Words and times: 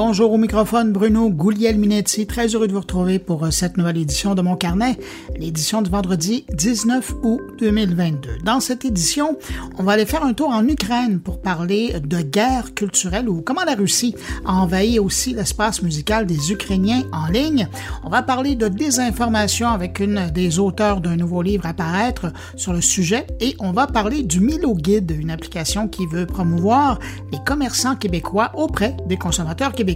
Bonjour 0.00 0.32
au 0.32 0.38
microphone, 0.38 0.92
Bruno 0.92 1.28
Gouliel-Minetti. 1.28 2.28
Très 2.28 2.46
heureux 2.46 2.68
de 2.68 2.72
vous 2.72 2.78
retrouver 2.78 3.18
pour 3.18 3.44
euh, 3.44 3.50
cette 3.50 3.76
nouvelle 3.76 3.96
édition 3.96 4.36
de 4.36 4.42
mon 4.42 4.54
carnet, 4.54 4.96
l'édition 5.36 5.82
du 5.82 5.90
vendredi 5.90 6.46
19 6.54 7.14
août 7.24 7.40
2022. 7.58 8.38
Dans 8.44 8.60
cette 8.60 8.84
édition, 8.84 9.36
on 9.76 9.82
va 9.82 9.94
aller 9.94 10.06
faire 10.06 10.22
un 10.22 10.34
tour 10.34 10.50
en 10.50 10.64
Ukraine 10.68 11.18
pour 11.18 11.40
parler 11.40 11.98
de 11.98 12.20
guerre 12.20 12.74
culturelle 12.74 13.28
ou 13.28 13.40
comment 13.40 13.64
la 13.64 13.74
Russie 13.74 14.14
a 14.46 14.52
envahi 14.52 15.00
aussi 15.00 15.34
l'espace 15.34 15.82
musical 15.82 16.26
des 16.26 16.52
Ukrainiens 16.52 17.02
en 17.10 17.26
ligne. 17.26 17.66
On 18.04 18.08
va 18.08 18.22
parler 18.22 18.54
de 18.54 18.68
désinformation 18.68 19.66
avec 19.66 19.98
une 19.98 20.30
des 20.30 20.60
auteurs 20.60 21.00
d'un 21.00 21.16
nouveau 21.16 21.42
livre 21.42 21.66
à 21.66 21.74
paraître 21.74 22.32
sur 22.54 22.72
le 22.72 22.82
sujet 22.82 23.26
et 23.40 23.56
on 23.58 23.72
va 23.72 23.88
parler 23.88 24.22
du 24.22 24.38
Milo 24.38 24.74
Guide, 24.74 25.10
une 25.10 25.32
application 25.32 25.88
qui 25.88 26.06
veut 26.06 26.26
promouvoir 26.26 27.00
les 27.32 27.38
commerçants 27.44 27.96
québécois 27.96 28.52
auprès 28.54 28.96
des 29.08 29.16
consommateurs 29.16 29.72
québécois. 29.72 29.87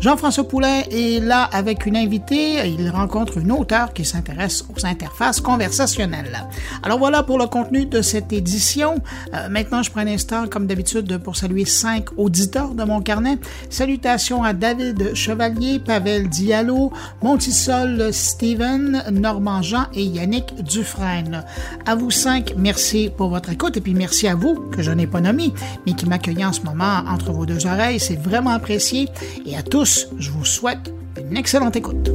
Jean-François 0.00 0.48
Poulet 0.48 0.86
est 0.90 1.22
là 1.22 1.42
avec 1.44 1.86
une 1.86 1.96
invitée. 1.96 2.66
Il 2.66 2.90
rencontre 2.90 3.38
une 3.38 3.52
auteure 3.52 3.92
qui 3.92 4.04
s'intéresse 4.04 4.64
aux 4.74 4.86
interfaces 4.86 5.40
conversationnelles. 5.40 6.46
Alors 6.82 6.98
voilà 6.98 7.22
pour 7.22 7.38
le 7.38 7.46
contenu 7.46 7.86
de 7.86 8.02
cette 8.02 8.32
édition. 8.32 8.96
Euh, 9.34 9.48
maintenant, 9.48 9.82
je 9.82 9.90
prends 9.90 10.00
un 10.00 10.06
instant, 10.06 10.46
comme 10.48 10.66
d'habitude, 10.66 11.18
pour 11.18 11.36
saluer 11.36 11.64
cinq 11.64 12.06
auditeurs 12.16 12.74
de 12.74 12.84
mon 12.84 13.00
carnet. 13.00 13.38
Salutations 13.70 14.42
à 14.42 14.52
David 14.52 15.14
Chevalier, 15.14 15.78
Pavel 15.78 16.28
Diallo, 16.28 16.92
Montisol 17.22 18.12
Steven, 18.12 19.02
Normand 19.12 19.62
Jean 19.62 19.86
et 19.94 20.04
Yannick 20.04 20.62
Dufresne. 20.62 21.44
À 21.84 21.94
vous 21.94 22.10
cinq, 22.10 22.54
merci 22.56 23.10
pour 23.16 23.28
votre 23.28 23.50
écoute 23.50 23.76
et 23.76 23.80
puis 23.80 23.94
merci 23.94 24.28
à 24.28 24.34
vous, 24.34 24.54
que 24.70 24.82
je 24.82 24.90
n'ai 24.90 25.06
pas 25.06 25.20
nommé, 25.20 25.52
mais 25.86 25.94
qui 25.94 26.06
m'accueillent 26.06 26.44
en 26.44 26.52
ce 26.52 26.62
moment 26.62 27.02
entre 27.08 27.32
vos 27.32 27.46
deux 27.46 27.66
oreilles. 27.66 28.00
C'est 28.00 28.20
vraiment 28.20 28.50
apprécié. 28.50 29.08
Et 29.44 29.56
à 29.56 29.62
tous, 29.62 30.08
je 30.18 30.30
vous 30.30 30.44
souhaite 30.44 30.92
une 31.18 31.36
excellente 31.36 31.76
écoute. 31.76 32.10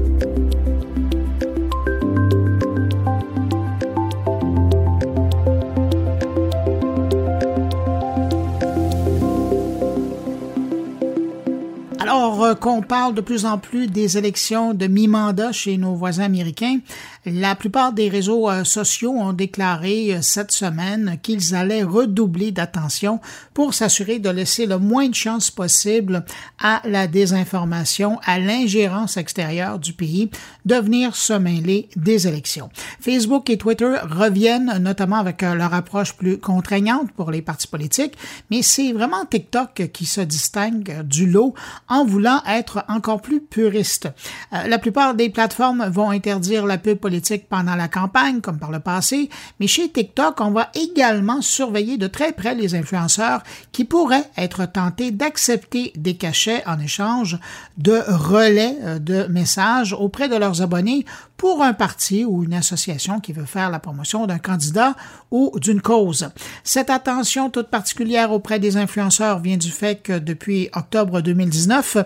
Alors 11.99 12.43
euh, 12.43 12.55
qu'on 12.55 12.81
parle 12.81 13.15
de 13.15 13.21
plus 13.21 13.45
en 13.45 13.57
plus 13.57 13.87
des 13.87 14.17
élections 14.17 14.73
de 14.73 14.87
mi-mandat 14.87 15.51
chez 15.51 15.77
nos 15.77 15.95
voisins 15.95 16.23
américains, 16.23 16.79
la 17.25 17.55
plupart 17.55 17.93
des 17.93 18.09
réseaux 18.09 18.49
euh, 18.49 18.63
sociaux 18.63 19.11
ont 19.11 19.33
déclaré 19.33 20.15
euh, 20.15 20.21
cette 20.21 20.51
semaine 20.51 21.17
qu'ils 21.21 21.53
allaient 21.53 21.83
redoubler 21.83 22.51
d'attention 22.51 23.19
pour 23.53 23.75
s'assurer 23.75 24.17
de 24.17 24.29
laisser 24.29 24.65
le 24.65 24.79
moins 24.79 25.07
de 25.07 25.13
chances 25.13 25.51
possible 25.51 26.25
à 26.59 26.81
la 26.83 27.05
désinformation, 27.05 28.19
à 28.25 28.39
l'ingérence 28.39 29.17
extérieure 29.17 29.77
du 29.77 29.93
pays 29.93 30.31
de 30.65 30.75
venir 30.75 31.15
se 31.15 31.33
mêler 31.33 31.89
des 31.95 32.27
élections. 32.27 32.69
Facebook 32.99 33.49
et 33.51 33.57
Twitter 33.57 33.97
reviennent 34.09 34.79
notamment 34.79 35.17
avec 35.17 35.43
leur 35.43 35.73
approche 35.75 36.13
plus 36.13 36.39
contraignante 36.39 37.11
pour 37.11 37.29
les 37.29 37.41
partis 37.41 37.67
politiques, 37.67 38.17
mais 38.49 38.63
c'est 38.63 38.93
vraiment 38.93 39.25
TikTok 39.25 39.89
qui 39.93 40.05
se 40.07 40.21
distingue 40.21 41.03
du 41.03 41.27
lot 41.27 41.53
en 41.87 42.03
voulant 42.03 42.41
être 42.47 42.83
encore 42.87 43.21
plus 43.21 43.41
puriste. 43.41 44.09
Euh, 44.53 44.67
la 44.67 44.79
plupart 44.79 45.13
des 45.13 45.29
plateformes 45.29 45.87
vont 45.89 46.09
interdire 46.09 46.65
la 46.65 46.77
pub 46.77 46.97
politique 46.97 47.10
pendant 47.49 47.75
la 47.75 47.87
campagne, 47.87 48.41
comme 48.41 48.59
par 48.59 48.71
le 48.71 48.79
passé, 48.79 49.29
mais 49.59 49.67
chez 49.67 49.89
TikTok, 49.89 50.39
on 50.41 50.51
va 50.51 50.69
également 50.75 51.41
surveiller 51.41 51.97
de 51.97 52.07
très 52.07 52.31
près 52.31 52.55
les 52.55 52.75
influenceurs 52.75 53.43
qui 53.71 53.85
pourraient 53.85 54.29
être 54.37 54.65
tentés 54.65 55.11
d'accepter 55.11 55.91
des 55.95 56.15
cachets 56.15 56.63
en 56.65 56.79
échange 56.79 57.39
de 57.77 58.01
relais 58.07 58.77
euh, 58.83 58.99
de 58.99 59.23
messages 59.27 59.93
auprès 59.93 60.29
de 60.29 60.35
leurs 60.35 60.61
abonnés 60.61 61.05
pour 61.41 61.63
un 61.63 61.73
parti 61.73 62.23
ou 62.23 62.43
une 62.43 62.53
association 62.53 63.19
qui 63.19 63.33
veut 63.33 63.47
faire 63.47 63.71
la 63.71 63.79
promotion 63.79 64.27
d'un 64.27 64.37
candidat 64.37 64.95
ou 65.31 65.51
d'une 65.59 65.81
cause. 65.81 66.29
Cette 66.63 66.91
attention 66.91 67.49
toute 67.49 67.69
particulière 67.69 68.31
auprès 68.31 68.59
des 68.59 68.77
influenceurs 68.77 69.39
vient 69.39 69.57
du 69.57 69.71
fait 69.71 70.03
que 70.03 70.19
depuis 70.19 70.69
octobre 70.75 71.19
2019, 71.19 71.97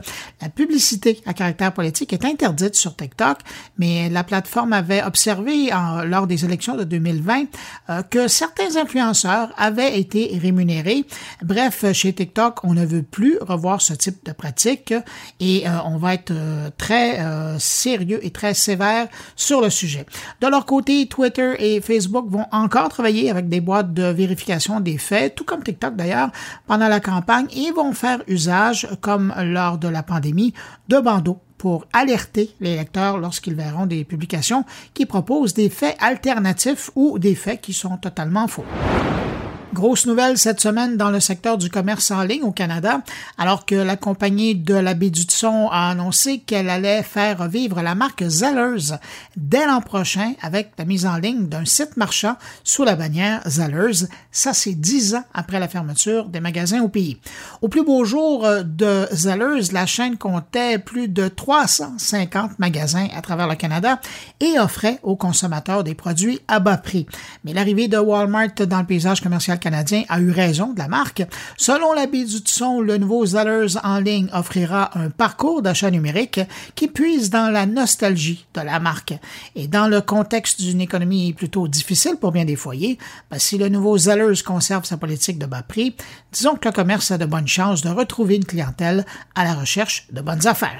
la 0.42 0.48
publicité 0.48 1.22
à 1.26 1.34
caractère 1.34 1.74
politique 1.74 2.14
est 2.14 2.24
interdite 2.24 2.76
sur 2.76 2.96
TikTok, 2.96 3.40
mais 3.78 4.08
la 4.08 4.24
plateforme 4.24 4.72
avait 4.72 5.04
observé 5.04 5.70
lors 6.06 6.28
des 6.28 6.46
élections 6.46 6.78
de 6.78 6.86
2020 6.86 7.44
euh, 7.90 8.04
que 8.04 8.30
certains 8.30 8.78
influenceurs 8.78 9.54
avaient 9.58 10.00
été 10.00 10.40
rémunérés. 10.42 11.04
Bref, 11.42 11.84
chez 11.92 12.14
TikTok, 12.14 12.64
on 12.64 12.74
ne 12.74 12.86
veut 12.86 13.04
plus 13.04 13.38
revoir 13.42 13.82
ce 13.82 13.94
type 13.94 14.26
de 14.26 14.32
pratique 14.32 14.94
et 15.42 15.68
euh, 15.68 15.72
on 15.84 15.98
va 15.98 16.14
être 16.14 16.32
euh, 16.32 16.70
très 16.78 17.20
sérieux 17.60 18.26
et 18.26 18.32
très 18.32 18.54
sévère 18.54 19.10
sur 19.36 19.62
le 19.62 19.70
sujet. 19.70 20.06
De 20.42 20.48
leur 20.48 20.66
côté, 20.66 21.08
Twitter 21.08 21.54
et 21.60 21.82
Facebook 21.82 22.26
vont 22.30 22.46
encore 22.52 22.90
travailler 22.90 23.30
avec 23.30 23.50
des 23.50 23.62
boîtes 23.62 23.94
de 23.94 24.04
vérification 24.04 24.80
des 24.80 24.98
faits, 24.98 25.36
tout 25.36 25.44
comme 25.44 25.64
TikTok 25.64 25.96
d'ailleurs, 25.96 26.32
pendant 26.68 26.88
la 26.88 27.00
campagne 27.00 27.48
et 27.56 27.72
vont 27.72 27.94
faire 27.94 28.22
usage, 28.28 28.88
comme 29.02 29.34
lors 29.38 29.78
de 29.78 29.88
la 29.88 30.04
pandémie, 30.04 30.54
de 30.88 31.00
bandeaux 31.00 31.40
pour 31.58 31.86
alerter 31.94 32.54
les 32.60 32.76
lecteurs 32.76 33.18
lorsqu'ils 33.18 33.56
verront 33.56 33.86
des 33.86 34.04
publications 34.04 34.66
qui 34.94 35.06
proposent 35.06 35.54
des 35.54 35.70
faits 35.70 35.98
alternatifs 36.00 36.92
ou 36.96 37.18
des 37.18 37.36
faits 37.36 37.62
qui 37.62 37.74
sont 37.74 37.98
totalement 37.98 38.48
faux. 38.48 38.66
Grosse 39.76 40.06
nouvelle 40.06 40.38
cette 40.38 40.62
semaine 40.62 40.96
dans 40.96 41.12
le 41.12 41.20
secteur 41.20 41.58
du 41.58 41.70
commerce 41.70 42.10
en 42.10 42.24
ligne 42.24 42.44
au 42.44 42.54
Canada, 42.54 43.02
alors 43.38 43.66
que 43.66 43.76
la 43.76 43.98
compagnie 43.98 44.56
de 44.56 44.74
la 44.74 44.94
baie 44.94 45.10
du 45.10 45.26
Son 45.28 45.68
a 45.70 45.90
annoncé 45.90 46.38
qu'elle 46.38 46.70
allait 46.70 47.04
faire 47.04 47.50
vivre 47.50 47.82
la 47.82 47.94
marque 47.94 48.24
Zellers 48.26 48.96
dès 49.36 49.66
l'an 49.66 49.82
prochain 49.82 50.32
avec 50.42 50.72
la 50.78 50.86
mise 50.86 51.06
en 51.06 51.18
ligne 51.18 51.50
d'un 51.50 51.66
site 51.66 51.98
marchand 51.98 52.38
sous 52.64 52.86
la 52.86 52.96
bannière 52.96 53.42
Zellers. 53.46 54.08
Ça, 54.32 54.54
c'est 54.54 54.76
dix 54.76 55.14
ans 55.14 55.26
après 55.34 55.60
la 55.60 55.68
fermeture 55.68 56.30
des 56.30 56.40
magasins 56.40 56.82
au 56.82 56.88
pays. 56.88 57.20
Au 57.62 57.68
plus 57.68 57.84
beau 57.84 58.06
jour 58.06 58.48
de 58.64 59.10
Zellers, 59.12 59.74
la 59.74 59.86
chaîne 59.86 60.16
comptait 60.16 60.80
plus 60.80 61.10
de 61.10 61.28
350 61.28 62.60
magasins 62.60 63.10
à 63.14 63.22
travers 63.22 63.50
le 63.50 63.56
Canada 63.56 64.00
et 64.40 64.58
offrait 64.58 65.00
aux 65.04 65.18
consommateurs 65.18 65.84
des 65.84 65.96
produits 65.96 66.40
à 66.48 66.62
bas 66.62 66.78
prix. 66.78 67.08
Mais 67.44 67.52
l'arrivée 67.52 67.90
de 67.90 67.98
Walmart 67.98 68.56
dans 68.56 68.80
le 68.80 68.86
paysage 68.86 69.20
commercial 69.20 69.60
canadien 69.66 70.04
a 70.10 70.20
eu 70.20 70.30
raison 70.30 70.74
de 70.74 70.78
la 70.78 70.88
marque. 70.88 71.24
Selon 71.58 71.94
du 71.96 72.82
le 72.84 72.98
nouveau 72.98 73.26
Zellers 73.26 73.78
en 73.84 73.98
ligne 73.98 74.30
offrira 74.32 74.92
un 74.96 75.10
parcours 75.10 75.64
d'achat 75.64 75.90
numérique 75.90 76.40
qui 76.76 76.88
puise 76.88 77.32
dans 77.32 77.52
la 77.52 77.66
nostalgie 77.66 78.46
de 78.54 78.62
la 78.62 78.80
marque. 78.80 79.16
Et 79.56 79.68
dans 79.68 79.88
le 79.88 80.02
contexte 80.02 80.62
d'une 80.62 80.82
économie 80.82 81.34
plutôt 81.34 81.68
difficile 81.68 82.18
pour 82.22 82.32
bien 82.32 82.46
des 82.46 82.56
foyers, 82.56 83.00
ben, 83.32 83.40
si 83.40 83.58
le 83.58 83.70
nouveau 83.70 83.98
Zellers 83.98 84.44
conserve 84.46 84.86
sa 84.86 84.98
politique 84.98 85.40
de 85.40 85.48
bas 85.48 85.64
prix, 85.64 85.96
disons 86.32 86.56
que 86.56 86.68
le 86.68 86.72
commerce 86.72 87.10
a 87.10 87.18
de 87.18 87.26
bonnes 87.26 87.48
chances 87.48 87.82
de 87.82 87.90
retrouver 87.90 88.36
une 88.36 88.46
clientèle 88.46 89.04
à 89.34 89.46
la 89.46 89.56
recherche 89.56 90.06
de 90.12 90.22
bonnes 90.22 90.46
affaires. 90.46 90.80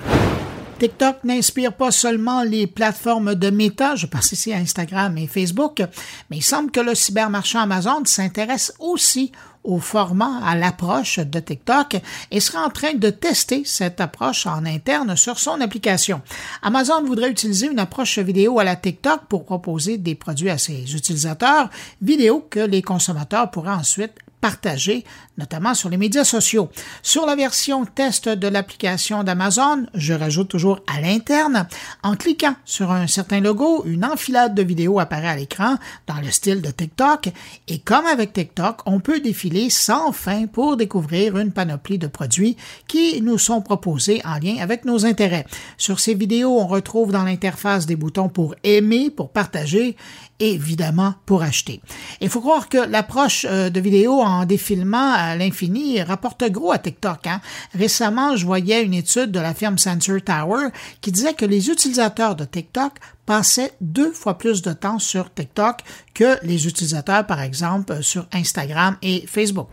TikTok 0.80 1.24
n'inspire 1.24 1.72
pas 1.72 1.92
seulement 1.92 2.44
les 2.44 2.68
plateformes 2.68 3.36
de 3.36 3.50
méta, 3.50 3.96
je 3.96 4.08
pense 4.08 4.34
ici 4.34 4.52
à 4.52 4.58
Instagram 4.58 5.18
et 5.18 5.26
Facebook, 5.26 5.82
mais 6.30 6.38
il 6.38 6.44
semble 6.44 6.70
que 6.70 6.82
le 6.82 6.94
cybermarchand 6.94 7.62
Amazon 7.62 8.04
s'intéresse 8.04 8.74
aussi 8.80 9.32
au 9.64 9.80
format, 9.80 10.42
à 10.46 10.56
l'approche 10.56 11.20
de 11.20 11.40
TikTok 11.40 11.98
et 12.30 12.40
sera 12.40 12.66
en 12.66 12.70
train 12.70 12.94
de 12.94 13.10
tester 13.10 13.64
cette 13.66 14.02
approche 14.02 14.46
en 14.46 14.66
interne 14.66 15.16
sur 15.16 15.40
son 15.40 15.62
application. 15.62 16.22
Amazon 16.62 17.04
voudrait 17.04 17.32
utiliser 17.32 17.68
une 17.68 17.80
approche 17.80 18.20
vidéo 18.20 18.60
à 18.60 18.64
la 18.64 18.76
TikTok 18.76 19.22
pour 19.28 19.46
proposer 19.46 19.98
des 19.98 20.16
produits 20.16 20.50
à 20.50 20.58
ses 20.58 20.94
utilisateurs, 20.94 21.70
vidéo 22.02 22.46
que 22.50 22.60
les 22.60 22.82
consommateurs 22.82 23.50
pourraient 23.50 23.72
ensuite 23.72 24.14
partagé, 24.42 25.04
notamment 25.38 25.74
sur 25.74 25.90
les 25.90 25.98
médias 25.98 26.24
sociaux. 26.24 26.70
Sur 27.02 27.26
la 27.26 27.36
version 27.36 27.86
test 27.86 28.30
de 28.30 28.48
l'application 28.48 29.24
d'Amazon, 29.24 29.86
je 29.94 30.14
rajoute 30.14 30.50
toujours 30.50 30.82
à 30.88 31.02
l'interne, 31.02 31.68
en 32.04 32.16
cliquant 32.16 32.56
sur 32.66 32.92
un 32.92 33.08
certain 33.08 33.40
logo, 33.40 33.84
une 33.86 34.06
enfilade 34.06 34.56
de 34.56 34.64
vidéos 34.64 35.00
apparaît 35.00 35.30
à 35.30 35.36
l'écran 35.36 35.78
dans 36.08 36.22
le 36.22 36.32
style 36.32 36.62
de 36.62 36.70
TikTok 36.70 37.30
et 37.68 37.80
comme 37.80 38.06
avec 38.06 38.34
TikTok, 38.34 38.82
on 38.86 39.00
peut 39.00 39.20
défiler 39.20 39.70
sans 39.70 40.12
fin 40.12 40.48
pour 40.48 40.78
découvrir 40.78 41.38
une 41.38 41.52
panoplie 41.52 41.98
de 41.98 42.08
produits 42.08 42.58
qui 42.88 43.22
nous 43.22 43.38
sont 43.38 43.62
proposés 43.62 44.22
en 44.26 44.38
lien 44.40 44.58
avec 44.60 44.86
nos 44.86 45.06
intérêts. 45.06 45.46
Sur 45.78 46.00
ces 46.00 46.14
vidéos, 46.14 46.60
on 46.60 46.68
retrouve 46.68 47.12
dans 47.12 47.24
l'interface 47.24 47.86
des 47.86 47.96
boutons 47.96 48.30
pour 48.30 48.56
aimer, 48.64 49.10
pour 49.10 49.32
partager 49.32 49.96
évidemment 50.40 51.16
pour 51.26 51.44
acheter. 51.44 51.82
Il 52.22 52.30
faut 52.30 52.42
croire 52.42 52.70
que 52.70 52.78
l'approche 52.78 53.46
euh, 53.50 53.70
de 53.70 53.80
vidéo 53.80 54.22
en 54.22 54.46
défilement 54.46 55.14
à 55.14 55.36
l'infini 55.36 56.02
rapporte 56.02 56.44
gros 56.50 56.72
à 56.72 56.78
TikTok. 56.78 57.28
Hein. 57.28 57.42
Récemment, 57.74 58.36
je 58.36 58.46
voyais 58.46 58.84
une 58.84 58.94
étude 58.94 59.32
de 59.32 59.40
la 59.40 59.54
firme 59.54 59.78
Sensor 59.78 60.22
Tower 60.24 60.68
qui 61.02 61.12
disait 61.12 61.34
que 61.34 61.46
les 61.46 61.70
utilisateurs 61.70 62.36
de 62.36 62.46
TikTok 62.46 62.94
passaient 63.26 63.74
deux 63.82 64.12
fois 64.12 64.38
plus 64.38 64.62
de 64.62 64.74
temps 64.74 65.00
sur 65.00 65.34
TikTok 65.34 65.80
que 66.14 66.38
les 66.44 66.68
utilisateurs, 66.68 67.26
par 67.26 67.42
exemple, 67.42 68.04
sur 68.04 68.28
Instagram 68.32 68.98
et 69.02 69.26
Facebook. 69.28 69.70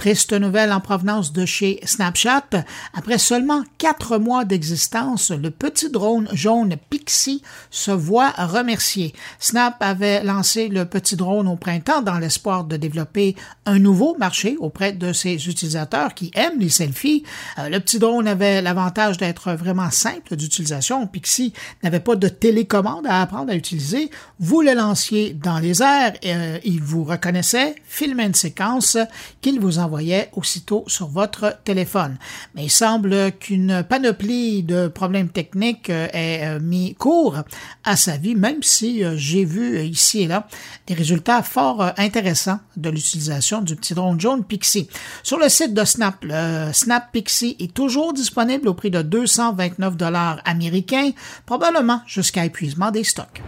Triste 0.00 0.32
nouvelle 0.32 0.72
en 0.72 0.80
provenance 0.80 1.30
de 1.34 1.44
chez 1.44 1.78
Snapchat. 1.84 2.64
Après 2.94 3.18
seulement 3.18 3.64
quatre 3.76 4.16
mois 4.16 4.46
d'existence, 4.46 5.30
le 5.30 5.50
petit 5.50 5.90
drone 5.90 6.26
jaune 6.32 6.76
Pixie 6.88 7.42
se 7.68 7.90
voit 7.90 8.30
remercié. 8.30 9.12
Snap 9.38 9.76
avait 9.80 10.24
lancé 10.24 10.68
le 10.68 10.86
petit 10.86 11.16
drone 11.16 11.46
au 11.48 11.56
printemps 11.56 12.00
dans 12.00 12.18
l'espoir 12.18 12.64
de 12.64 12.78
développer 12.78 13.36
un 13.66 13.78
nouveau 13.78 14.16
marché 14.18 14.56
auprès 14.58 14.94
de 14.94 15.12
ses 15.12 15.34
utilisateurs 15.34 16.14
qui 16.14 16.30
aiment 16.34 16.60
les 16.60 16.70
selfies. 16.70 17.24
Euh, 17.58 17.68
le 17.68 17.78
petit 17.78 17.98
drone 17.98 18.26
avait 18.26 18.62
l'avantage 18.62 19.18
d'être 19.18 19.52
vraiment 19.52 19.90
simple 19.90 20.34
d'utilisation. 20.34 21.06
Pixie 21.08 21.52
n'avait 21.82 22.00
pas 22.00 22.16
de 22.16 22.28
télécommande 22.28 23.06
à 23.06 23.20
apprendre 23.20 23.52
à 23.52 23.54
utiliser. 23.54 24.10
Vous 24.38 24.62
le 24.62 24.72
lanciez 24.72 25.34
dans 25.34 25.58
les 25.58 25.82
airs, 25.82 26.14
et, 26.22 26.34
euh, 26.34 26.58
il 26.64 26.82
vous 26.82 27.04
reconnaissait, 27.04 27.74
filmait 27.84 28.24
une 28.24 28.32
séquence 28.32 28.96
qu'il 29.42 29.60
vous 29.60 29.78
envoyait 29.78 29.89
aussitôt 30.32 30.84
sur 30.86 31.08
votre 31.08 31.58
téléphone. 31.64 32.16
Mais 32.54 32.64
il 32.64 32.70
semble 32.70 33.32
qu'une 33.32 33.82
panoplie 33.82 34.62
de 34.62 34.88
problèmes 34.88 35.28
techniques 35.28 35.90
euh, 35.90 36.08
ait 36.12 36.58
mis 36.60 36.94
cours 36.94 37.36
à 37.84 37.96
sa 37.96 38.16
vie, 38.16 38.34
même 38.34 38.62
si 38.62 39.02
j'ai 39.16 39.44
vu 39.44 39.80
ici 39.82 40.22
et 40.22 40.26
là 40.26 40.46
des 40.86 40.94
résultats 40.94 41.42
fort 41.42 41.92
intéressants 41.96 42.60
de 42.76 42.90
l'utilisation 42.90 43.60
du 43.60 43.76
petit 43.76 43.94
drone 43.94 44.20
jaune 44.20 44.44
Pixie. 44.44 44.88
Sur 45.22 45.38
le 45.38 45.48
site 45.48 45.74
de 45.74 45.84
Snap, 45.84 46.16
le 46.22 46.72
Snap 46.72 47.12
Pixie 47.12 47.56
est 47.58 47.72
toujours 47.72 48.12
disponible 48.12 48.68
au 48.68 48.74
prix 48.74 48.90
de 48.90 49.02
229 49.02 49.96
dollars 49.96 50.40
américains, 50.44 51.10
probablement 51.46 52.02
jusqu'à 52.06 52.44
épuisement 52.44 52.90
des 52.90 53.04
stocks. 53.04 53.42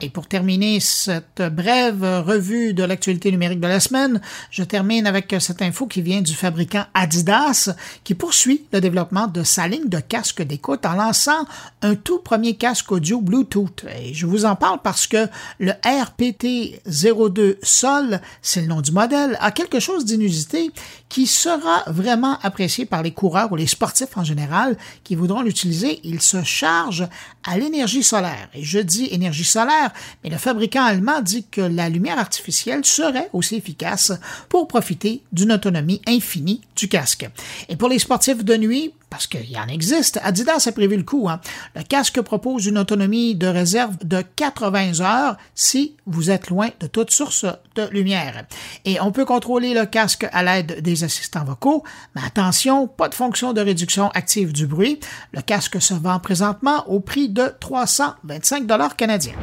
Et 0.00 0.10
pour 0.10 0.26
terminer 0.26 0.80
cette 0.80 1.42
brève 1.52 2.02
revue 2.26 2.74
de 2.74 2.82
l'actualité 2.84 3.30
numérique 3.30 3.60
de 3.60 3.68
la 3.68 3.80
semaine, 3.80 4.20
je 4.50 4.62
termine 4.62 5.06
avec 5.06 5.34
cette 5.38 5.62
info 5.62 5.86
qui 5.86 6.02
vient 6.02 6.20
du 6.20 6.34
fabricant 6.34 6.84
Adidas 6.94 7.70
qui 8.02 8.14
poursuit 8.14 8.66
le 8.72 8.80
développement 8.80 9.28
de 9.28 9.42
sa 9.42 9.68
ligne 9.68 9.88
de 9.88 10.00
casques 10.00 10.42
d'écoute 10.42 10.84
en 10.84 10.94
lançant 10.94 11.46
un 11.82 11.94
tout 11.94 12.18
premier 12.18 12.54
casque 12.54 12.92
audio 12.92 13.20
Bluetooth. 13.20 13.84
Et 13.98 14.12
je 14.12 14.26
vous 14.26 14.44
en 14.44 14.56
parle 14.56 14.80
parce 14.82 15.06
que 15.06 15.28
le 15.58 15.72
RPT02 15.84 17.56
Sol, 17.62 18.20
c'est 18.42 18.60
le 18.60 18.66
nom 18.66 18.80
du 18.80 18.92
modèle, 18.92 19.36
a 19.40 19.50
quelque 19.52 19.80
chose 19.80 20.04
d'inusité 20.04 20.70
qui 21.14 21.28
sera 21.28 21.84
vraiment 21.86 22.40
apprécié 22.42 22.86
par 22.86 23.04
les 23.04 23.12
coureurs 23.12 23.52
ou 23.52 23.54
les 23.54 23.68
sportifs 23.68 24.16
en 24.16 24.24
général 24.24 24.76
qui 25.04 25.14
voudront 25.14 25.42
l'utiliser. 25.42 26.00
Il 26.02 26.20
se 26.20 26.42
charge 26.42 27.06
à 27.44 27.56
l'énergie 27.56 28.02
solaire. 28.02 28.48
Et 28.52 28.64
je 28.64 28.80
dis 28.80 29.06
énergie 29.12 29.44
solaire 29.44 29.92
mais 30.24 30.30
le 30.30 30.38
fabricant 30.38 30.82
allemand 30.82 31.20
dit 31.20 31.46
que 31.48 31.60
la 31.60 31.88
lumière 31.88 32.18
artificielle 32.18 32.84
serait 32.84 33.30
aussi 33.32 33.54
efficace 33.54 34.10
pour 34.48 34.66
profiter 34.66 35.22
d'une 35.32 35.52
autonomie 35.52 36.02
infinie 36.08 36.62
du 36.74 36.88
casque. 36.88 37.30
Et 37.68 37.76
pour 37.76 37.88
les 37.88 38.00
sportifs 38.00 38.44
de 38.44 38.56
nuit, 38.56 38.92
parce 39.14 39.28
qu'il 39.28 39.48
y 39.48 39.56
en 39.56 39.68
existe, 39.68 40.18
Adidas 40.24 40.66
a 40.66 40.72
prévu 40.72 40.96
le 40.96 41.04
coup. 41.04 41.28
Hein. 41.28 41.40
Le 41.76 41.84
casque 41.84 42.20
propose 42.20 42.66
une 42.66 42.78
autonomie 42.78 43.36
de 43.36 43.46
réserve 43.46 43.96
de 44.02 44.24
80 44.34 45.02
heures 45.02 45.36
si 45.54 45.94
vous 46.04 46.32
êtes 46.32 46.48
loin 46.48 46.70
de 46.80 46.88
toute 46.88 47.12
source 47.12 47.46
de 47.76 47.88
lumière. 47.92 48.44
Et 48.84 49.00
on 49.00 49.12
peut 49.12 49.24
contrôler 49.24 49.72
le 49.72 49.86
casque 49.86 50.26
à 50.32 50.42
l'aide 50.42 50.80
des 50.80 51.04
assistants 51.04 51.44
vocaux, 51.44 51.84
mais 52.16 52.22
attention, 52.26 52.88
pas 52.88 53.08
de 53.08 53.14
fonction 53.14 53.52
de 53.52 53.60
réduction 53.60 54.08
active 54.14 54.52
du 54.52 54.66
bruit. 54.66 54.98
Le 55.32 55.42
casque 55.42 55.80
se 55.80 55.94
vend 55.94 56.18
présentement 56.18 56.84
au 56.88 56.98
prix 56.98 57.28
de 57.28 57.52
325 57.60 58.66
dollars 58.66 58.96
canadiens. 58.96 59.36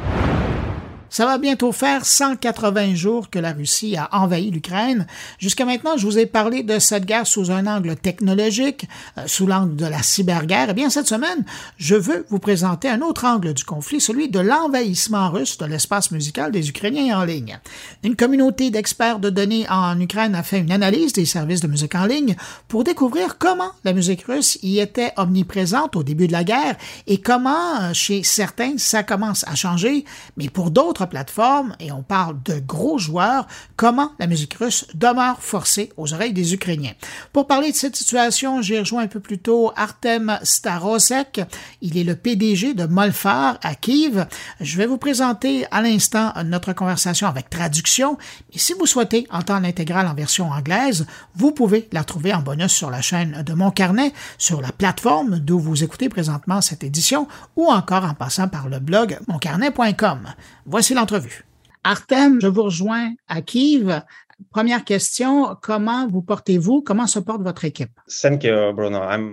Ça 1.12 1.26
va 1.26 1.36
bientôt 1.36 1.72
faire 1.72 2.06
180 2.06 2.94
jours 2.94 3.28
que 3.28 3.38
la 3.38 3.52
Russie 3.52 3.98
a 3.98 4.08
envahi 4.12 4.50
l'Ukraine. 4.50 5.06
Jusqu'à 5.38 5.66
maintenant, 5.66 5.98
je 5.98 6.06
vous 6.06 6.18
ai 6.18 6.24
parlé 6.24 6.62
de 6.62 6.78
cette 6.78 7.04
guerre 7.04 7.26
sous 7.26 7.50
un 7.50 7.66
angle 7.66 7.96
technologique, 7.96 8.88
euh, 9.18 9.24
sous 9.26 9.46
l'angle 9.46 9.76
de 9.76 9.84
la 9.84 10.02
cyberguerre. 10.02 10.68
Eh 10.70 10.72
bien, 10.72 10.88
cette 10.88 11.06
semaine, 11.06 11.44
je 11.76 11.96
veux 11.96 12.24
vous 12.30 12.38
présenter 12.38 12.88
un 12.88 13.02
autre 13.02 13.26
angle 13.26 13.52
du 13.52 13.62
conflit, 13.62 14.00
celui 14.00 14.30
de 14.30 14.40
l'envahissement 14.40 15.28
russe 15.28 15.58
de 15.58 15.66
l'espace 15.66 16.12
musical 16.12 16.50
des 16.50 16.70
Ukrainiens 16.70 17.20
en 17.20 17.24
ligne. 17.24 17.60
Une 18.04 18.16
communauté 18.16 18.70
d'experts 18.70 19.18
de 19.18 19.28
données 19.28 19.66
en 19.68 20.00
Ukraine 20.00 20.34
a 20.34 20.42
fait 20.42 20.60
une 20.60 20.72
analyse 20.72 21.12
des 21.12 21.26
services 21.26 21.60
de 21.60 21.68
musique 21.68 21.94
en 21.94 22.06
ligne 22.06 22.36
pour 22.68 22.84
découvrir 22.84 23.36
comment 23.36 23.72
la 23.84 23.92
musique 23.92 24.22
russe 24.22 24.58
y 24.62 24.78
était 24.78 25.12
omniprésente 25.18 25.94
au 25.94 26.04
début 26.04 26.26
de 26.26 26.32
la 26.32 26.44
guerre 26.44 26.76
et 27.06 27.20
comment, 27.20 27.82
euh, 27.82 27.92
chez 27.92 28.22
certains, 28.22 28.78
ça 28.78 29.02
commence 29.02 29.44
à 29.46 29.54
changer, 29.54 30.06
mais 30.38 30.48
pour 30.48 30.70
d'autres, 30.70 31.01
plateforme, 31.06 31.74
et 31.80 31.92
on 31.92 32.02
parle 32.02 32.42
de 32.44 32.58
gros 32.58 32.98
joueurs, 32.98 33.46
comment 33.76 34.12
la 34.18 34.26
musique 34.26 34.54
russe 34.54 34.86
demeure 34.94 35.40
forcée 35.40 35.92
aux 35.96 36.12
oreilles 36.14 36.32
des 36.32 36.54
Ukrainiens? 36.54 36.92
Pour 37.32 37.46
parler 37.46 37.72
de 37.72 37.76
cette 37.76 37.96
situation, 37.96 38.62
j'ai 38.62 38.78
rejoint 38.78 39.02
un 39.02 39.08
peu 39.08 39.20
plus 39.20 39.38
tôt 39.38 39.72
Artem 39.76 40.38
Starosek. 40.42 41.42
Il 41.80 41.96
est 41.98 42.04
le 42.04 42.16
PDG 42.16 42.74
de 42.74 42.86
Molfar 42.86 43.58
à 43.62 43.74
Kiev. 43.74 44.26
Je 44.60 44.76
vais 44.76 44.86
vous 44.86 44.98
présenter 44.98 45.66
à 45.70 45.82
l'instant 45.82 46.32
notre 46.44 46.72
conversation 46.72 47.26
avec 47.26 47.50
traduction, 47.50 48.18
mais 48.52 48.58
si 48.58 48.74
vous 48.74 48.86
souhaitez 48.86 49.26
entendre 49.30 49.62
l'intégrale 49.62 50.06
en 50.06 50.14
version 50.14 50.50
anglaise, 50.50 51.06
vous 51.34 51.52
pouvez 51.52 51.88
la 51.92 52.04
trouver 52.04 52.32
en 52.34 52.40
bonus 52.40 52.72
sur 52.72 52.90
la 52.90 53.00
chaîne 53.00 53.42
de 53.42 53.52
Mon 53.54 53.70
Carnet, 53.70 54.12
sur 54.38 54.60
la 54.60 54.72
plateforme 54.72 55.38
d'où 55.38 55.58
vous 55.58 55.84
écoutez 55.84 56.08
présentement 56.08 56.60
cette 56.60 56.84
édition, 56.84 57.28
ou 57.56 57.66
encore 57.66 58.04
en 58.04 58.14
passant 58.14 58.48
par 58.48 58.68
le 58.68 58.78
blog 58.78 59.18
moncarnet.com. 59.28 60.20
Voici 60.66 60.91
l'entrevue. 60.94 61.44
Artem, 61.84 62.40
je 62.40 62.46
vous 62.46 62.62
rejoins 62.62 63.12
à 63.28 63.42
Kiev. 63.42 64.02
Première 64.50 64.84
question, 64.84 65.56
comment 65.60 66.06
vous 66.08 66.22
portez-vous? 66.22 66.82
Comment 66.82 67.06
se 67.06 67.18
porte 67.18 67.42
votre 67.42 67.64
équipe? 67.64 67.90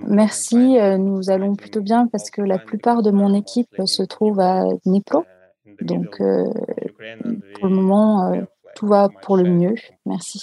Merci, 0.08 0.78
euh, 0.78 0.98
nous 0.98 1.30
allons 1.30 1.56
plutôt 1.56 1.82
bien 1.82 2.08
parce 2.08 2.30
que 2.30 2.42
la 2.42 2.58
plupart 2.58 3.02
de 3.02 3.12
mon 3.12 3.34
équipe 3.34 3.82
se 3.86 4.04
trouve 4.04 4.40
à 4.40 4.64
Dnipro. 4.86 5.26
Donc, 5.82 6.20
euh, 6.20 6.46
pour 7.56 7.68
le 7.68 7.76
moment, 7.76 8.34
euh, 8.34 8.42
tout 8.76 8.88
va 8.88 9.10
pour 9.22 9.38
le 9.38 9.44
mieux. 9.44 9.76
Merci. 10.06 10.40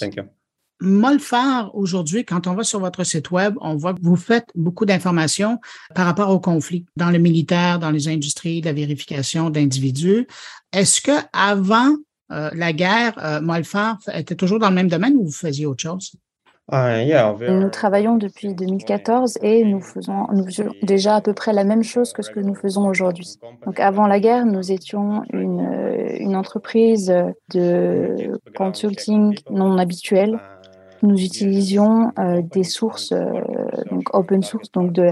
Molfar, 0.79 1.75
aujourd'hui, 1.75 2.23
quand 2.23 2.45
on 2.47 2.53
va 2.53 2.63
sur 2.63 2.79
votre 2.79 3.03
site 3.03 3.31
web, 3.31 3.55
on 3.61 3.75
voit 3.75 3.93
que 3.93 4.01
vous 4.01 4.15
faites 4.15 4.49
beaucoup 4.55 4.85
d'informations 4.85 5.59
par 5.95 6.05
rapport 6.05 6.29
au 6.29 6.39
conflit 6.39 6.85
dans 6.95 7.09
le 7.09 7.17
militaire, 7.17 7.79
dans 7.79 7.91
les 7.91 8.07
industries, 8.07 8.61
la 8.61 8.73
vérification 8.73 9.49
d'individus. 9.49 10.27
Est-ce 10.73 11.01
que 11.01 11.11
avant 11.33 11.95
euh, 12.31 12.49
la 12.53 12.73
guerre, 12.73 13.13
euh, 13.23 13.41
Molfar 13.41 13.97
était 14.13 14.35
toujours 14.35 14.59
dans 14.59 14.69
le 14.69 14.75
même 14.75 14.89
domaine 14.89 15.15
ou 15.15 15.25
vous 15.25 15.31
faisiez 15.31 15.65
autre 15.65 15.81
chose? 15.81 16.11
Ah, 16.69 17.01
nous 17.47 17.69
travaillons 17.69 18.17
depuis 18.17 18.53
2014 18.53 19.37
et 19.41 19.63
nous 19.63 19.79
faisons, 19.79 20.27
nous 20.33 20.45
faisons 20.45 20.73
déjà 20.83 21.15
à 21.15 21.21
peu 21.21 21.33
près 21.33 21.53
la 21.53 21.63
même 21.63 21.83
chose 21.83 22.11
que 22.11 22.21
ce 22.21 22.29
que 22.29 22.41
nous 22.41 22.55
faisons 22.55 22.85
aujourd'hui. 22.89 23.35
Donc 23.65 23.79
avant 23.79 24.05
la 24.05 24.19
guerre, 24.19 24.45
nous 24.45 24.69
étions 24.69 25.23
une, 25.31 25.65
une 26.19 26.35
entreprise 26.35 27.13
de 27.53 28.37
consulting 28.57 29.37
non 29.49 29.77
habituelle 29.77 30.41
nous 31.03 31.21
utilisions 31.23 32.11
euh, 32.19 32.41
des 32.41 32.63
sources 32.63 33.11
euh, 33.11 33.41
donc 33.91 34.13
open 34.13 34.43
source, 34.43 34.71
donc 34.71 34.91
de 34.91 35.09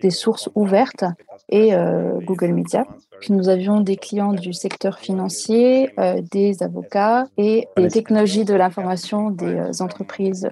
des 0.00 0.10
sources 0.10 0.48
ouvertes 0.54 1.04
et 1.48 1.74
euh, 1.74 2.18
Google 2.24 2.52
Media. 2.52 2.84
Nous 3.28 3.48
avions 3.48 3.80
des 3.80 3.96
clients 3.96 4.32
du 4.32 4.52
secteur 4.52 4.98
financier, 4.98 5.94
des 6.32 6.60
avocats 6.64 7.26
et 7.38 7.68
des 7.76 7.86
technologies 7.86 8.44
de 8.44 8.54
l'information 8.54 9.30
des 9.30 9.80
entreprises 9.80 10.48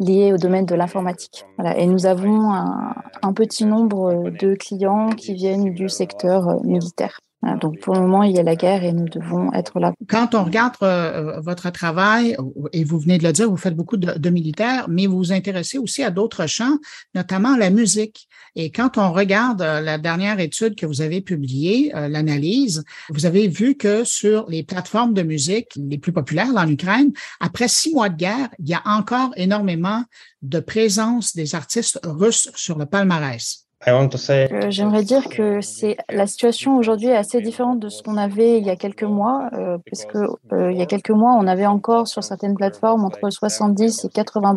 liées 0.00 0.32
au 0.32 0.38
domaine 0.38 0.64
de 0.64 0.74
l'informatique. 0.74 1.44
Voilà. 1.58 1.76
Et 1.78 1.86
nous 1.86 2.06
avons 2.06 2.50
un 2.50 3.32
petit 3.34 3.66
nombre 3.66 4.30
de 4.30 4.54
clients 4.54 5.10
qui 5.10 5.34
viennent 5.34 5.74
du 5.74 5.90
secteur 5.90 6.64
militaire. 6.64 7.20
Donc 7.60 7.78
pour 7.80 7.94
le 7.94 8.00
moment, 8.00 8.22
il 8.22 8.34
y 8.34 8.38
a 8.38 8.42
la 8.42 8.56
guerre 8.56 8.84
et 8.84 8.92
nous 8.92 9.08
devons 9.08 9.52
être 9.52 9.78
là. 9.78 9.92
Quand 10.08 10.34
on 10.34 10.44
regarde 10.44 10.74
euh, 10.82 11.40
votre 11.40 11.70
travail, 11.70 12.36
et 12.72 12.84
vous 12.84 12.98
venez 12.98 13.18
de 13.18 13.24
le 13.24 13.32
dire, 13.32 13.50
vous 13.50 13.56
faites 13.56 13.76
beaucoup 13.76 13.96
de, 13.96 14.30
militaires, 14.30 14.86
mais 14.88 15.06
vous 15.06 15.18
vous 15.18 15.32
intéressez 15.32 15.78
aussi 15.78 16.02
à 16.02 16.10
d'autres 16.10 16.46
champs, 16.46 16.78
notamment 17.14 17.56
la 17.56 17.70
musique. 17.70 18.28
Et 18.56 18.70
quand 18.70 18.98
on 18.98 19.12
regarde 19.12 19.60
euh, 19.62 19.80
la 19.80 19.98
dernière 19.98 20.40
étude 20.40 20.74
que 20.74 20.86
vous 20.86 21.02
avez 21.02 21.20
publiée, 21.20 21.94
euh, 21.94 22.08
l'analyse, 22.08 22.84
vous 23.10 23.26
avez 23.26 23.48
vu 23.48 23.74
que 23.76 24.04
sur 24.04 24.48
les 24.48 24.62
plateformes 24.62 25.12
de 25.12 25.22
musique 25.22 25.68
les 25.76 25.98
plus 25.98 26.12
populaires 26.12 26.52
en 26.56 26.68
Ukraine, 26.68 27.12
après 27.40 27.68
six 27.68 27.92
mois 27.92 28.08
de 28.08 28.16
guerre, 28.16 28.48
il 28.58 28.68
y 28.68 28.74
a 28.74 28.82
encore 28.86 29.32
énormément 29.36 30.02
de 30.42 30.60
présence 30.60 31.34
des 31.34 31.54
artistes 31.54 32.00
russes 32.04 32.50
sur 32.54 32.78
le 32.78 32.86
palmarès. 32.86 33.63
Euh, 33.86 34.70
j'aimerais 34.70 35.02
dire 35.02 35.28
que 35.28 35.60
c'est 35.60 35.96
la 36.10 36.26
situation 36.26 36.76
aujourd'hui 36.76 37.08
est 37.08 37.16
assez 37.16 37.40
différente 37.40 37.80
de 37.80 37.88
ce 37.88 38.02
qu'on 38.02 38.16
avait 38.16 38.58
il 38.58 38.64
y 38.64 38.70
a 38.70 38.76
quelques 38.76 39.04
mois, 39.04 39.50
euh, 39.52 39.78
parce 39.90 40.04
que 40.06 40.18
euh, 40.52 40.72
il 40.72 40.78
y 40.78 40.82
a 40.82 40.86
quelques 40.86 41.10
mois, 41.10 41.36
on 41.38 41.46
avait 41.46 41.66
encore 41.66 42.08
sur 42.08 42.24
certaines 42.24 42.54
plateformes 42.54 43.04
entre 43.04 43.30
70 43.30 44.04
et 44.04 44.08
80 44.08 44.56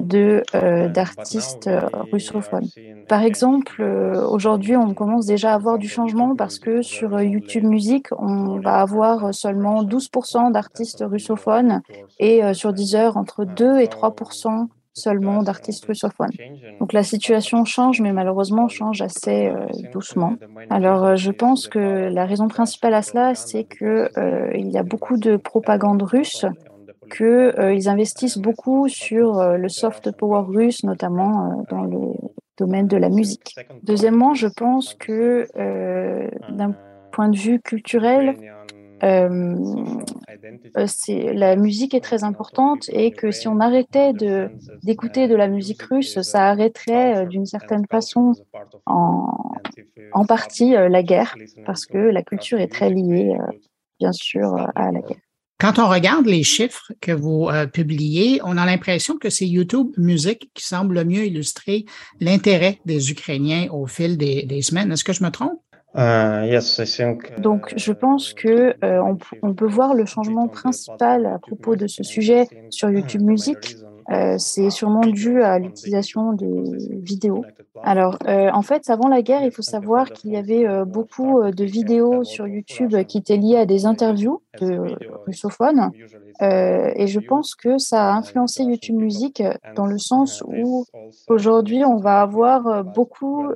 de 0.00 0.42
d'artistes 0.88 1.68
russophones. 2.12 2.68
Par 3.08 3.22
exemple, 3.22 3.82
aujourd'hui, 3.82 4.76
on 4.76 4.94
commence 4.94 5.26
déjà 5.26 5.52
à 5.52 5.54
avoir 5.54 5.78
du 5.78 5.88
changement 5.88 6.34
parce 6.36 6.58
que 6.58 6.82
sur 6.82 7.20
YouTube 7.20 7.64
Music, 7.64 8.06
on 8.18 8.60
va 8.60 8.80
avoir 8.80 9.34
seulement 9.34 9.82
12% 9.84 10.52
d'artistes 10.52 11.04
russophones 11.06 11.82
et 12.18 12.42
sur 12.54 12.72
Deezer 12.72 13.16
entre 13.16 13.44
2 13.44 13.80
et 13.80 13.88
3 13.88 14.14
seulement 14.94 15.42
d'artistes 15.42 15.84
russophones. 15.84 16.32
Donc 16.80 16.92
la 16.92 17.02
situation 17.02 17.64
change, 17.64 18.00
mais 18.00 18.12
malheureusement 18.12 18.68
change 18.68 19.00
assez 19.02 19.46
euh, 19.46 19.66
doucement. 19.92 20.34
Alors 20.70 21.04
euh, 21.04 21.16
je 21.16 21.30
pense 21.30 21.68
que 21.68 21.78
la 22.12 22.26
raison 22.26 22.48
principale 22.48 22.94
à 22.94 23.02
cela, 23.02 23.34
c'est 23.34 23.64
que 23.64 24.08
euh, 24.18 24.50
il 24.54 24.70
y 24.70 24.78
a 24.78 24.82
beaucoup 24.82 25.16
de 25.16 25.36
propagande 25.36 26.02
russe, 26.02 26.44
qu'ils 27.14 27.88
investissent 27.88 28.38
beaucoup 28.38 28.88
sur 28.88 29.42
le 29.42 29.68
soft 29.68 30.16
power 30.16 30.44
russe, 30.46 30.82
notamment 30.82 31.62
dans 31.68 31.82
le 31.82 32.14
domaine 32.56 32.86
de 32.86 32.96
la 32.96 33.10
musique. 33.10 33.54
Deuxièmement, 33.82 34.32
je 34.32 34.46
pense 34.48 34.94
que 34.94 35.46
d'un 36.50 36.74
point 37.10 37.28
de 37.28 37.36
vue 37.36 37.60
culturel, 37.60 38.34
euh, 39.02 39.56
euh, 40.76 41.32
la 41.32 41.56
musique 41.56 41.94
est 41.94 42.00
très 42.00 42.22
importante 42.22 42.88
et 42.90 43.10
que 43.10 43.30
si 43.32 43.48
on 43.48 43.58
arrêtait 43.58 44.12
d'écouter 44.82 45.26
de 45.26 45.34
la 45.34 45.48
musique 45.48 45.82
russe, 45.82 46.20
ça 46.22 46.48
arrêterait 46.50 47.16
euh, 47.16 47.26
d'une 47.26 47.46
certaine 47.46 47.84
façon 47.90 48.32
en, 48.86 50.24
partie 50.28 50.70
la 50.70 51.02
guerre, 51.02 51.34
parce 51.66 51.84
que 51.84 51.98
la 51.98 52.22
culture 52.22 52.60
est 52.60 52.68
très 52.68 52.90
liée, 52.90 53.36
bien 53.98 54.12
sûr, 54.12 54.54
à 54.74 54.92
la 54.92 55.00
guerre. 55.00 55.18
Quand 55.58 55.78
on 55.78 55.88
regarde 55.88 56.26
les 56.26 56.42
chiffres 56.42 56.92
que 57.00 57.12
vous 57.12 57.48
publiez, 57.72 58.40
on 58.44 58.56
a 58.56 58.64
l'impression 58.64 59.18
que 59.18 59.30
c'est 59.30 59.46
YouTube 59.46 59.88
Music 59.96 60.50
qui 60.54 60.64
semble 60.64 60.94
le 60.94 61.04
mieux 61.04 61.26
illustrer 61.26 61.84
l'intérêt 62.20 62.78
des 62.86 63.10
Ukrainiens 63.10 63.68
au 63.70 63.86
fil 63.86 64.16
des 64.16 64.62
semaines. 64.62 64.92
Est-ce 64.92 65.04
que 65.04 65.12
je 65.12 65.24
me 65.24 65.30
trompe? 65.30 65.60
Uh, 65.94 66.58
Donc, 67.38 67.74
je 67.76 67.92
pense 67.92 68.32
que 68.32 68.74
euh, 68.82 69.16
on, 69.42 69.54
peut 69.54 69.66
voir 69.66 69.94
le 69.94 70.06
changement 70.06 70.48
principal 70.48 71.26
à 71.26 71.38
propos 71.38 71.76
de 71.76 71.86
ce 71.86 72.02
sujet 72.02 72.48
sur 72.70 72.90
YouTube 72.90 73.22
Music. 73.22 73.76
Euh, 74.10 74.36
c'est 74.38 74.70
sûrement 74.70 75.06
dû 75.06 75.42
à 75.42 75.58
l'utilisation 75.58 76.32
des 76.32 76.62
vidéos. 77.02 77.44
Alors, 77.82 78.18
euh, 78.26 78.50
en 78.52 78.62
fait, 78.62 78.88
avant 78.90 79.08
la 79.08 79.22
guerre, 79.22 79.42
il 79.44 79.50
faut 79.50 79.62
savoir 79.62 80.10
qu'il 80.10 80.32
y 80.32 80.36
avait 80.36 80.66
beaucoup 80.84 81.42
de 81.42 81.64
vidéos 81.64 82.24
sur 82.24 82.46
YouTube 82.46 82.94
qui 83.04 83.18
étaient 83.18 83.36
liées 83.36 83.56
à 83.56 83.66
des 83.66 83.86
interviews 83.86 84.42
de 84.60 84.96
russophones. 85.26 85.90
et 86.40 87.06
je 87.06 87.20
pense 87.20 87.54
que 87.54 87.78
ça 87.78 88.10
a 88.10 88.12
influencé 88.14 88.64
YouTube 88.64 88.96
Music 88.96 89.42
dans 89.76 89.86
le 89.86 89.98
sens 89.98 90.42
où 90.46 90.84
aujourd'hui, 91.28 91.84
on 91.84 91.96
va 91.96 92.20
avoir 92.20 92.84
beaucoup 92.84 93.46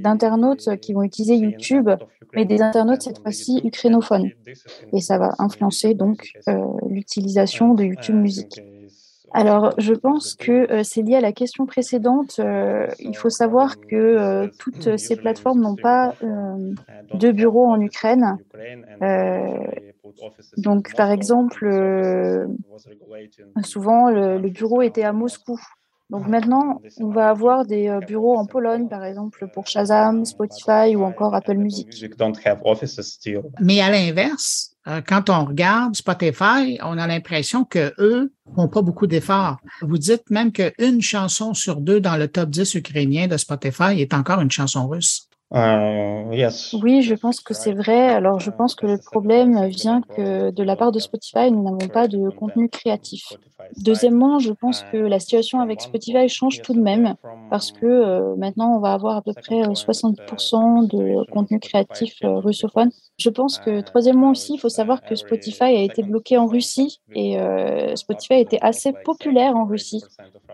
d'internautes 0.00 0.76
qui 0.80 0.92
vont 0.92 1.02
utiliser 1.02 1.36
YouTube, 1.36 1.90
mais 2.34 2.44
des 2.44 2.62
internautes 2.62 3.02
cette 3.02 3.20
fois-ci 3.20 3.60
ukrainophones. 3.64 4.30
Et 4.92 5.00
ça 5.00 5.18
va 5.18 5.34
influencer 5.38 5.94
donc 5.94 6.32
l'utilisation 6.88 7.74
de 7.74 7.84
YouTube 7.84 8.16
Music. 8.16 8.60
Alors, 9.36 9.74
je 9.78 9.92
pense 9.92 10.36
que 10.36 10.70
euh, 10.70 10.82
c'est 10.84 11.02
lié 11.02 11.16
à 11.16 11.20
la 11.20 11.32
question 11.32 11.66
précédente. 11.66 12.36
Euh, 12.38 12.86
il 13.00 13.16
faut 13.16 13.30
savoir 13.30 13.80
que 13.80 13.96
euh, 13.96 14.46
toutes 14.60 14.96
ces 14.96 15.16
plateformes 15.16 15.60
n'ont 15.60 15.74
pas 15.74 16.14
de 16.22 17.32
bureau 17.32 17.66
en 17.66 17.80
Ukraine. 17.80 18.38
donc, 20.56 20.94
par 20.94 21.10
exemple, 21.10 21.68
souvent, 23.64 24.08
le, 24.08 24.48
bureau 24.48 24.82
était 24.82 25.02
à 25.02 25.12
Moscou. 25.12 25.60
Donc 26.10 26.28
maintenant, 26.28 26.80
on 27.00 27.08
va 27.08 27.30
avoir 27.30 27.66
des 27.66 27.98
bureaux 28.06 28.36
en 28.36 28.46
Pologne, 28.46 28.88
par 28.88 29.04
exemple, 29.04 29.48
pour 29.52 29.66
Shazam, 29.66 30.24
Spotify 30.24 30.94
ou 30.94 31.02
encore 31.02 31.34
Apple 31.34 31.56
Music. 31.56 31.88
Mais 33.60 33.80
à 33.80 33.90
l'inverse, 33.90 34.73
quand 35.06 35.30
on 35.30 35.46
regarde 35.46 35.96
Spotify, 35.96 36.78
on 36.82 36.98
a 36.98 37.06
l'impression 37.06 37.64
que 37.64 37.94
eux 37.98 38.32
font 38.54 38.68
pas 38.68 38.82
beaucoup 38.82 39.06
d'efforts. 39.06 39.56
Vous 39.80 39.98
dites 39.98 40.28
même 40.30 40.52
qu'une 40.52 41.00
chanson 41.00 41.54
sur 41.54 41.80
deux 41.80 42.00
dans 42.00 42.16
le 42.16 42.28
top 42.28 42.50
10 42.50 42.74
ukrainien 42.74 43.26
de 43.26 43.36
Spotify 43.36 44.00
est 44.00 44.12
encore 44.12 44.40
une 44.40 44.50
chanson 44.50 44.86
russe. 44.86 45.23
Euh, 45.54 46.24
oui, 46.82 47.02
je 47.02 47.14
pense 47.14 47.40
que 47.40 47.54
c'est 47.54 47.72
vrai. 47.72 48.08
Alors, 48.08 48.40
je 48.40 48.50
pense 48.50 48.74
que 48.74 48.86
le 48.86 48.98
problème 48.98 49.66
vient 49.66 50.00
que 50.16 50.50
de 50.50 50.62
la 50.64 50.76
part 50.76 50.90
de 50.90 50.98
Spotify, 50.98 51.50
nous 51.52 51.62
n'avons 51.62 51.88
pas 51.88 52.08
de 52.08 52.30
contenu 52.30 52.68
créatif. 52.68 53.22
Deuxièmement, 53.76 54.40
je 54.40 54.52
pense 54.52 54.82
que 54.82 54.96
la 54.96 55.20
situation 55.20 55.60
avec 55.60 55.80
Spotify 55.80 56.28
change 56.28 56.60
tout 56.60 56.74
de 56.74 56.80
même 56.80 57.14
parce 57.50 57.70
que 57.70 57.86
euh, 57.86 58.34
maintenant, 58.36 58.76
on 58.76 58.80
va 58.80 58.92
avoir 58.92 59.16
à 59.16 59.22
peu 59.22 59.32
près 59.32 59.62
60% 59.74 60.88
de 60.88 61.24
contenu 61.30 61.60
créatif 61.60 62.14
russophone 62.22 62.90
je 63.16 63.30
pense 63.30 63.58
que 63.58 63.80
troisièmement 63.80 64.30
aussi, 64.30 64.54
il 64.54 64.58
faut 64.58 64.68
savoir 64.68 65.04
que 65.04 65.14
Spotify 65.14 65.64
a 65.64 65.82
été 65.82 66.02
bloqué 66.02 66.36
en 66.36 66.46
Russie 66.46 67.00
et 67.14 67.38
euh, 67.38 67.94
Spotify 67.94 68.34
était 68.40 68.58
assez 68.60 68.92
populaire 69.04 69.56
en 69.56 69.66
Russie. 69.66 70.02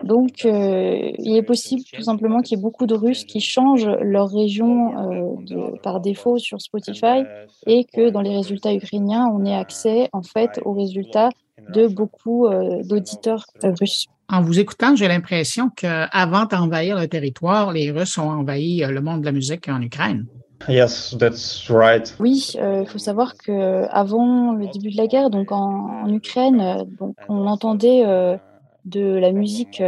Donc, 0.03 0.45
euh, 0.45 1.11
il 1.17 1.35
est 1.35 1.43
possible 1.43 1.81
tout 1.91 2.03
simplement 2.03 2.41
qu'il 2.41 2.57
y 2.57 2.59
ait 2.59 2.63
beaucoup 2.63 2.85
de 2.85 2.93
Russes 2.93 3.25
qui 3.25 3.39
changent 3.39 3.89
leur 4.01 4.29
région 4.29 4.90
euh, 4.95 5.77
par 5.83 5.99
défaut 5.99 6.37
sur 6.37 6.61
Spotify 6.61 7.23
et 7.67 7.85
que 7.85 8.09
dans 8.09 8.21
les 8.21 8.35
résultats 8.35 8.73
ukrainiens, 8.73 9.27
on 9.33 9.45
ait 9.45 9.55
accès 9.55 10.09
en 10.13 10.21
fait 10.21 10.59
aux 10.65 10.73
résultats 10.73 11.29
de 11.69 11.87
beaucoup 11.87 12.49
d'auditeurs 12.83 13.45
russes. 13.63 14.07
En 14.29 14.41
vous 14.41 14.59
écoutant, 14.59 14.95
j'ai 14.95 15.07
l'impression 15.07 15.69
qu'avant 15.69 16.45
d'envahir 16.45 16.97
le 16.97 17.07
territoire, 17.07 17.71
les 17.71 17.91
Russes 17.91 18.17
ont 18.17 18.29
envahi 18.29 18.83
le 18.87 19.01
monde 19.01 19.21
de 19.21 19.25
la 19.25 19.31
musique 19.31 19.67
en 19.67 19.81
Ukraine. 19.81 20.25
Yes, 20.67 21.15
that's 21.17 21.69
right. 21.69 22.13
Oui, 22.19 22.53
euh, 22.57 22.81
il 22.83 22.87
faut 22.87 22.99
savoir 22.99 23.35
que 23.35 23.87
avant 23.89 24.53
le 24.53 24.67
début 24.67 24.91
de 24.91 24.97
la 24.97 25.07
guerre, 25.07 25.29
donc 25.29 25.51
en, 25.51 26.07
Ukraine, 26.07 26.61
euh, 26.61 26.83
donc 26.99 27.15
on 27.29 27.47
entendait 27.47 28.03
euh, 28.05 28.37
de 28.85 29.15
la 29.15 29.31
musique 29.31 29.81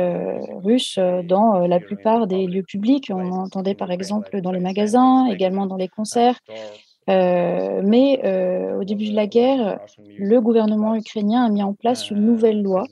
russe 0.63 0.99
dans 1.23 1.67
la 1.67 1.79
plupart 1.79 2.27
des 2.27 2.45
lieux 2.47 2.63
publics. 2.63 3.11
On 3.13 3.31
entendait 3.31 3.75
par 3.75 3.91
exemple 3.91 4.41
dans 4.41 4.51
les 4.51 4.59
magasins, 4.59 5.27
également 5.27 5.65
dans 5.65 5.77
les 5.77 5.87
concerts. 5.87 6.39
Euh, 7.09 7.81
mais 7.83 8.21
euh, 8.23 8.79
au 8.79 8.83
début 8.83 9.09
de 9.09 9.15
la 9.15 9.27
guerre, 9.27 9.79
le 10.17 10.39
gouvernement 10.39 10.95
ukrainien 10.95 11.45
a 11.45 11.49
mis 11.49 11.63
en 11.63 11.73
place 11.73 12.09
une 12.11 12.25
nouvelle 12.25 12.61
loi. 12.61 12.85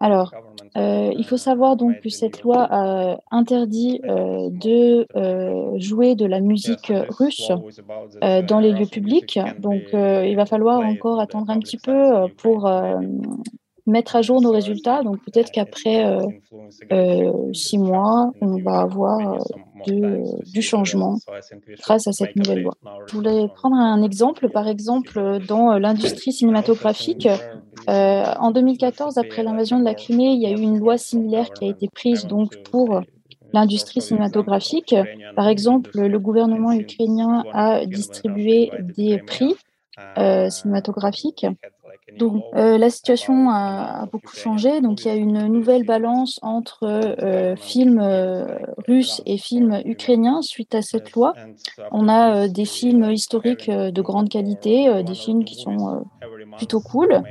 Alors, 0.00 0.32
euh, 0.76 1.12
il 1.16 1.24
faut 1.24 1.38
savoir 1.38 1.76
donc 1.76 2.00
que 2.00 2.10
cette 2.10 2.42
loi 2.42 2.68
interdit 3.30 4.00
de 4.02 5.06
jouer 5.78 6.14
de 6.14 6.26
la 6.26 6.40
musique 6.40 6.92
russe 7.08 7.50
dans 8.20 8.60
les 8.60 8.72
lieux 8.72 8.86
publics. 8.86 9.38
Donc, 9.58 9.82
il 9.92 10.34
va 10.34 10.46
falloir 10.46 10.80
encore 10.80 11.20
attendre 11.20 11.50
un 11.50 11.58
petit 11.58 11.78
peu 11.78 12.28
pour 12.36 12.68
mettre 13.88 14.16
à 14.16 14.22
jour 14.22 14.40
nos 14.40 14.52
résultats. 14.52 15.02
Donc 15.02 15.18
peut-être 15.24 15.50
qu'après 15.50 16.04
euh, 16.04 16.20
euh, 16.92 17.32
six 17.52 17.78
mois, 17.78 18.30
on 18.40 18.60
va 18.62 18.80
avoir 18.80 19.38
euh, 19.88 20.22
du 20.52 20.62
changement 20.62 21.16
grâce 21.80 22.06
à 22.06 22.12
cette 22.12 22.36
nouvelle 22.36 22.62
loi. 22.62 22.74
Je 23.08 23.14
voulais 23.14 23.48
prendre 23.54 23.76
un 23.76 24.02
exemple. 24.02 24.48
Par 24.50 24.68
exemple, 24.68 25.38
dans 25.46 25.78
l'industrie 25.78 26.32
cinématographique, 26.32 27.28
en 27.86 28.50
2014, 28.50 29.18
après 29.18 29.42
l'invasion 29.42 29.78
de 29.78 29.84
la 29.84 29.94
Crimée, 29.94 30.32
il 30.32 30.42
y 30.42 30.46
a 30.46 30.50
eu 30.50 30.60
une 30.60 30.78
loi 30.78 30.98
similaire 30.98 31.50
qui 31.50 31.64
a 31.64 31.68
été 31.68 31.88
prise 31.88 32.26
donc 32.26 32.56
pour 32.70 33.00
l'industrie 33.54 34.02
cinématographique. 34.02 34.94
Par 35.34 35.48
exemple, 35.48 35.90
le 35.94 36.18
gouvernement 36.18 36.72
ukrainien 36.72 37.44
a 37.52 37.86
distribué 37.86 38.70
des 38.96 39.18
prix 39.18 39.54
cinématographiques 40.50 41.46
donc 42.16 42.42
euh, 42.54 42.78
la 42.78 42.90
situation 42.90 43.50
a, 43.50 44.06
beaucoup 44.10 44.34
changé. 44.34 44.80
Donc 44.80 45.04
il 45.04 45.08
y 45.08 45.10
a 45.10 45.14
une 45.14 45.46
nouvelle 45.46 45.84
balance 45.84 46.38
entre 46.42 46.84
euh, 46.84 47.56
films 47.56 48.00
euh, 48.00 48.58
russes 48.86 49.22
et 49.26 49.38
films 49.38 49.82
ukrainiens 49.84 50.42
suite 50.42 50.74
à 50.74 50.82
cette 50.82 51.12
loi. 51.12 51.34
On 51.92 52.08
a 52.08 52.48
des 52.48 52.64
films 52.64 53.10
historiques 53.10 53.70
de 53.70 54.02
grande 54.02 54.28
qualité, 54.28 55.02
des 55.02 55.14
films 55.14 55.44
qui 55.44 55.56
sont 55.56 56.04
plutôt 56.56 56.80
cool. 56.80 57.22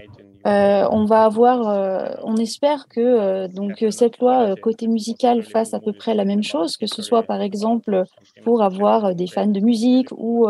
Euh, 0.47 0.87
on 0.91 1.03
va 1.03 1.25
avoir, 1.25 1.67
euh, 1.67 2.15
on 2.23 2.37
espère 2.37 2.87
que 2.87 3.01
euh, 3.01 3.47
donc 3.49 3.83
cette 3.89 4.19
loi 4.19 4.55
côté 4.55 4.87
musical 4.87 5.43
fasse 5.43 5.73
à 5.73 5.81
peu 5.81 5.91
près 5.91 6.15
la 6.15 6.23
même 6.23 6.43
chose, 6.43 6.77
que 6.77 6.87
ce 6.87 7.01
soit 7.01 7.23
par 7.23 7.41
exemple 7.41 8.05
pour 8.45 8.63
avoir 8.63 9.13
des 9.13 9.27
fans 9.27 9.47
de 9.47 9.59
musique 9.59 10.07
ou 10.11 10.47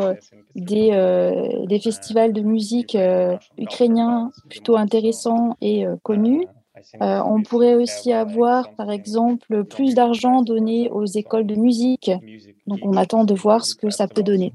des, 0.56 0.92
des 1.68 1.80
festivals 1.80 2.34
de 2.34 2.42
musique 2.42 2.98
ukrainiens 3.58 4.32
plutôt 4.50 4.78
intéressants 4.78 5.58
et 5.62 5.86
connus. 6.04 6.46
on 7.00 7.42
pourrait 7.42 7.76
aussi 7.76 8.14
avoir, 8.14 8.72
par 8.76 8.92
exemple, 8.92 9.64
plus 9.64 9.96
d'argent 9.96 10.42
donné 10.42 10.90
aux 10.92 11.06
écoles 11.06 11.48
de 11.48 11.56
musique. 11.56 12.12
Donc, 12.68 12.80
on 12.84 12.96
attend 12.98 13.24
de 13.24 13.34
voir 13.34 13.66
ce 13.66 13.74
que 13.74 13.90
ça 13.90 14.08
peut 14.08 14.24
donner. 14.24 14.54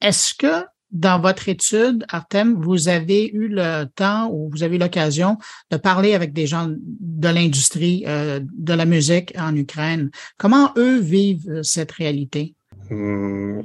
Est-ce 0.00 0.34
que 0.34 0.64
dans 0.94 1.20
votre 1.20 1.48
étude, 1.48 2.04
Artem, 2.08 2.54
vous 2.54 2.88
avez 2.88 3.28
eu 3.28 3.48
le 3.48 3.84
temps 3.96 4.30
ou 4.30 4.48
vous 4.50 4.62
avez 4.62 4.76
eu 4.76 4.78
l'occasion 4.78 5.36
de 5.70 5.76
parler 5.76 6.14
avec 6.14 6.32
des 6.32 6.46
gens 6.46 6.70
de 6.70 7.28
l'industrie 7.28 8.04
euh, 8.06 8.40
de 8.56 8.72
la 8.72 8.86
musique 8.86 9.34
en 9.36 9.54
Ukraine. 9.56 10.10
Comment 10.38 10.72
eux 10.76 11.00
vivent 11.00 11.50
euh, 11.50 11.62
cette 11.64 11.90
réalité? 11.90 12.54
Hmm, 12.90 13.60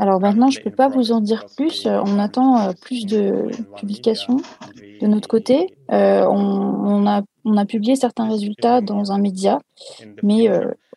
Alors 0.00 0.20
maintenant, 0.20 0.50
je 0.50 0.58
ne 0.58 0.64
peux 0.64 0.70
pas 0.70 0.88
vous 0.88 1.12
en 1.12 1.20
dire 1.20 1.44
plus. 1.56 1.86
On 1.86 2.18
attend 2.18 2.58
euh, 2.58 2.72
plus 2.80 3.06
de 3.06 3.48
publications 3.76 4.38
de 5.00 5.06
notre 5.06 5.28
côté. 5.28 5.76
on, 5.88 7.06
a, 7.06 7.22
on 7.44 7.56
a 7.56 7.64
publié 7.66 7.96
certains 7.96 8.28
résultats 8.28 8.80
dans 8.80 9.12
un 9.12 9.18
média, 9.18 9.60
mais 10.22 10.48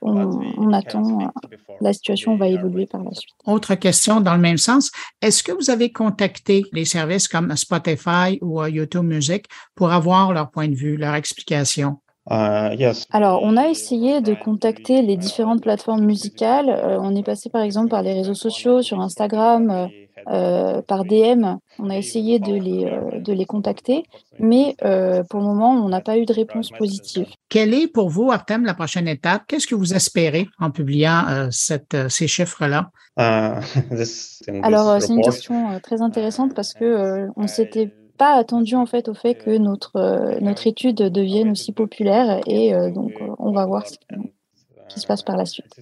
on, 0.03 0.73
attend, 0.73 1.31
la 1.81 1.93
situation 1.93 2.35
va 2.35 2.47
évoluer 2.47 2.85
par 2.85 3.03
la 3.03 3.13
suite. 3.13 3.33
Autre 3.45 3.75
question 3.75 4.21
dans 4.21 4.35
le 4.35 4.41
même 4.41 4.57
sens, 4.57 4.91
est-ce 5.21 5.43
que 5.43 5.51
vous 5.51 5.69
avez 5.69 5.91
contacté 5.91 6.65
les 6.73 6.85
services 6.85 7.27
comme 7.27 7.55
Spotify 7.55 8.37
ou 8.41 8.61
euh, 8.61 8.69
YouTube 8.69 9.05
Music 9.05 9.45
pour 9.75 9.91
avoir 9.91 10.33
leur 10.33 10.51
point 10.51 10.67
de 10.67 10.75
vue, 10.75 10.97
leur 10.97 11.15
explication? 11.15 11.99
Uh, 12.29 12.75
Alors, 13.11 13.41
on 13.43 13.57
a 13.57 13.67
essayé 13.67 14.21
de 14.21 14.33
contacter 14.33 15.01
les 15.01 15.17
différentes 15.17 15.61
plateformes 15.61 16.05
musicales. 16.05 16.69
Euh, 16.69 16.97
on 17.01 17.15
est 17.15 17.23
passé 17.23 17.49
par 17.49 17.61
exemple 17.61 17.89
par 17.89 18.01
les 18.01 18.13
réseaux 18.13 18.33
sociaux, 18.33 18.81
sur 18.81 19.01
Instagram, 19.01 19.69
euh, 19.69 19.87
euh, 20.29 20.81
par 20.81 21.03
DM. 21.03 21.57
On 21.79 21.89
a 21.89 21.97
essayé 21.97 22.39
de 22.39 22.53
les, 22.53 22.85
euh, 22.85 23.19
de 23.19 23.33
les 23.33 23.45
contacter, 23.45 24.03
mais 24.39 24.75
euh, 24.83 25.23
pour 25.29 25.41
le 25.41 25.47
moment, 25.47 25.71
on 25.71 25.89
n'a 25.89 26.01
pas 26.01 26.17
eu 26.17 26.25
de 26.25 26.33
réponse 26.33 26.69
positive. 26.69 27.27
Quelle 27.49 27.73
est 27.73 27.87
pour 27.87 28.09
vous, 28.09 28.31
Artem, 28.31 28.63
la 28.63 28.73
prochaine 28.73 29.07
étape? 29.07 29.43
Qu'est-ce 29.47 29.67
que 29.67 29.75
vous 29.75 29.93
espérez 29.93 30.47
en 30.59 30.71
publiant 30.71 31.49
cette, 31.51 32.09
ces 32.09 32.27
chiffres-là? 32.27 32.89
Alors, 33.17 35.01
c'est 35.01 35.13
une 35.13 35.21
question 35.21 35.79
très 35.81 36.01
intéressante 36.01 36.53
parce 36.55 36.73
que 36.73 37.27
on 37.35 37.47
s'était 37.47 37.93
pas 38.17 38.33
attendu 38.35 38.75
en 38.75 38.85
fait 38.85 39.09
au 39.09 39.13
fait 39.13 39.35
que 39.35 39.57
notre, 39.57 40.39
notre 40.41 40.67
étude 40.67 40.97
devienne 40.97 41.51
aussi 41.51 41.71
populaire 41.71 42.41
et 42.47 42.73
donc 42.91 43.13
on 43.39 43.51
va 43.51 43.65
voir 43.65 43.87
ce 43.87 43.97
qui 44.93 44.99
se 44.99 45.07
passe 45.07 45.23
par 45.23 45.37
la 45.37 45.45
suite. 45.45 45.75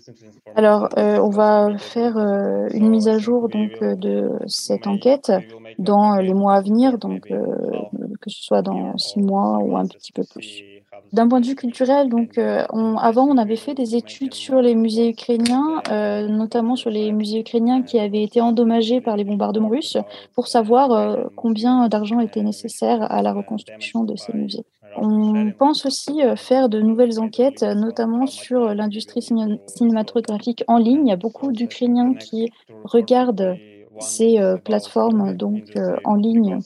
Alors, 0.55 0.89
euh, 0.97 1.19
on 1.19 1.29
va 1.29 1.77
faire 1.77 2.17
euh, 2.17 2.67
une 2.73 2.89
mise 2.89 3.07
à 3.07 3.17
jour 3.17 3.49
donc 3.49 3.71
euh, 3.81 3.95
de 3.95 4.29
cette 4.47 4.87
enquête 4.87 5.31
dans 5.77 6.15
les 6.17 6.33
mois 6.33 6.55
à 6.55 6.61
venir, 6.61 6.97
donc 6.97 7.27
que 7.27 8.29
ce 8.29 8.43
soit 8.43 8.61
dans 8.61 8.97
six 8.97 9.19
mois 9.19 9.57
ou 9.59 9.77
un 9.77 9.85
petit 9.85 10.11
peu 10.11 10.23
plus. 10.23 10.63
D'un 11.13 11.27
point 11.27 11.41
de 11.41 11.45
vue 11.45 11.55
culturel, 11.55 12.09
donc 12.09 12.37
avant 12.37 13.27
on 13.27 13.37
avait 13.37 13.57
fait 13.57 13.73
des 13.73 13.95
études 13.95 14.33
sur 14.33 14.61
les 14.61 14.75
musées 14.75 15.09
ukrainiens, 15.09 15.81
notamment 16.29 16.75
sur 16.75 16.89
les 16.89 17.11
musées 17.11 17.39
ukrainiens 17.39 17.81
qui 17.81 17.99
avaient 17.99 18.23
été 18.23 18.39
endommagés 18.39 19.01
par 19.01 19.17
les 19.17 19.25
bombardements 19.25 19.69
russes, 19.69 19.97
pour 20.35 20.47
savoir 20.47 21.29
combien 21.35 21.89
d'argent 21.89 22.19
était 22.21 22.43
nécessaire 22.43 23.11
à 23.11 23.21
la 23.21 23.33
reconstruction 23.33 24.03
de 24.05 24.15
ces 24.15 24.33
musées. 24.33 24.65
On 24.97 25.51
pense 25.57 25.85
aussi 25.85 26.21
euh, 26.21 26.35
faire 26.35 26.69
de 26.69 26.81
nouvelles 26.81 27.19
enquêtes, 27.19 27.63
notamment 27.63 28.27
sur 28.27 28.73
l'industrie 28.73 29.21
cinématographique 29.21 30.63
en 30.67 30.77
ligne. 30.77 31.07
Il 31.07 31.09
y 31.09 31.13
a 31.13 31.17
beaucoup 31.17 31.51
d'Ukrainiens 31.51 32.13
qui 32.13 32.51
regardent 32.83 33.55
ces 33.99 34.39
euh, 34.39 34.57
plateformes 34.57 35.33
donc 35.33 35.63
euh, 35.75 35.95
en 36.03 36.15
ligne 36.15 36.59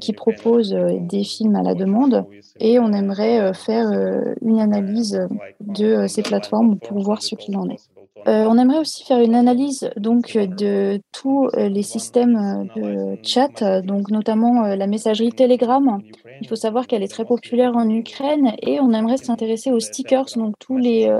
qui 0.00 0.14
proposent 0.14 0.74
des 0.98 1.24
films 1.24 1.54
à 1.54 1.62
la 1.62 1.74
demande 1.74 2.24
et 2.58 2.78
on 2.78 2.90
aimerait 2.90 3.52
faire 3.52 3.90
une 4.40 4.60
analyse 4.60 5.28
de 5.60 6.06
ces 6.06 6.22
plateformes 6.22 6.78
pour 6.78 7.00
voir 7.00 7.20
ce 7.20 7.34
qu'il 7.34 7.54
en 7.58 7.68
est. 7.68 7.76
Euh, 8.26 8.46
on 8.48 8.58
aimerait 8.58 8.80
aussi 8.80 9.04
faire 9.04 9.20
une 9.20 9.34
analyse 9.34 9.90
donc 9.96 10.36
de 10.36 11.00
tous 11.12 11.48
euh, 11.54 11.68
les 11.68 11.82
systèmes 11.82 12.68
euh, 12.76 13.14
de 13.14 13.18
chat, 13.22 13.80
donc 13.82 14.10
notamment 14.10 14.62
la 14.62 14.86
messagerie 14.86 15.32
Telegram. 15.32 16.00
Il 16.40 16.48
faut 16.48 16.56
savoir 16.56 16.86
qu'elle 16.86 17.02
est 17.02 17.08
très 17.08 17.24
populaire 17.24 17.76
en 17.76 17.88
Ukraine 17.88 18.52
et 18.62 18.80
on 18.80 18.92
aimerait 18.92 19.16
s'intéresser 19.18 19.70
aux 19.70 19.80
stickers, 19.80 20.26
donc 20.36 20.54
tous 20.58 20.76
les, 20.76 21.10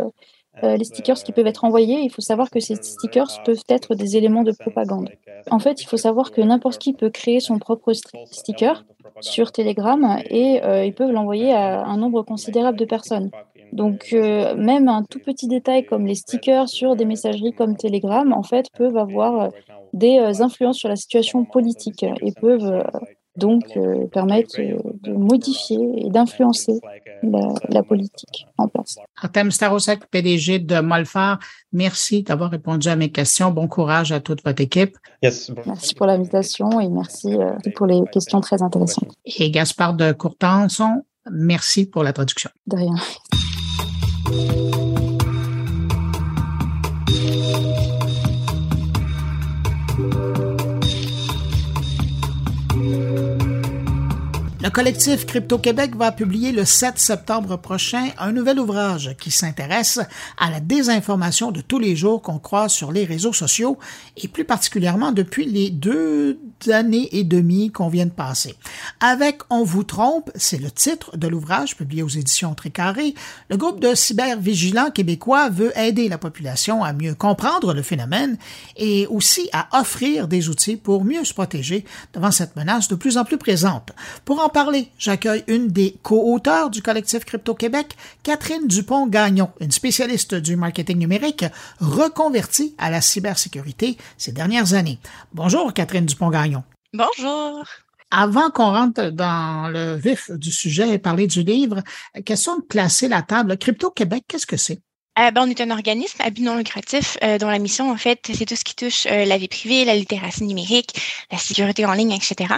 les 0.63 0.85
stickers 0.85 1.23
qui 1.23 1.33
peuvent 1.33 1.47
être 1.47 1.65
envoyés. 1.65 2.01
Il 2.01 2.11
faut 2.11 2.23
savoir 2.23 2.51
que 2.51 2.61
ces 2.61 2.77
stickers 2.77 3.43
peuvent 3.45 3.63
être 3.69 3.95
des 3.95 4.17
éléments 4.17 4.43
de 4.43 4.53
propagande. 4.53 5.11
En 5.51 5.59
fait, 5.59 5.83
il 5.83 5.87
faut 5.87 5.97
savoir 5.97 6.31
que 6.31 6.41
n'importe 6.41 6.79
qui 6.79 6.93
peut 6.93 7.11
créer 7.11 7.41
son 7.41 7.59
propre 7.59 7.93
sticker 7.93 8.85
sur 9.21 9.53
Telegram 9.53 10.19
et 10.31 10.61
ils 10.87 10.95
peuvent 10.95 11.13
l'envoyer 11.13 11.53
à 11.53 11.85
un 11.85 11.97
nombre 11.97 12.23
considérable 12.23 12.79
de 12.79 12.85
personnes. 12.85 13.31
Donc, 13.73 14.09
euh, 14.13 14.55
même 14.57 14.89
un 14.89 15.03
tout 15.03 15.19
petit 15.19 15.47
détail 15.47 15.85
comme 15.85 16.07
les 16.07 16.15
stickers 16.15 16.69
sur 16.69 16.97
des 16.97 17.05
messageries 17.05 17.53
comme 17.53 17.77
Telegram, 17.77 18.33
en 18.33 18.43
fait, 18.43 18.67
peuvent 18.77 18.97
avoir 18.97 19.41
euh, 19.41 19.49
des 19.93 20.19
euh, 20.19 20.43
influences 20.43 20.79
sur 20.79 20.89
la 20.89 20.97
situation 20.97 21.45
politique 21.45 22.05
et 22.23 22.33
peuvent 22.33 22.83
donc 23.39 23.79
permettre 24.13 24.57
de 24.59 25.13
modifier 25.13 26.07
et 26.07 26.11
d'influencer 26.11 26.81
la, 27.23 27.83
politique 27.83 28.47
en 28.59 28.69
place. 28.69 28.97
Artem 29.23 29.51
Starosek, 29.51 30.07
PDG 30.11 30.59
de 30.59 30.81
Molfar, 30.81 31.39
merci 31.73 32.23
d'avoir 32.23 32.51
répondu 32.51 32.89
à 32.89 32.97
mes 32.97 33.11
questions. 33.11 33.51
Bon 33.51 33.69
courage 33.69 34.13
à 34.13 34.21
toute 34.21 34.45
votre 34.45 34.61
équipe. 34.61 34.97
Merci 35.23 35.95
pour 35.95 36.07
l'invitation 36.07 36.81
et 36.81 36.89
merci 36.89 37.37
pour 37.75 37.87
les 37.87 38.03
questions 38.13 38.41
très 38.41 38.63
intéressantes. 38.63 39.13
Et 39.25 39.51
Gaspard 39.51 39.95
de 39.95 40.13
Courtenson, 40.13 41.03
merci 41.31 41.87
pour 41.87 42.03
la 42.03 42.13
traduction. 42.13 42.51
De 42.67 42.77
rien. 42.77 42.95
Le 54.69 54.71
collectif 54.71 55.25
Crypto-Québec 55.25 55.97
va 55.97 56.13
publier 56.13 56.53
le 56.53 56.67
7 56.67 56.99
septembre 56.99 57.57
prochain 57.57 58.11
un 58.19 58.33
nouvel 58.33 58.61
ouvrage 58.61 59.17
qui 59.19 59.31
s'intéresse 59.31 59.99
à 60.37 60.51
la 60.51 60.61
désinformation 60.61 61.53
de 61.53 61.63
tous 61.63 61.79
les 61.79 61.97
jours 61.97 62.21
qu'on 62.21 62.39
croise 62.39 62.71
sur 62.71 62.93
les 62.93 63.07
réseaux 63.07 63.33
sociaux 63.33 63.79
et 64.19 64.29
plus 64.29 64.45
particulièrement 64.45 65.11
depuis 65.11 65.47
les 65.47 65.71
deux 65.71 66.39
années 66.67 67.09
et 67.13 67.25
demie 67.25 67.71
qu'on 67.71 67.89
vient 67.89 68.07
de 68.07 68.11
passer. 68.11 68.55
Avec 69.01 69.43
On 69.51 69.65
vous 69.65 69.85
trompe, 69.85 70.31
c'est 70.35 70.61
le 70.61 70.71
titre 70.71 71.17
de 71.17 71.29
l'ouvrage 71.29 71.77
publié 71.77 72.03
aux 72.03 72.09
éditions 72.09 72.55
Tricaré, 72.55 73.15
le 73.49 73.57
groupe 73.57 73.81
de 73.81 73.95
cybervigilants 73.95 74.91
québécois 74.91 75.49
veut 75.49 75.77
aider 75.79 76.09
la 76.09 76.19
population 76.19 76.83
à 76.83 76.93
mieux 76.93 77.15
comprendre 77.15 77.73
le 77.73 77.83
phénomène 77.83 78.37
et 78.77 79.07
aussi 79.07 79.49
à 79.53 79.69
offrir 79.79 80.27
des 80.27 80.49
outils 80.49 80.77
pour 80.77 81.05
mieux 81.05 81.25
se 81.25 81.35
protéger 81.35 81.85
devant 82.13 82.31
cette 82.31 82.57
menace 82.57 82.89
de 82.89 82.97
plus 82.97 83.17
en 83.17 83.25
plus 83.25 83.39
présente. 83.39 83.93
Pour 84.25 84.43
en 84.43 84.49
parler, 84.49 84.89
j'accueille 84.99 85.45
une 85.47 85.69
des 85.69 85.97
co-auteurs 86.03 86.71
du 86.71 86.83
collectif 86.83 87.25
Crypto 87.25 87.55
Québec, 87.55 87.97
Catherine 88.23 88.67
Dupont-Gagnon, 88.67 89.51
une 89.61 89.71
spécialiste 89.71 90.35
du 90.35 90.57
marketing 90.57 90.99
numérique 90.99 91.45
reconvertie 91.81 92.75
à 92.79 92.91
la 92.91 93.01
cybersécurité 93.01 93.97
ces 94.17 94.33
dernières 94.33 94.75
années. 94.75 94.99
Bonjour 95.33 95.73
Catherine 95.73 96.07
Dupont-Gagnon. 96.07 96.48
Bonjour. 96.95 97.65
Avant 98.11 98.51
qu'on 98.51 98.73
rentre 98.73 99.11
dans 99.11 99.69
le 99.69 99.97
vif 99.97 100.31
du 100.31 100.51
sujet 100.51 100.95
et 100.95 100.99
parler 100.99 101.27
du 101.27 101.43
livre, 101.43 101.83
question 102.25 102.57
de 102.57 102.63
placer 102.63 103.09
la 103.09 103.21
table. 103.21 103.59
Crypto 103.59 103.91
Québec, 103.91 104.25
qu'est-ce 104.27 104.47
que 104.47 104.57
c'est? 104.57 104.81
Euh, 105.19 105.31
ben, 105.31 105.43
on 105.43 105.51
est 105.51 105.61
un 105.61 105.71
organisme 105.71 106.23
à 106.23 106.31
but 106.31 106.43
non 106.43 106.57
lucratif 106.57 107.19
euh, 107.23 107.37
dont 107.37 107.49
la 107.49 107.59
mission, 107.59 107.91
en 107.91 107.97
fait, 107.97 108.31
c'est 108.33 108.47
tout 108.47 108.57
ce 108.57 108.65
qui 108.65 108.75
touche 108.75 109.07
euh, 109.07 109.27
la 109.27 109.37
vie 109.37 109.49
privée, 109.49 109.85
la 109.85 109.97
littératie 109.97 110.45
numérique, 110.45 110.99
la 111.31 111.37
sécurité 111.37 111.85
en 111.85 111.93
ligne, 111.93 112.13
etc. 112.13 112.55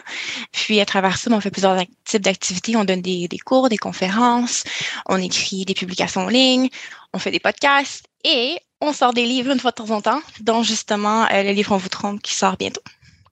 Puis, 0.53 0.79
à 0.79 0.85
travers 0.85 1.17
ça, 1.17 1.31
ben, 1.31 1.37
on 1.37 1.41
fait 1.41 1.51
plusieurs 1.51 1.83
types 2.05 2.23
d'activités. 2.23 2.77
On 2.77 2.85
donne 2.85 3.03
des, 3.03 3.27
des, 3.27 3.39
cours, 3.39 3.69
des 3.69 3.79
conférences, 3.79 4.63
on 5.07 5.17
écrit 5.17 5.65
des 5.65 5.75
publications 5.75 6.23
en 6.23 6.29
ligne, 6.29 6.69
on 7.15 7.19
fait 7.19 7.31
des 7.33 7.41
podcasts 7.41 8.05
et 8.25 8.59
on 8.81 8.93
sort 8.93 9.15
des 9.15 9.25
livres 9.25 9.51
une 9.51 9.59
fois 9.59 9.71
de 9.73 9.77
temps 9.77 9.91
en 9.91 10.03
temps, 10.03 10.21
dont 10.41 10.63
justement 10.63 11.27
le 11.31 11.53
livre 11.53 11.73
On 11.73 11.79
vous 11.79 11.89
trompe 11.89 12.23
qui 12.23 12.35
sort 12.35 12.57
bientôt. 12.57 12.83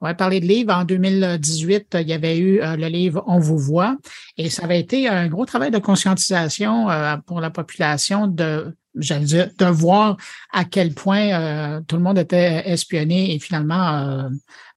On 0.01 0.07
va 0.07 0.15
parler 0.15 0.41
de 0.41 0.47
livres. 0.47 0.73
En 0.73 0.85
2018, 0.85 1.99
il 2.01 2.09
y 2.09 2.13
avait 2.13 2.39
eu 2.39 2.61
le 2.61 2.87
livre 2.89 3.25
On 3.27 3.39
vous 3.39 3.59
voit 3.59 3.97
et 4.37 4.49
ça 4.49 4.65
avait 4.65 4.81
été 4.81 5.09
un 5.09 5.27
gros 5.29 5.45
travail 5.45 5.71
de 5.71 5.79
conscientisation 5.79 6.87
pour 7.27 7.41
la 7.41 7.51
population 7.51 8.27
de 8.27 8.75
j'allais 8.95 9.25
dire, 9.25 9.51
de 9.59 9.67
voir 9.67 10.17
à 10.53 10.65
quel 10.65 10.95
point 10.95 11.29
euh, 11.33 11.81
tout 11.87 11.97
le 11.97 12.03
monde 12.03 12.19
était 12.19 12.63
espionné 12.69 13.35
et 13.35 13.39
finalement 13.39 13.99
euh, 13.99 14.29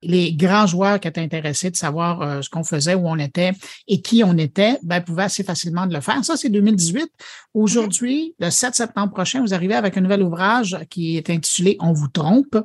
les 0.02 0.34
grands 0.34 0.68
joueurs 0.68 1.00
qui 1.00 1.08
étaient 1.08 1.22
intéressés 1.22 1.72
de 1.72 1.76
savoir 1.76 2.22
euh, 2.22 2.42
ce 2.42 2.50
qu'on 2.50 2.64
faisait, 2.64 2.96
où 2.96 3.08
on 3.08 3.18
était 3.18 3.52
et 3.88 4.02
qui 4.02 4.24
on 4.24 4.38
était, 4.38 4.78
ben, 4.84 5.02
pouvaient 5.02 5.24
assez 5.24 5.44
facilement 5.44 5.86
de 5.86 5.94
le 5.94 6.02
faire. 6.02 6.24
Ça, 6.26 6.38
c'est 6.38 6.50
2018. 6.50 7.10
Aujourd'hui, 7.54 8.36
le 8.40 8.50
7 8.50 8.76
septembre 8.76 9.14
prochain, 9.14 9.42
vous 9.42 9.54
arrivez 9.54 9.76
avec 9.76 9.98
un 9.98 10.02
nouvel 10.02 10.24
ouvrage 10.24 10.78
qui 10.90 11.18
est 11.18 11.30
intitulé 11.30 11.78
On 11.80 11.94
vous 11.94 12.08
trompe. 12.08 12.58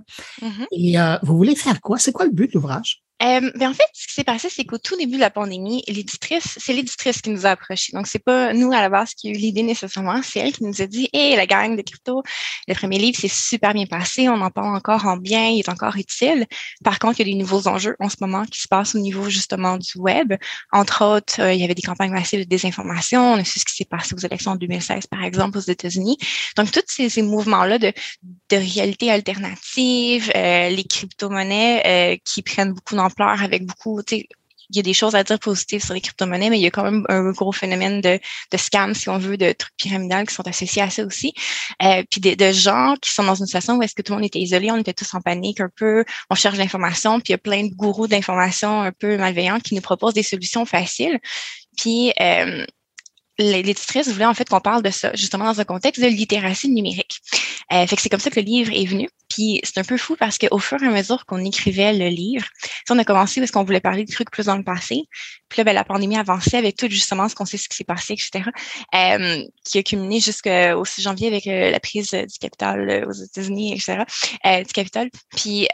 Mm-hmm. 0.42 0.66
Et 0.72 1.26
vous 1.26 1.36
voulez 1.36 1.56
faire 1.56 1.80
quoi? 1.80 1.98
C'est 1.98 2.12
quoi 2.12 2.24
le 2.24 2.32
but 2.32 2.48
de 2.48 2.54
l'ouvrage? 2.54 3.05
Euh, 3.22 3.50
ben 3.54 3.70
en 3.70 3.72
fait, 3.72 3.88
ce 3.94 4.06
qui 4.06 4.12
s'est 4.12 4.24
passé, 4.24 4.48
c'est 4.50 4.64
qu'au 4.64 4.76
tout 4.76 4.94
début 4.94 5.14
de 5.16 5.20
la 5.20 5.30
pandémie, 5.30 5.82
l'éditrice, 5.88 6.58
c'est 6.60 6.74
l'éditrice 6.74 7.22
qui 7.22 7.30
nous 7.30 7.46
a 7.46 7.50
approchés. 7.50 7.92
Donc, 7.94 8.06
c'est 8.06 8.18
pas 8.18 8.52
nous 8.52 8.70
à 8.72 8.82
la 8.82 8.90
base 8.90 9.14
qui 9.14 9.28
a 9.28 9.30
eu 9.30 9.34
l'idée 9.34 9.62
nécessairement, 9.62 10.20
c'est 10.22 10.40
elle 10.40 10.52
qui 10.52 10.64
nous 10.64 10.82
a 10.82 10.86
dit 10.86 11.08
Hey, 11.14 11.34
la 11.34 11.46
gang 11.46 11.76
de 11.76 11.82
crypto, 11.82 12.22
le 12.68 12.74
premier 12.74 12.98
livre, 12.98 13.16
c'est 13.18 13.32
super 13.32 13.72
bien 13.72 13.86
passé, 13.86 14.28
on 14.28 14.38
en 14.42 14.50
parle 14.50 14.76
encore 14.76 15.06
en 15.06 15.16
bien, 15.16 15.46
il 15.48 15.60
est 15.60 15.68
encore 15.70 15.96
utile. 15.96 16.46
Par 16.84 16.98
contre, 16.98 17.20
il 17.20 17.26
y 17.26 17.30
a 17.30 17.32
des 17.32 17.38
nouveaux 17.38 17.66
enjeux 17.68 17.96
en 18.00 18.10
ce 18.10 18.16
moment 18.20 18.44
qui 18.44 18.60
se 18.60 18.68
passent 18.68 18.94
au 18.94 18.98
niveau 18.98 19.30
justement 19.30 19.78
du 19.78 19.96
web. 19.96 20.34
Entre 20.70 21.02
autres, 21.02 21.40
euh, 21.40 21.54
il 21.54 21.60
y 21.60 21.64
avait 21.64 21.74
des 21.74 21.82
campagnes 21.82 22.12
massives 22.12 22.40
de 22.40 22.44
désinformation. 22.44 23.32
On 23.32 23.38
a 23.38 23.44
su 23.44 23.60
ce 23.60 23.64
qui 23.64 23.76
s'est 23.76 23.86
passé 23.86 24.14
aux 24.14 24.18
élections 24.18 24.50
en 24.50 24.56
2016, 24.56 25.06
par 25.06 25.24
exemple, 25.24 25.56
aux 25.56 25.62
États-Unis. 25.62 26.18
Donc, 26.56 26.70
tous 26.70 26.82
ces, 26.86 27.08
ces 27.08 27.22
mouvements-là 27.22 27.78
de, 27.78 27.94
de 28.50 28.56
réalité 28.56 29.10
alternative, 29.10 30.30
euh, 30.36 30.68
les 30.68 30.84
crypto-monnaies 30.84 31.82
euh, 31.86 32.16
qui 32.22 32.42
prennent 32.42 32.74
beaucoup 32.74 32.94
d'ampleur 32.94 33.05
avec 33.18 33.64
beaucoup, 33.64 34.02
tu 34.02 34.16
sais, 34.16 34.28
il 34.70 34.76
y 34.76 34.80
a 34.80 34.82
des 34.82 34.94
choses 34.94 35.14
à 35.14 35.22
dire 35.22 35.38
positives 35.38 35.84
sur 35.84 35.94
les 35.94 36.00
crypto-monnaies, 36.00 36.50
mais 36.50 36.58
il 36.58 36.62
y 36.62 36.66
a 36.66 36.70
quand 36.70 36.82
même 36.82 37.04
un 37.08 37.30
gros 37.30 37.52
phénomène 37.52 38.00
de, 38.00 38.18
de 38.50 38.56
scam, 38.56 38.94
si 38.94 39.08
on 39.08 39.18
veut, 39.18 39.36
de 39.36 39.52
trucs 39.52 39.76
pyramidales 39.76 40.26
qui 40.26 40.34
sont 40.34 40.46
associés 40.46 40.82
à 40.82 40.90
ça 40.90 41.04
aussi. 41.04 41.32
Euh, 41.82 42.02
puis 42.10 42.20
de, 42.20 42.52
gens 42.52 42.96
qui 43.00 43.12
sont 43.12 43.24
dans 43.24 43.34
une 43.34 43.46
situation 43.46 43.76
où 43.76 43.82
est-ce 43.82 43.94
que 43.94 44.02
tout 44.02 44.12
le 44.12 44.18
monde 44.18 44.26
était 44.26 44.40
isolé, 44.40 44.70
on 44.70 44.76
était 44.76 44.92
tous 44.92 45.14
en 45.14 45.20
panique 45.20 45.60
un 45.60 45.70
peu, 45.74 46.04
on 46.30 46.34
cherche 46.34 46.56
l'information, 46.58 47.20
puis 47.20 47.28
il 47.28 47.32
y 47.32 47.34
a 47.34 47.38
plein 47.38 47.64
de 47.64 47.74
gourous 47.74 48.08
d'informations 48.08 48.82
un 48.82 48.92
peu 48.92 49.16
malveillants 49.16 49.60
qui 49.60 49.74
nous 49.74 49.82
proposent 49.82 50.14
des 50.14 50.22
solutions 50.22 50.64
faciles. 50.64 51.20
Puis 51.76 52.12
euh, 52.20 52.64
voulait 53.38 54.24
en 54.24 54.34
fait 54.34 54.48
qu'on 54.48 54.60
parle 54.60 54.82
de 54.82 54.90
ça, 54.90 55.10
justement 55.14 55.44
dans 55.44 55.60
un 55.60 55.64
contexte 55.64 56.02
de 56.02 56.08
littératie 56.08 56.70
numérique. 56.70 57.20
Euh, 57.72 57.86
fait 57.86 57.96
que 57.96 58.02
c'est 58.02 58.08
comme 58.08 58.20
ça 58.20 58.30
que 58.30 58.40
le 58.40 58.46
livre 58.46 58.72
est 58.72 58.86
venu. 58.86 59.08
Puis 59.36 59.60
c'est 59.64 59.76
un 59.76 59.84
peu 59.84 59.98
fou 59.98 60.16
parce 60.18 60.38
qu'au 60.38 60.58
fur 60.58 60.82
et 60.82 60.86
à 60.86 60.90
mesure 60.90 61.26
qu'on 61.26 61.44
écrivait 61.44 61.92
le 61.92 62.08
livre, 62.08 62.46
on 62.88 62.98
a 62.98 63.04
commencé 63.04 63.38
parce 63.38 63.50
qu'on 63.50 63.64
voulait 63.64 63.82
parler 63.82 64.04
de 64.04 64.10
trucs 64.10 64.30
plus 64.30 64.46
dans 64.46 64.56
le 64.56 64.64
passé. 64.64 65.02
Puis 65.50 65.58
là, 65.58 65.64
ben, 65.64 65.74
la 65.74 65.84
pandémie 65.84 66.16
avançait 66.16 66.56
avec 66.56 66.76
tout 66.76 66.88
justement 66.88 67.28
ce 67.28 67.34
qu'on 67.34 67.44
sait 67.44 67.58
ce 67.58 67.68
qui 67.68 67.76
s'est 67.76 67.84
passé, 67.84 68.14
etc. 68.14 68.48
Euh, 68.94 69.44
qui 69.62 69.76
a 69.76 69.82
culminé 69.82 70.20
jusqu'au 70.20 70.82
6 70.86 71.02
janvier 71.02 71.28
avec 71.28 71.46
euh, 71.48 71.70
la 71.70 71.80
prise 71.80 72.12
du 72.12 72.38
capital 72.40 72.88
euh, 72.88 73.06
aux 73.06 73.12
États-Unis, 73.12 73.74
etc. 73.74 74.04
Du 74.64 74.72
capital. 74.72 75.10
Puis 75.36 75.68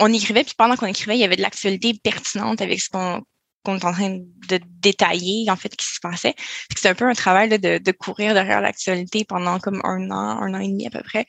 on 0.00 0.10
écrivait, 0.10 0.42
puis 0.42 0.54
pendant 0.56 0.76
qu'on 0.76 0.86
écrivait, 0.86 1.16
il 1.16 1.20
y 1.20 1.24
avait 1.24 1.36
de 1.36 1.42
l'actualité 1.42 1.92
pertinente 2.02 2.62
avec 2.62 2.80
ce 2.80 2.88
qu'on 2.88 3.20
qu'on 3.64 3.78
est 3.78 3.84
en 3.84 3.92
train 3.92 4.18
de 4.48 4.60
détailler 4.80 5.50
en 5.50 5.56
fait 5.56 5.72
ce 5.72 5.76
qui 5.76 5.94
se 5.94 6.00
passait. 6.00 6.34
C'est 6.76 6.88
un 6.88 6.94
peu 6.94 7.08
un 7.08 7.14
travail 7.14 7.48
de, 7.48 7.78
de, 7.78 7.92
courir 7.92 8.34
derrière 8.34 8.60
l'actualité 8.60 9.24
pendant 9.24 9.58
comme 9.58 9.80
un 9.84 10.10
an, 10.10 10.42
un 10.42 10.54
an 10.54 10.58
et 10.58 10.68
demi 10.68 10.86
à 10.86 10.90
peu 10.90 11.02
près 11.02 11.26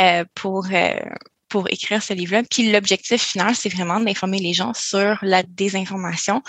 euh, 0.00 0.24
pour 0.34 0.66
euh, 0.72 0.98
pour 1.48 1.68
écrire 1.70 2.02
ce 2.02 2.14
livre-là. 2.14 2.42
Puis 2.50 2.72
l'objectif 2.72 3.22
final, 3.22 3.54
c'est 3.54 3.68
vraiment 3.68 4.00
d'informer 4.00 4.38
les 4.38 4.54
gens 4.54 4.72
sur 4.74 5.18
la 5.22 5.42
désinformation 5.42 6.42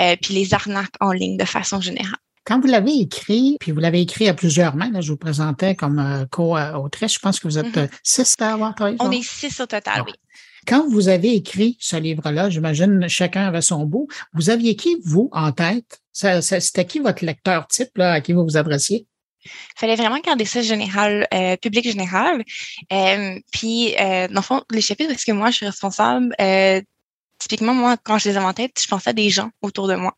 euh, 0.00 0.16
puis 0.20 0.34
les 0.34 0.54
arnaques 0.54 0.94
en 1.00 1.12
ligne 1.12 1.36
de 1.36 1.44
façon 1.44 1.80
générale. 1.80 2.16
Quand 2.44 2.58
vous 2.60 2.66
l'avez 2.66 2.98
écrit, 2.98 3.58
puis 3.60 3.72
vous 3.72 3.80
l'avez 3.80 4.00
écrit 4.00 4.26
à 4.26 4.32
plusieurs 4.32 4.74
mains, 4.74 4.90
là, 4.90 5.02
je 5.02 5.12
vous 5.12 5.18
présentais 5.18 5.74
comme 5.74 6.26
co-autrice, 6.30 7.12
je 7.12 7.18
pense 7.18 7.38
que 7.40 7.46
vous 7.46 7.58
êtes 7.58 7.76
mm-hmm. 7.76 7.90
six 8.02 8.34
à 8.40 8.54
avoir 8.54 8.74
travaillé. 8.74 8.96
On 9.00 9.12
est 9.12 9.22
six 9.22 9.60
au 9.60 9.66
total, 9.66 10.02
oui. 10.06 10.14
Quand 10.68 10.86
vous 10.86 11.08
avez 11.08 11.34
écrit 11.34 11.78
ce 11.80 11.96
livre-là, 11.96 12.50
j'imagine 12.50 13.08
chacun 13.08 13.46
avait 13.46 13.62
son 13.62 13.86
bout, 13.86 14.06
vous 14.34 14.50
aviez 14.50 14.76
qui, 14.76 14.98
vous, 15.02 15.30
en 15.32 15.50
tête? 15.50 16.02
C'était 16.12 16.84
qui 16.84 16.98
votre 16.98 17.24
lecteur 17.24 17.66
type 17.68 17.98
à 17.98 18.20
qui 18.20 18.34
vous 18.34 18.44
vous 18.44 18.58
adressiez? 18.58 19.06
Il 19.46 19.50
fallait 19.78 19.96
vraiment 19.96 20.18
garder 20.18 20.44
ça 20.44 20.60
général, 20.60 21.26
euh, 21.32 21.56
public 21.56 21.90
général. 21.90 22.44
Euh, 22.92 23.38
puis, 23.50 23.94
euh, 23.98 24.28
dans 24.28 24.40
le 24.40 24.42
fond, 24.42 24.62
les 24.70 24.82
chapitres, 24.82 25.08
parce 25.08 25.24
que 25.24 25.32
moi, 25.32 25.50
je 25.50 25.56
suis 25.56 25.66
responsable 25.66 26.34
typiquement, 27.38 27.74
moi, 27.74 27.96
quand 28.02 28.18
je 28.18 28.28
les 28.28 28.36
avais 28.36 28.46
en 28.46 28.52
tête, 28.52 28.72
je 28.82 28.88
pensais 28.88 29.10
à 29.10 29.12
des 29.12 29.30
gens 29.30 29.50
autour 29.62 29.88
de 29.88 29.94
moi 29.94 30.14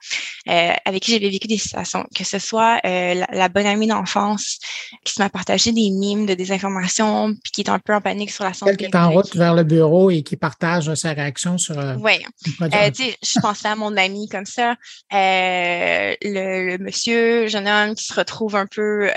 euh, 0.48 0.72
avec 0.84 1.02
qui 1.02 1.12
j'avais 1.12 1.30
vécu 1.30 1.46
des 1.46 1.58
situations, 1.58 2.06
que 2.14 2.24
ce 2.24 2.38
soit 2.38 2.80
euh, 2.84 3.24
la, 3.30 3.48
bonne 3.48 3.66
amie 3.66 3.86
d'enfance 3.86 4.58
qui 5.04 5.20
m'a 5.20 5.28
partagé 5.28 5.72
des 5.72 5.90
mimes 5.90 6.26
de 6.26 6.34
désinformation, 6.34 7.34
puis 7.42 7.52
qui 7.52 7.60
est 7.62 7.70
un 7.70 7.78
peu 7.78 7.94
en 7.94 8.00
panique 8.00 8.30
sur 8.30 8.44
la 8.44 8.54
santé. 8.54 8.76
Qui 8.76 8.84
est 8.84 8.96
en 8.96 9.10
route 9.10 9.34
vers 9.36 9.54
le 9.54 9.64
bureau 9.64 10.10
et 10.10 10.22
qui 10.22 10.36
partage 10.36 10.92
sa 10.94 11.12
réaction 11.12 11.58
sur. 11.58 11.78
Euh, 11.78 11.94
oui. 11.98 12.24
Euh, 12.62 12.90
je 12.92 13.40
pensais 13.40 13.68
à 13.68 13.76
mon 13.76 13.96
ami 13.96 14.28
comme 14.28 14.46
ça, 14.46 14.72
euh, 15.12 16.14
le, 16.22 16.76
le, 16.76 16.78
monsieur, 16.78 17.42
le 17.42 17.48
jeune 17.48 17.68
homme 17.68 17.94
qui 17.94 18.04
se 18.04 18.14
retrouve 18.14 18.56
un 18.56 18.66
peu 18.66 19.08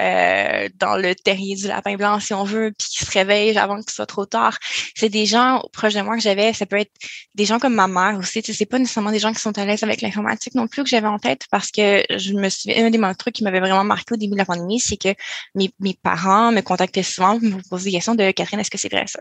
dans 0.80 0.98
le 0.98 1.14
terrier 1.16 1.56
du 1.56 1.68
lapin 1.68 1.96
blanc, 1.96 2.20
si 2.20 2.34
on 2.34 2.44
veut, 2.44 2.74
puis 2.78 2.88
qui 2.90 3.06
se 3.06 3.12
réveille 3.12 3.58
avant 3.58 3.78
que 3.78 3.90
ce 3.90 3.96
soit 3.96 4.06
trop 4.06 4.26
tard. 4.26 4.58
C'est 4.96 5.10
des 5.10 5.26
gens 5.26 5.62
proches 5.72 5.94
de 5.94 6.02
moi 6.02 6.16
que 6.16 6.22
j'avais. 6.22 6.54
Ça 6.54 6.66
peut 6.66 6.80
être 6.80 6.92
des 7.36 7.46
gens 7.46 7.60
comme 7.60 7.76
ma 7.76 7.88
mère 7.94 8.18
aussi. 8.18 8.42
Tu 8.42 8.52
sais, 8.52 8.58
c'est 8.58 8.66
pas 8.66 8.80
nécessairement 8.80 9.12
des 9.12 9.20
gens 9.20 9.32
qui 9.32 9.40
sont 9.40 9.58
à 9.58 9.66
l'aise 9.66 9.84
avec 9.84 10.02
l'informatique 10.02 10.56
non 10.56 10.68
plus 10.68 10.84
que 10.84 10.90
j'avais 10.90 11.08
en 11.08 11.20
tête 11.20 11.46
parce 11.52 11.72
que 11.72 12.04
je 12.10 12.34
me 12.34 12.50
suis 12.50 12.74
un 12.74 12.90
des 12.90 13.00
trucs 13.18 13.36
qui 13.36 13.44
m'avait 13.44 13.60
vraiment 13.60 13.84
marqué 13.84 14.14
au 14.14 14.18
début 14.18 14.34
de 14.34 14.38
la 14.38 14.46
pandémie, 14.46 14.80
c'est 14.80 14.98
que 14.98 15.14
mes, 15.56 15.72
parents 16.02 16.52
me 16.52 16.62
contactaient 16.62 17.04
souvent 17.04 17.40
pour 17.40 17.50
me 17.50 17.70
poser 17.70 17.86
des 17.86 17.98
questions 17.98 18.16
de 18.16 18.32
Catherine, 18.32 18.60
est-ce 18.60 18.72
que 18.72 18.78
c'est 18.78 18.92
vrai 18.92 19.06
ça? 19.08 19.20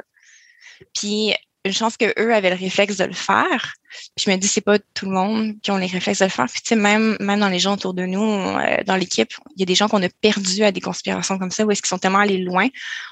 Puis 0.95 1.35
une 1.65 1.73
chance 1.73 1.97
que 1.97 2.13
eux 2.21 2.35
avaient 2.35 2.51
le 2.51 2.57
réflexe 2.57 2.97
de 2.97 3.05
le 3.05 3.13
faire. 3.13 3.75
Puis 4.17 4.25
je 4.27 4.31
me 4.31 4.37
dis 4.37 4.49
c'est 4.49 4.63
pas 4.63 4.79
tout 4.79 5.07
le 5.07 5.13
monde 5.13 5.61
qui 5.63 5.71
ont 5.71 5.77
les 5.77 5.87
réflexes 5.87 6.19
de 6.19 6.25
le 6.25 6.31
faire. 6.31 6.47
Puis 6.47 6.61
tu 6.63 6.69
sais 6.71 6.77
même 6.77 7.17
même 7.21 7.41
dans 7.41 7.49
les 7.49 7.59
gens 7.59 7.75
autour 7.75 7.95
de 7.95 8.05
nous, 8.05 8.23
euh, 8.23 8.79
dans 8.85 8.97
l'équipe, 8.97 9.33
il 9.55 9.61
y 9.61 9.63
a 9.63 9.67
des 9.67 9.75
gens 9.75 9.89
qu'on 9.89 10.03
a 10.03 10.09
perdus 10.09 10.65
à 10.65 10.73
des 10.73 10.81
conspirations 10.81 11.39
comme 11.39 11.51
ça, 11.51 11.65
où 11.65 11.71
est-ce 11.71 11.83
qu'ils 11.83 11.89
sont 11.89 11.99
tellement 11.99 12.19
allés 12.19 12.39
loin, 12.39 12.69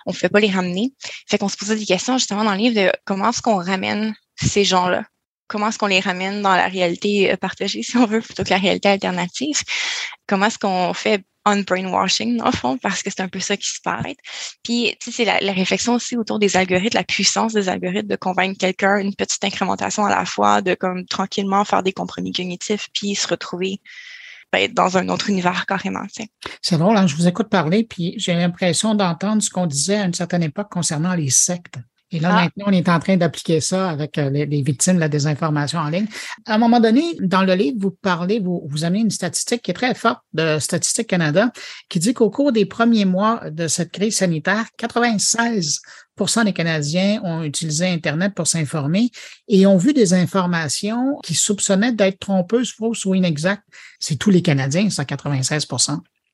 on 0.06 0.10
ne 0.10 0.16
fait 0.16 0.28
pas 0.28 0.40
les 0.40 0.50
ramener. 0.50 0.92
Fait 1.28 1.38
qu'on 1.38 1.48
se 1.48 1.56
posait 1.56 1.76
des 1.76 1.86
questions 1.86 2.18
justement 2.18 2.44
dans 2.44 2.52
le 2.52 2.58
livre 2.58 2.74
de 2.74 2.92
comment 3.04 3.30
est-ce 3.30 3.42
qu'on 3.42 3.62
ramène 3.62 4.14
ces 4.36 4.64
gens-là? 4.64 5.04
Comment 5.50 5.68
est-ce 5.68 5.78
qu'on 5.78 5.86
les 5.86 6.00
ramène 6.00 6.40
dans 6.40 6.54
la 6.54 6.68
réalité 6.68 7.32
euh, 7.32 7.36
partagée, 7.36 7.82
si 7.82 7.96
on 7.96 8.06
veut, 8.06 8.20
plutôt 8.20 8.44
que 8.44 8.50
la 8.50 8.58
réalité 8.58 8.88
alternative? 8.88 9.60
Comment 10.26 10.46
est-ce 10.46 10.58
qu'on 10.58 10.94
fait 10.94 11.22
on 11.46 11.62
brainwashing, 11.62 12.36
dans 12.36 12.44
le 12.44 12.52
fond, 12.52 12.76
parce 12.76 13.02
que 13.02 13.08
c'est 13.08 13.22
un 13.22 13.28
peu 13.28 13.40
ça 13.40 13.56
qui 13.56 13.66
se 13.66 13.80
passe. 13.82 14.04
Puis, 14.62 14.94
tu 15.00 15.10
sais, 15.10 15.16
c'est 15.16 15.24
la, 15.24 15.40
la, 15.40 15.52
réflexion 15.52 15.94
aussi 15.94 16.14
autour 16.14 16.38
des 16.38 16.54
algorithmes, 16.54 16.98
la 16.98 17.02
puissance 17.02 17.54
des 17.54 17.70
algorithmes 17.70 18.08
de 18.08 18.16
convaincre 18.16 18.58
quelqu'un, 18.58 18.98
une 18.98 19.14
petite 19.14 19.42
incrémentation 19.42 20.04
à 20.04 20.10
la 20.10 20.26
fois, 20.26 20.60
de 20.60 20.74
comme 20.74 21.06
tranquillement 21.06 21.64
faire 21.64 21.82
des 21.82 21.94
compromis 21.94 22.32
cognitifs, 22.32 22.88
puis 22.92 23.14
se 23.14 23.26
retrouver 23.26 23.80
ben, 24.52 24.70
dans 24.72 24.98
un 24.98 25.08
autre 25.08 25.30
univers 25.30 25.64
carrément. 25.64 26.04
C'est 26.60 26.76
drôle, 26.76 26.96
hein? 26.96 27.06
je 27.06 27.16
vous 27.16 27.26
écoute 27.26 27.48
parler, 27.48 27.84
puis 27.84 28.14
j'ai 28.18 28.34
l'impression 28.34 28.94
d'entendre 28.94 29.42
ce 29.42 29.48
qu'on 29.48 29.66
disait 29.66 29.96
à 29.96 30.04
une 30.04 30.14
certaine 30.14 30.42
époque 30.42 30.68
concernant 30.70 31.14
les 31.14 31.30
sectes. 31.30 31.78
Et 32.12 32.18
là, 32.18 32.30
ah. 32.32 32.42
maintenant, 32.42 32.64
on 32.68 32.72
est 32.72 32.88
en 32.88 32.98
train 32.98 33.16
d'appliquer 33.16 33.60
ça 33.60 33.88
avec 33.88 34.18
euh, 34.18 34.30
les, 34.30 34.62
victimes 34.62 34.96
de 34.96 35.00
la 35.00 35.08
désinformation 35.08 35.78
en 35.78 35.88
ligne. 35.88 36.06
À 36.46 36.54
un 36.54 36.58
moment 36.58 36.80
donné, 36.80 37.02
dans 37.20 37.42
le 37.42 37.54
livre, 37.54 37.76
vous 37.78 37.90
parlez, 37.90 38.40
vous, 38.40 38.66
vous 38.68 38.84
amenez 38.84 39.00
une 39.00 39.10
statistique 39.10 39.62
qui 39.62 39.70
est 39.70 39.74
très 39.74 39.94
forte 39.94 40.20
de 40.32 40.58
Statistique 40.58 41.06
Canada, 41.06 41.52
qui 41.88 41.98
dit 41.98 42.12
qu'au 42.12 42.30
cours 42.30 42.52
des 42.52 42.66
premiers 42.66 43.04
mois 43.04 43.42
de 43.50 43.68
cette 43.68 43.92
crise 43.92 44.16
sanitaire, 44.16 44.66
96% 44.78 46.44
des 46.44 46.52
Canadiens 46.52 47.20
ont 47.22 47.42
utilisé 47.42 47.86
Internet 47.86 48.34
pour 48.34 48.46
s'informer 48.46 49.10
et 49.48 49.66
ont 49.66 49.76
vu 49.76 49.92
des 49.92 50.12
informations 50.12 51.16
qui 51.22 51.34
soupçonnaient 51.34 51.92
d'être 51.92 52.18
trompeuses, 52.18 52.72
fausses 52.72 53.04
ou 53.04 53.14
inexactes. 53.14 53.64
C'est 54.00 54.16
tous 54.16 54.30
les 54.30 54.42
Canadiens, 54.42 54.90
ça, 54.90 55.04
96 55.04 55.66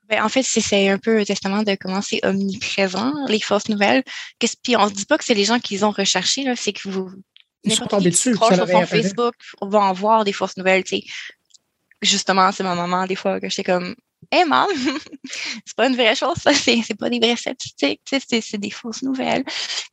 ben, 0.09 0.23
en 0.23 0.29
fait, 0.29 0.43
c'est 0.43 0.89
un 0.89 0.99
peu 0.99 1.21
un 1.21 1.25
testament 1.25 1.63
de 1.63 1.77
comment 1.81 2.01
c'est 2.01 2.25
omniprésent, 2.25 3.13
les 3.29 3.41
fausses 3.41 3.69
nouvelles. 3.69 4.05
Que, 4.39 4.47
puis 4.63 4.77
on 4.77 4.89
se 4.89 4.95
dit 4.95 5.05
pas 5.05 5.19
que 5.19 5.25
c'est 5.25 5.35
les 5.35 5.45
gens 5.45 5.59
qui 5.59 5.75
les 5.75 5.85
ont 5.85 5.91
recherchées, 5.91 6.45
c'est 6.57 6.73
que 6.73 6.89
vous 6.89 7.11
ils 7.65 7.75
sont 7.75 7.87
tombés 7.87 8.11
dessus. 8.11 8.35
Sur 8.37 8.89
Facebook, 8.89 9.35
on 9.61 9.69
va 9.69 9.81
en 9.81 9.93
voir 9.93 10.25
des 10.25 10.33
fausses 10.33 10.57
nouvelles. 10.57 10.85
Justement, 12.03 12.53
c'est 12.53 12.63
mon 12.63 12.77
moment 12.77 13.07
des 13.07 13.17
fois 13.17 13.41
que 13.41 13.49
j'étais 13.49 13.65
comme 13.65 13.95
Hé, 14.33 14.39
hey, 14.39 14.45
maman, 14.45 14.67
c'est 15.65 15.77
pas 15.77 15.87
une 15.87 15.95
vraie 15.95 16.17
chose, 16.17 16.37
ça, 16.43 16.53
c'est, 16.53 16.83
pas 16.99 17.09
des 17.09 17.21
vraies 17.21 17.37
statistiques, 17.37 18.01
c'est, 18.09 18.59
des 18.59 18.71
fausses 18.71 19.03
nouvelles. 19.03 19.45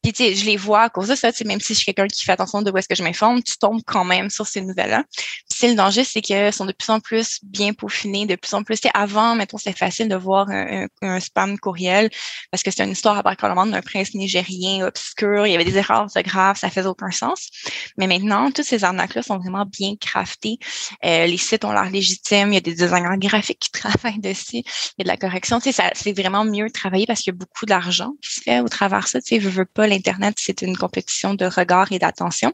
Puis, 0.01 0.11
tu 0.11 0.23
sais, 0.23 0.35
je 0.35 0.45
les 0.45 0.57
vois 0.57 0.83
à 0.83 0.89
cause 0.89 1.09
de 1.09 1.15
ça, 1.15 1.29
même 1.45 1.59
si 1.59 1.73
je 1.73 1.79
suis 1.79 1.85
quelqu'un 1.85 2.07
qui 2.07 2.23
fait 2.23 2.31
attention 2.31 2.63
de 2.63 2.71
où 2.71 2.77
est-ce 2.77 2.87
que 2.87 2.95
je 2.95 3.03
m'informe, 3.03 3.43
tu 3.43 3.57
tombes 3.57 3.81
quand 3.85 4.05
même 4.05 4.31
sur 4.31 4.47
ces 4.47 4.61
nouvelles-là. 4.61 5.03
Le 5.67 5.75
danger, 5.75 6.03
c'est 6.03 6.21
qu'elles 6.21 6.51
sont 6.51 6.65
de 6.65 6.73
plus 6.73 6.89
en 6.89 6.99
plus 6.99 7.39
bien 7.41 7.73
peaufinées, 7.73 8.25
de 8.25 8.35
plus 8.35 8.53
en 8.53 8.63
plus, 8.63 8.79
avant, 8.93 9.35
mettons, 9.35 9.57
c'était 9.57 9.77
facile 9.77 10.09
de 10.09 10.15
voir 10.15 10.47
un, 10.49 11.19
spam 11.19 11.57
courriel 11.57 12.09
parce 12.51 12.63
que 12.63 12.71
c'était 12.71 12.83
une 12.83 12.91
histoire 12.91 13.17
à 13.17 13.35
d'un 13.43 13.81
prince 13.81 14.13
nigérien 14.13 14.85
obscur, 14.85 15.47
il 15.47 15.51
y 15.51 15.55
avait 15.55 15.65
des 15.65 15.77
erreurs 15.77 16.07
de 16.13 16.21
grave, 16.21 16.57
ça 16.57 16.69
faisait 16.69 16.87
aucun 16.87 17.11
sens. 17.11 17.49
Mais 17.97 18.07
maintenant, 18.07 18.51
toutes 18.51 18.65
ces 18.65 18.83
arnaques-là 18.83 19.21
sont 19.21 19.37
vraiment 19.37 19.65
bien 19.65 19.95
craftées. 19.95 20.57
Euh, 21.05 21.25
les 21.25 21.37
sites 21.37 21.65
ont 21.65 21.71
l'air 21.71 21.89
légitimes, 21.89 22.49
il 22.49 22.55
y 22.55 22.57
a 22.57 22.61
des 22.61 22.75
designers 22.75 23.17
graphiques 23.17 23.59
qui 23.59 23.71
travaillent 23.81 24.19
dessus, 24.19 24.57
il 24.57 24.93
y 24.99 25.01
a 25.01 25.03
de 25.03 25.07
la 25.07 25.17
correction. 25.17 25.59
C'est 25.61 26.13
vraiment 26.13 26.45
mieux 26.45 26.69
travailler 26.71 27.05
parce 27.05 27.21
qu'il 27.21 27.33
y 27.33 27.35
a 27.35 27.37
beaucoup 27.37 27.65
d'argent 27.65 28.13
qui 28.21 28.33
se 28.33 28.41
fait 28.41 28.59
au 28.59 28.67
travers 28.67 29.03
de 29.03 29.07
ça. 29.07 29.21
Tu 29.21 29.35
sais, 29.35 29.39
veux, 29.39 29.49
veux 29.49 29.65
pas, 29.65 29.87
l'Internet, 29.87 30.35
c'est 30.37 30.61
une 30.61 30.77
compétition 30.77 31.33
de 31.33 31.45
regard 31.45 31.91
et 31.91 31.99
d'attention. 31.99 32.51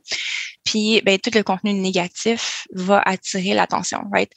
Puis, 0.64 1.02
ben, 1.02 1.18
tout 1.20 1.32
le 1.34 1.44
contenu 1.44 1.74
négatif 1.74 2.68
va 2.74 3.02
attirer 3.06 3.54
l'attention, 3.54 4.04
right? 4.12 4.32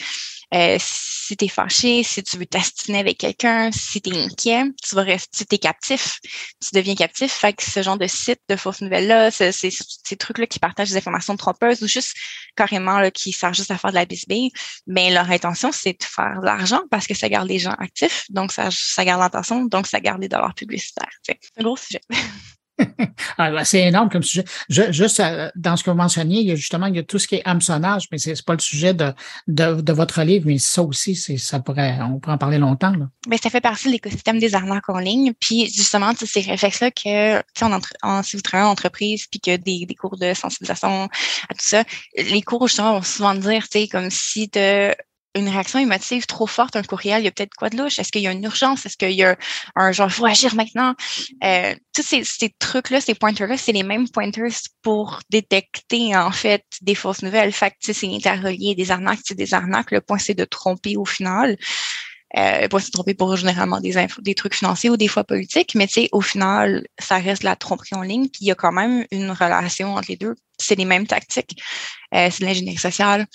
Euh, 0.54 0.76
si 0.78 1.36
tu 1.36 1.46
es 1.46 1.48
fâché, 1.48 2.02
si 2.02 2.22
tu 2.22 2.36
veux 2.36 2.44
t'astiner 2.44 2.98
avec 2.98 3.16
quelqu'un, 3.16 3.70
si 3.72 4.02
tu 4.02 4.10
es 4.10 4.24
inquiet, 4.24 4.64
tu 4.82 4.94
vas 4.94 5.02
rester, 5.02 5.38
si 5.38 5.46
tu 5.46 5.54
es 5.54 5.58
captif, 5.58 6.18
tu 6.22 6.70
deviens 6.74 6.94
captif. 6.94 7.32
Fait 7.32 7.54
que 7.54 7.62
ce 7.62 7.82
genre 7.82 7.96
de 7.96 8.06
site 8.06 8.40
de 8.48 8.56
fausses 8.56 8.82
nouvelles-là, 8.82 9.30
ces, 9.30 9.70
trucs-là 10.18 10.46
qui 10.46 10.58
partagent 10.58 10.90
des 10.90 10.96
informations 10.96 11.36
trompeuses 11.36 11.82
ou 11.82 11.86
juste 11.86 12.14
carrément 12.54 12.98
là, 12.98 13.10
qui 13.10 13.32
servent 13.32 13.54
juste 13.54 13.70
à 13.70 13.78
faire 13.78 13.90
de 13.90 13.94
la 13.96 14.04
bisbille, 14.04 14.50
mais 14.86 15.08
ben, 15.08 15.14
leur 15.14 15.30
intention, 15.30 15.72
c'est 15.72 15.98
de 15.98 16.04
faire 16.04 16.40
de 16.40 16.44
l'argent 16.44 16.82
parce 16.90 17.06
que 17.06 17.14
ça 17.14 17.30
garde 17.30 17.48
les 17.48 17.58
gens 17.58 17.74
actifs, 17.78 18.24
donc 18.28 18.52
ça, 18.52 18.68
ça 18.70 19.04
garde 19.04 19.22
l'attention, 19.22 19.64
donc 19.64 19.86
ça 19.86 20.00
garde 20.00 20.20
les 20.20 20.28
dollars 20.28 20.54
publicitaires. 20.54 21.12
C'est 21.22 21.38
un 21.56 21.62
gros 21.62 21.76
sujet. 21.76 22.02
Ah, 23.38 23.50
ben, 23.50 23.64
c'est 23.64 23.82
énorme 23.82 24.08
comme 24.08 24.22
sujet. 24.22 24.44
juste 24.68 25.20
euh, 25.20 25.50
dans 25.54 25.76
ce 25.76 25.84
que 25.84 25.90
vous 25.90 25.96
mentionniez, 25.96 26.40
il 26.40 26.46
y 26.48 26.52
a 26.52 26.54
justement 26.54 26.86
il 26.86 26.96
y 26.96 26.98
a 26.98 27.02
tout 27.02 27.18
ce 27.18 27.26
qui 27.26 27.36
est 27.36 27.42
hameçonnage, 27.44 28.08
mais 28.10 28.18
c'est 28.18 28.44
pas 28.44 28.52
le 28.52 28.60
sujet 28.60 28.94
de, 28.94 29.12
de, 29.46 29.92
votre 29.92 30.22
livre, 30.22 30.46
mais 30.46 30.58
ça 30.58 30.82
aussi, 30.82 31.14
c'est 31.14 31.38
ça 31.38 31.60
pourrait, 31.60 31.98
on 32.00 32.18
pourrait 32.18 32.34
en 32.34 32.38
parler 32.38 32.58
longtemps. 32.58 32.90
Là. 32.90 33.08
Mais 33.26 33.36
ben, 33.36 33.38
ça 33.42 33.50
fait 33.50 33.60
partie 33.60 33.88
de 33.88 33.92
l'écosystème 33.92 34.38
des 34.38 34.54
arnaques 34.54 34.88
en 34.88 34.98
ligne. 34.98 35.32
Puis 35.38 35.66
justement, 35.66 36.12
ces 36.14 36.40
réflexes-là 36.40 36.90
que 36.90 37.38
en, 37.62 37.80
en, 38.02 38.22
si 38.22 38.36
vous 38.36 38.42
travaillez 38.42 38.68
en 38.68 38.72
entreprise, 38.72 39.26
puis 39.26 39.40
que 39.40 39.56
des, 39.56 39.86
des 39.86 39.94
cours 39.94 40.18
de 40.18 40.34
sensibilisation 40.34 41.04
à 41.04 41.54
tout 41.54 41.60
ça, 41.60 41.84
les 42.16 42.42
cours 42.42 42.68
justement 42.68 42.94
vont 42.94 43.02
souvent 43.02 43.34
dire, 43.34 43.68
tu 43.68 43.80
sais, 43.80 43.88
comme 43.88 44.10
si 44.10 44.48
de 44.48 44.94
une 45.34 45.48
réaction 45.48 45.78
émotive 45.78 46.26
trop 46.26 46.46
forte, 46.46 46.76
un 46.76 46.82
courriel, 46.82 47.22
il 47.22 47.24
y 47.24 47.28
a 47.28 47.30
peut-être 47.30 47.54
quoi 47.54 47.70
de 47.70 47.76
louche? 47.76 47.98
Est-ce 47.98 48.12
qu'il 48.12 48.22
y 48.22 48.26
a 48.26 48.32
une 48.32 48.44
urgence? 48.44 48.84
Est-ce 48.84 48.96
qu'il 48.96 49.12
y 49.12 49.24
a 49.24 49.36
un, 49.76 49.92
genre, 49.92 50.08
il 50.08 50.12
faut 50.12 50.26
agir 50.26 50.54
maintenant? 50.54 50.94
Euh, 51.42 51.74
tous 51.94 52.02
ces, 52.02 52.24
ces 52.24 52.50
trucs-là, 52.58 53.00
ces 53.00 53.14
pointers-là, 53.14 53.56
c'est 53.56 53.72
les 53.72 53.82
mêmes 53.82 54.08
pointers 54.08 54.52
pour 54.82 55.20
détecter, 55.30 56.14
en 56.16 56.32
fait, 56.32 56.64
des 56.82 56.94
fausses 56.94 57.22
nouvelles. 57.22 57.52
Fait 57.52 57.70
que, 57.70 57.92
c'est 57.92 58.14
interrelié, 58.14 58.74
des 58.74 58.90
arnaques, 58.90 59.20
c'est 59.24 59.34
des 59.34 59.54
arnaques. 59.54 59.90
Le 59.90 60.00
point, 60.00 60.18
c'est 60.18 60.34
de 60.34 60.44
tromper 60.44 60.96
au 60.96 61.04
final. 61.04 61.56
Euh, 62.38 62.66
pas 62.68 62.80
se 62.80 62.90
tromper 62.90 63.12
pour 63.12 63.36
généralement 63.36 63.78
des 63.80 63.94
des 64.20 64.34
trucs 64.34 64.54
financiers 64.54 64.88
ou 64.88 64.96
des 64.96 65.08
fois 65.08 65.22
politiques, 65.22 65.74
mais 65.74 65.86
tu 65.86 65.94
sais, 65.94 66.08
au 66.12 66.22
final, 66.22 66.86
ça 66.98 67.18
reste 67.18 67.42
la 67.42 67.56
tromperie 67.56 67.94
en 67.94 68.00
ligne, 68.00 68.28
puis 68.28 68.40
il 68.42 68.46
y 68.46 68.50
a 68.50 68.54
quand 68.54 68.72
même 68.72 69.04
une 69.10 69.30
relation 69.30 69.96
entre 69.96 70.06
les 70.08 70.16
deux. 70.16 70.34
C'est 70.58 70.76
les 70.76 70.86
mêmes 70.86 71.06
tactiques, 71.06 71.62
euh, 72.14 72.30
c'est 72.30 72.40
de 72.40 72.46
l'ingénierie 72.46 72.78
sociale, 72.78 73.26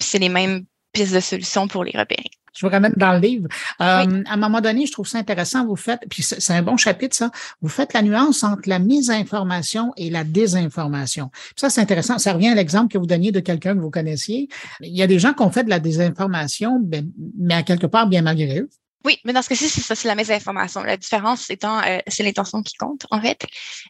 c'est 0.00 0.18
les 0.18 0.30
mêmes 0.30 0.64
pistes 0.92 1.14
de 1.14 1.20
solutions 1.20 1.68
pour 1.68 1.84
les 1.84 1.96
repérer. 1.96 2.30
Je 2.58 2.66
vous 2.66 2.72
ramène 2.72 2.94
dans 2.96 3.12
le 3.12 3.20
livre. 3.20 3.46
Euh, 3.80 4.22
à 4.26 4.32
un 4.34 4.36
moment 4.36 4.60
donné, 4.60 4.86
je 4.86 4.92
trouve 4.92 5.06
ça 5.06 5.18
intéressant, 5.18 5.64
vous 5.64 5.76
faites, 5.76 6.00
puis 6.10 6.24
c'est 6.24 6.52
un 6.52 6.62
bon 6.62 6.76
chapitre, 6.76 7.14
ça, 7.14 7.30
vous 7.62 7.68
faites 7.68 7.92
la 7.92 8.02
nuance 8.02 8.42
entre 8.42 8.68
la 8.68 8.80
mésinformation 8.80 9.92
et 9.96 10.10
la 10.10 10.24
désinformation. 10.24 11.30
Puis 11.30 11.54
ça, 11.56 11.70
c'est 11.70 11.80
intéressant. 11.80 12.18
Ça 12.18 12.32
revient 12.32 12.48
à 12.48 12.54
l'exemple 12.56 12.92
que 12.92 12.98
vous 12.98 13.06
donniez 13.06 13.30
de 13.30 13.40
quelqu'un 13.40 13.74
que 13.74 13.80
vous 13.80 13.90
connaissiez. 13.90 14.48
Il 14.80 14.96
y 14.96 15.02
a 15.02 15.06
des 15.06 15.20
gens 15.20 15.34
qui 15.34 15.42
ont 15.42 15.50
fait 15.50 15.62
de 15.62 15.70
la 15.70 15.78
désinformation, 15.78 16.80
ben, 16.82 17.08
mais 17.38 17.54
à 17.54 17.62
quelque 17.62 17.86
part, 17.86 18.08
bien 18.08 18.22
malgré 18.22 18.58
eux. 18.58 18.68
Oui, 19.04 19.18
mais 19.24 19.32
dans 19.32 19.42
ce 19.42 19.48
cas-ci, 19.48 19.68
c'est 19.68 19.80
ça, 19.80 19.94
c'est 19.94 20.08
la 20.08 20.16
mésinformation. 20.16 20.82
La 20.82 20.96
différence 20.96 21.48
étant, 21.50 21.80
euh, 21.82 21.98
c'est 22.08 22.24
l'intention 22.24 22.62
qui 22.62 22.74
compte, 22.74 23.06
en 23.12 23.20
fait. 23.20 23.46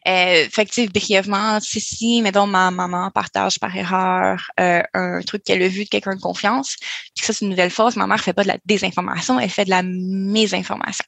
Euh, 0.07 0.47
fait 0.51 0.65
que, 0.67 0.87
brièvement, 0.91 1.59
si, 1.59 1.81
si, 1.81 2.21
mettons, 2.21 2.45
ma 2.45 2.69
maman 2.69 3.09
partage 3.09 3.59
par 3.59 3.75
erreur 3.75 4.51
euh, 4.59 4.83
un 4.93 5.21
truc 5.21 5.43
qu'elle 5.43 5.63
a 5.63 5.67
vu 5.67 5.85
de 5.85 5.89
quelqu'un 5.89 6.15
de 6.15 6.21
confiance, 6.21 6.75
puis 6.77 7.21
que 7.21 7.25
ça, 7.25 7.33
c'est 7.33 7.43
une 7.43 7.49
nouvelle 7.49 7.71
fausse, 7.71 7.95
ma 7.95 8.05
mère 8.05 8.19
fait 8.19 8.33
pas 8.33 8.43
de 8.43 8.49
la 8.49 8.57
désinformation, 8.65 9.39
elle 9.39 9.49
fait 9.49 9.65
de 9.65 9.71
la 9.71 9.81
mésinformation. 9.81 11.05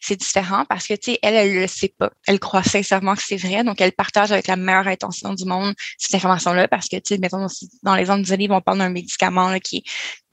C'est 0.00 0.16
différent 0.16 0.64
parce 0.66 0.86
que, 0.86 0.94
tu 0.94 1.12
sais, 1.12 1.18
elle, 1.22 1.34
elle 1.34 1.54
le 1.54 1.66
sait 1.66 1.94
pas. 1.96 2.10
Elle 2.26 2.40
croit 2.40 2.62
sincèrement 2.62 3.14
que 3.14 3.22
c'est 3.22 3.36
vrai, 3.36 3.64
donc 3.64 3.82
elle 3.82 3.92
partage 3.92 4.32
avec 4.32 4.46
la 4.46 4.56
meilleure 4.56 4.88
intention 4.88 5.34
du 5.34 5.44
monde 5.44 5.74
cette 5.98 6.14
information-là 6.14 6.68
parce 6.68 6.88
que, 6.88 6.96
tu 6.96 7.14
sais, 7.14 7.18
mettons, 7.18 7.46
dans 7.82 7.94
les 7.94 8.06
du 8.22 8.36
livre, 8.36 8.54
on 8.54 8.60
parle 8.60 8.78
d'un 8.78 8.88
médicament 8.88 9.48
là, 9.50 9.60
qui, 9.60 9.84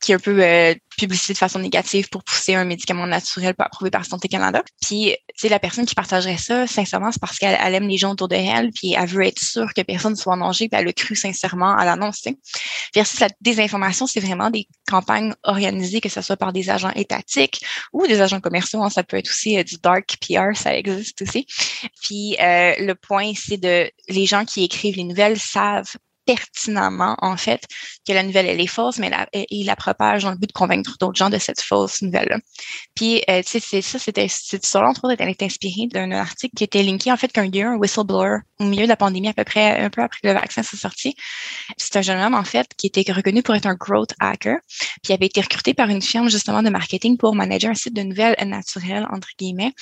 qui 0.01 0.11
est 0.11 0.15
un 0.15 0.19
peu 0.19 0.41
euh, 0.41 0.73
publicité 0.97 1.33
de 1.33 1.37
façon 1.37 1.59
négative 1.59 2.09
pour 2.09 2.23
pousser 2.23 2.55
un 2.55 2.65
médicament 2.65 3.07
naturel 3.07 3.55
pas 3.55 3.65
approuvé 3.65 3.89
par 3.89 4.05
Santé 4.05 4.27
Canada. 4.27 4.63
Puis, 4.81 5.15
c'est 5.35 5.49
la 5.49 5.59
personne 5.59 5.85
qui 5.85 5.95
partagerait 5.95 6.37
ça, 6.37 6.67
sincèrement, 6.67 7.11
c'est 7.11 7.21
parce 7.21 7.37
qu'elle 7.37 7.73
aime 7.73 7.87
les 7.87 7.97
gens 7.97 8.11
autour 8.11 8.27
de 8.27 8.35
elle, 8.35 8.71
puis 8.71 8.93
elle 8.93 9.07
veut 9.07 9.25
être 9.25 9.39
sûre 9.39 9.73
que 9.73 9.81
personne 9.81 10.11
ne 10.11 10.17
soit 10.17 10.33
en 10.33 10.37
danger, 10.37 10.67
puis 10.67 10.79
elle 10.79 10.85
le 10.85 10.91
cru 10.91 11.15
sincèrement 11.15 11.75
à 11.75 11.85
l'annonce. 11.85 12.27
Versus 12.93 13.19
la 13.19 13.29
désinformation, 13.41 14.07
c'est 14.07 14.19
vraiment 14.19 14.49
des 14.49 14.67
campagnes 14.87 15.33
organisées, 15.43 16.01
que 16.01 16.09
ce 16.09 16.21
soit 16.21 16.37
par 16.37 16.53
des 16.53 16.69
agents 16.69 16.91
étatiques 16.91 17.61
ou 17.93 18.05
des 18.07 18.21
agents 18.21 18.41
commerciaux. 18.41 18.83
Hein, 18.83 18.89
ça 18.89 19.03
peut 19.03 19.17
être 19.17 19.29
aussi 19.29 19.57
euh, 19.57 19.63
du 19.63 19.77
dark 19.77 20.17
PR, 20.21 20.55
ça 20.55 20.75
existe 20.75 21.21
aussi. 21.21 21.45
Puis, 22.01 22.35
euh, 22.39 22.73
le 22.79 22.93
point, 22.93 23.31
c'est 23.35 23.57
de 23.57 23.89
les 24.09 24.25
gens 24.25 24.45
qui 24.45 24.63
écrivent 24.63 24.95
les 24.95 25.03
nouvelles 25.03 25.39
savent 25.39 25.95
pertinemment, 26.29 27.15
en 27.23 27.37
fait, 27.37 27.65
que 28.07 28.13
la 28.13 28.21
nouvelle, 28.21 28.45
elle 28.45 28.61
est 28.61 28.67
fausse, 28.67 28.99
mais 28.99 29.09
la, 29.09 29.27
il 29.33 29.65
la 29.65 29.75
propage 29.75 30.23
dans 30.23 30.29
le 30.29 30.37
but 30.37 30.45
de 30.45 30.53
convaincre 30.53 30.95
d'autres 30.99 31.17
gens 31.17 31.31
de 31.31 31.39
cette 31.39 31.59
fausse 31.59 32.03
nouvelle-là. 32.03 32.37
Puis, 32.93 33.23
euh, 33.29 33.41
tu 33.41 33.49
sais, 33.49 33.59
c'est 33.59 33.81
ça, 33.81 33.97
c'était, 33.97 34.27
cette 34.27 34.63
histoire 34.63 34.87
entre 34.87 35.05
autres, 35.05 35.15
elle 35.17 35.29
est 35.29 35.41
inspirée 35.41 35.87
d'un 35.87 36.11
article 36.11 36.53
qui 36.55 36.63
était 36.63 36.83
linké, 36.83 37.11
en 37.11 37.17
fait, 37.17 37.31
qu'un 37.31 37.49
un 37.51 37.77
whistleblower, 37.77 38.39
au 38.59 38.65
milieu 38.65 38.83
de 38.83 38.89
la 38.89 38.95
pandémie, 38.95 39.29
à 39.29 39.33
peu 39.33 39.43
près, 39.43 39.79
un 39.79 39.89
peu 39.89 40.03
après 40.03 40.19
que 40.21 40.27
le 40.27 40.33
vaccin 40.33 40.61
soit 40.61 40.77
sorti. 40.77 41.15
C'est 41.77 41.95
un 41.95 42.01
jeune 42.03 42.21
homme, 42.21 42.35
en 42.35 42.43
fait, 42.43 42.67
qui 42.77 42.87
était 42.87 43.11
reconnu 43.11 43.41
pour 43.41 43.55
être 43.55 43.65
un 43.65 43.73
growth 43.73 44.13
hacker, 44.19 44.57
puis 45.01 45.09
il 45.09 45.13
avait 45.13 45.25
été 45.25 45.41
recruté 45.41 45.73
par 45.73 45.89
une 45.89 46.03
firme, 46.03 46.29
justement, 46.29 46.61
de 46.61 46.69
marketing 46.69 47.17
pour 47.17 47.33
manager 47.33 47.71
un 47.71 47.75
site 47.75 47.95
de 47.95 48.03
nouvelles 48.03 48.35
naturelles, 48.45 49.07
entre 49.11 49.29
guillemets. 49.39 49.73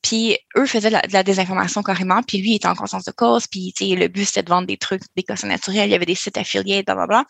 Puis, 0.00 0.38
eux 0.56 0.64
faisaient 0.64 0.90
de 0.90 1.12
la, 1.12 1.22
désinformation 1.22 1.82
carrément, 1.82 2.22
puis 2.22 2.38
lui, 2.38 2.52
il 2.52 2.56
était 2.56 2.68
en 2.68 2.74
conscience 2.74 3.04
de 3.04 3.12
cause, 3.12 3.46
puis, 3.46 3.74
tu 3.76 3.86
sais, 3.86 3.94
le 3.94 4.08
but, 4.08 4.24
c'était 4.24 4.44
de 4.44 4.48
vendre 4.48 4.66
des 4.66 4.78
trucs, 4.78 5.02
des 5.14 5.22
causes 5.22 5.44
naturelles, 5.44 5.89
il 5.90 5.92
y 5.92 5.96
avait 5.96 6.06
des 6.06 6.14
sites 6.14 6.38
affiliés, 6.38 6.82
blablabla. 6.82 7.24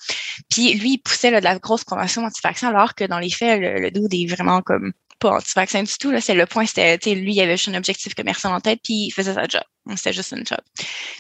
Puis 0.51 0.75
lui, 0.75 0.93
il 0.93 0.99
poussait 0.99 1.31
de 1.31 1.45
la 1.45 1.59
grosse 1.59 1.85
convention 1.85 2.25
anti-vaccin, 2.25 2.69
alors 2.69 2.95
que 2.95 3.05
dans 3.05 3.19
les 3.19 3.31
faits, 3.31 3.61
le, 3.61 3.81
le 3.81 3.91
dude 3.91 4.13
est 4.15 4.27
vraiment 4.27 4.63
comme 4.63 4.93
pas 5.21 5.37
anti-vaccin 5.37 5.83
du 5.85 5.93
tout. 5.99 6.11
Là. 6.11 6.21
C'est 6.21 6.35
le 6.35 6.47
point, 6.47 6.67
c'était, 6.67 6.99
lui, 7.15 7.35
il 7.35 7.41
avait 7.41 7.57
juste 7.57 7.69
un 7.69 7.75
objectif 7.75 8.15
commercial 8.15 8.53
en 8.53 8.61
tête, 8.61 8.81
puis 8.83 9.07
il 9.07 9.11
faisait 9.13 9.35
sa 9.35 9.47
job. 9.47 9.63
C'était 9.97 10.13
juste 10.13 10.33
une 10.33 10.47
job. 10.47 10.61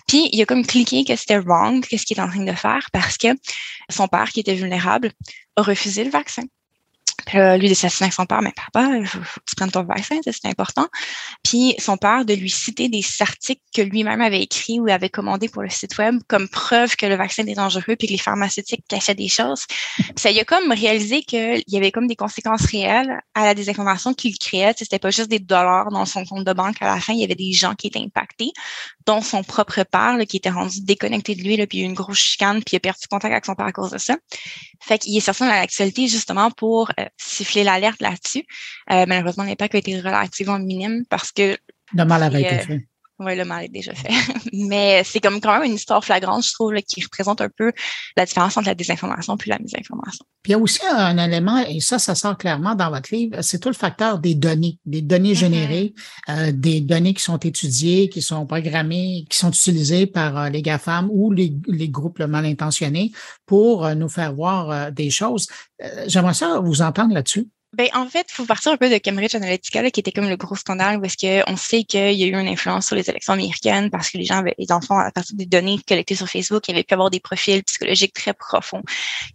Puis 0.08 0.28
il 0.32 0.42
a 0.42 0.46
comme 0.46 0.66
cliqué 0.66 1.04
que 1.04 1.14
c'était 1.16 1.38
wrong, 1.38 1.86
qu'est-ce 1.86 2.04
qu'il 2.04 2.18
est 2.18 2.22
en 2.22 2.28
train 2.28 2.44
de 2.44 2.52
faire, 2.52 2.88
parce 2.92 3.16
que 3.16 3.28
son 3.88 4.08
père, 4.08 4.30
qui 4.30 4.40
était 4.40 4.54
vulnérable, 4.54 5.12
a 5.56 5.62
refusé 5.62 6.04
le 6.04 6.10
vaccin. 6.10 6.42
Là, 7.32 7.56
lui, 7.56 7.74
s'assigner 7.74 8.06
avec 8.06 8.14
son 8.14 8.26
père, 8.26 8.42
mais 8.42 8.52
papa, 8.52 8.96
il 8.96 9.06
faut, 9.06 9.18
tu 9.46 9.54
prennes 9.54 9.70
ton 9.70 9.82
vaccin, 9.82 10.16
c'est 10.24 10.46
important. 10.46 10.86
Puis 11.42 11.74
son 11.78 11.96
père 11.96 12.24
de 12.24 12.34
lui 12.34 12.50
citer 12.50 12.88
des 12.88 13.04
articles 13.20 13.62
que 13.74 13.82
lui-même 13.82 14.20
avait 14.20 14.42
écrits 14.42 14.80
ou 14.80 14.88
avait 14.88 15.08
commandés 15.08 15.48
pour 15.48 15.62
le 15.62 15.70
site 15.70 15.96
web 15.98 16.20
comme 16.28 16.48
preuve 16.48 16.96
que 16.96 17.06
le 17.06 17.14
vaccin 17.14 17.46
est 17.46 17.54
dangereux 17.54 17.96
puis 17.96 18.08
que 18.08 18.12
les 18.12 18.18
pharmaceutiques 18.18 18.84
cachaient 18.88 19.14
des 19.14 19.28
choses. 19.28 19.66
Puis 19.96 20.12
ça 20.16 20.30
y 20.30 20.40
a 20.40 20.44
comme 20.44 20.72
réalisé 20.72 21.22
qu'il 21.22 21.62
y 21.66 21.76
avait 21.76 21.92
comme 21.92 22.06
des 22.06 22.16
conséquences 22.16 22.66
réelles 22.66 23.20
à 23.34 23.44
la 23.44 23.54
désinformation 23.54 24.14
qu'il 24.14 24.38
créait. 24.38 24.74
C'était 24.76 24.98
pas 24.98 25.10
juste 25.10 25.28
des 25.28 25.38
dollars 25.38 25.90
dans 25.90 26.06
son 26.06 26.24
compte 26.24 26.44
de 26.44 26.52
banque. 26.52 26.76
À 26.80 26.86
la 26.86 27.00
fin, 27.00 27.12
il 27.12 27.20
y 27.20 27.24
avait 27.24 27.34
des 27.34 27.52
gens 27.52 27.74
qui 27.74 27.86
étaient 27.86 28.00
impactés, 28.00 28.52
dont 29.06 29.20
son 29.20 29.42
propre 29.42 29.82
père 29.84 30.16
qui 30.28 30.36
était 30.36 30.50
rendu 30.50 30.80
déconnecté 30.82 31.34
de 31.34 31.42
lui, 31.42 31.56
là, 31.56 31.66
puis 31.66 31.78
il 31.78 31.80
y 31.80 31.84
a 31.84 31.86
eu 31.86 31.90
une 31.90 31.94
grosse 31.94 32.18
chicane, 32.18 32.62
puis 32.62 32.74
il 32.74 32.76
a 32.76 32.80
perdu 32.80 33.06
contact 33.10 33.32
avec 33.32 33.44
son 33.44 33.54
père 33.54 33.66
à 33.66 33.72
cause 33.72 33.90
de 33.90 33.98
ça. 33.98 34.16
Fait 34.80 34.98
qu'il 34.98 35.16
est 35.16 35.20
sorti 35.20 35.42
dans 35.42 35.48
l'actualité 35.48 36.08
justement 36.08 36.50
pour 36.50 36.90
euh, 36.98 37.04
siffler 37.16 37.64
l'alerte 37.64 38.00
là-dessus. 38.00 38.44
Euh, 38.90 39.04
malheureusement, 39.06 39.44
l'impact 39.44 39.74
a 39.74 39.78
été 39.78 40.00
relativement 40.00 40.58
minime 40.58 41.04
parce 41.08 41.32
que... 41.32 41.56
Le 41.94 42.04
mal 42.04 42.22
avait 42.22 42.42
été 42.42 42.54
euh, 42.54 42.58
fait. 42.58 42.88
Oui, 43.22 43.36
le 43.36 43.44
mal 43.44 43.66
est 43.66 43.68
déjà 43.68 43.94
fait. 43.94 44.08
Mais 44.54 45.02
c'est 45.04 45.20
comme 45.20 45.42
quand 45.42 45.52
même 45.52 45.68
une 45.70 45.74
histoire 45.74 46.02
flagrante, 46.02 46.42
je 46.42 46.54
trouve, 46.54 46.74
qui 46.76 47.02
représente 47.02 47.42
un 47.42 47.50
peu 47.54 47.70
la 48.16 48.24
différence 48.24 48.56
entre 48.56 48.68
la 48.68 48.74
désinformation 48.74 49.36
puis 49.36 49.50
la 49.50 49.58
mésinformation. 49.58 50.24
Puis 50.42 50.52
il 50.52 50.52
y 50.52 50.54
a 50.54 50.58
aussi 50.58 50.80
un 50.90 51.18
élément, 51.18 51.58
et 51.58 51.80
ça, 51.80 51.98
ça 51.98 52.14
sort 52.14 52.38
clairement 52.38 52.74
dans 52.74 52.88
votre 52.88 53.14
livre, 53.14 53.42
c'est 53.42 53.58
tout 53.58 53.68
le 53.68 53.74
facteur 53.74 54.20
des 54.20 54.34
données, 54.34 54.78
des 54.86 55.02
données 55.02 55.32
mm-hmm. 55.32 55.36
générées, 55.36 55.94
euh, 56.30 56.50
des 56.50 56.80
données 56.80 57.12
qui 57.12 57.22
sont 57.22 57.36
étudiées, 57.36 58.08
qui 58.08 58.22
sont 58.22 58.46
programmées, 58.46 59.26
qui 59.28 59.36
sont 59.36 59.50
utilisées 59.50 60.06
par 60.06 60.48
les 60.48 60.62
GAFAM 60.62 61.10
ou 61.12 61.30
les, 61.30 61.52
les 61.66 61.90
groupes 61.90 62.20
mal 62.20 62.46
intentionnés 62.46 63.12
pour 63.44 63.86
nous 63.94 64.08
faire 64.08 64.34
voir 64.34 64.90
des 64.92 65.10
choses. 65.10 65.46
J'aimerais 66.06 66.34
ça 66.34 66.58
vous 66.60 66.80
entendre 66.80 67.12
là-dessus. 67.12 67.48
Ben, 67.72 67.88
en 67.94 68.08
fait, 68.08 68.26
il 68.28 68.32
faut 68.32 68.46
partir 68.46 68.72
un 68.72 68.76
peu 68.76 68.90
de 68.90 68.98
Cambridge 68.98 69.34
Analytica, 69.36 69.88
qui 69.92 70.00
était 70.00 70.10
comme 70.10 70.28
le 70.28 70.36
gros 70.36 70.56
scandale, 70.56 71.00
est-ce 71.04 71.44
qu'on 71.44 71.56
sait 71.56 71.84
qu'il 71.84 72.14
y 72.14 72.24
a 72.24 72.26
eu 72.26 72.32
une 72.32 72.48
influence 72.48 72.88
sur 72.88 72.96
les 72.96 73.08
élections 73.08 73.34
américaines 73.34 73.90
parce 73.90 74.10
que 74.10 74.18
les 74.18 74.24
gens 74.24 74.38
avaient, 74.38 74.56
les 74.58 74.72
enfants, 74.72 74.98
à 74.98 75.12
partir 75.12 75.36
des 75.36 75.46
données 75.46 75.78
collectées 75.86 76.16
sur 76.16 76.28
Facebook, 76.28 76.66
il 76.66 76.72
y 76.72 76.74
avait 76.74 76.82
pu 76.82 76.94
avoir 76.94 77.10
des 77.10 77.20
profils 77.20 77.62
psychologiques 77.62 78.12
très 78.12 78.34
profonds 78.34 78.82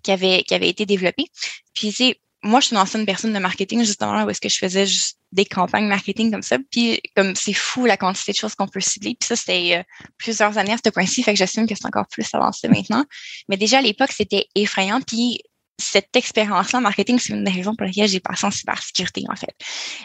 qui 0.03 0.11
avaient, 0.11 0.43
qui 0.43 0.53
avaient 0.53 0.67
été 0.67 0.85
développés. 0.85 1.27
Puis, 1.73 1.93
c'est, 1.93 2.19
moi, 2.43 2.59
je 2.59 2.67
suis 2.67 2.75
une 2.75 2.81
ancienne 2.81 3.05
personne 3.05 3.31
de 3.31 3.39
marketing, 3.39 3.85
justement, 3.85 4.25
où 4.25 4.29
est-ce 4.29 4.41
que 4.41 4.49
je 4.49 4.57
faisais 4.57 4.85
juste 4.85 5.17
des 5.31 5.45
campagnes 5.45 5.87
marketing 5.87 6.29
comme 6.29 6.43
ça. 6.43 6.57
Puis, 6.71 7.01
comme 7.15 7.35
c'est 7.35 7.53
fou 7.53 7.85
la 7.85 7.95
quantité 7.95 8.33
de 8.33 8.37
choses 8.37 8.55
qu'on 8.55 8.67
peut 8.67 8.81
cibler. 8.81 9.15
Puis 9.17 9.27
ça, 9.27 9.37
c'était 9.37 9.77
euh, 9.77 9.83
plusieurs 10.17 10.57
années 10.57 10.73
à 10.73 10.77
ce 10.83 10.89
point-ci, 10.89 11.23
fait 11.23 11.31
que 11.31 11.39
j'assume 11.39 11.67
que 11.67 11.75
c'est 11.75 11.85
encore 11.85 12.07
plus 12.07 12.27
avancé 12.33 12.67
maintenant. 12.67 13.05
Mais 13.47 13.55
déjà, 13.55 13.77
à 13.77 13.81
l'époque, 13.81 14.11
c'était 14.11 14.47
effrayant. 14.55 14.99
Puis, 14.99 15.39
cette 15.77 16.15
expérience-là 16.15 16.79
en 16.79 16.81
marketing, 16.81 17.19
c'est 17.19 17.33
une 17.33 17.43
des 17.43 17.51
raisons 17.51 17.75
pour 17.75 17.85
lesquelles 17.85 18.07
j'ai 18.07 18.19
passé 18.19 18.45
en 18.45 18.51
cybersécurité, 18.51 19.23
en 19.29 19.35
fait. 19.35 19.53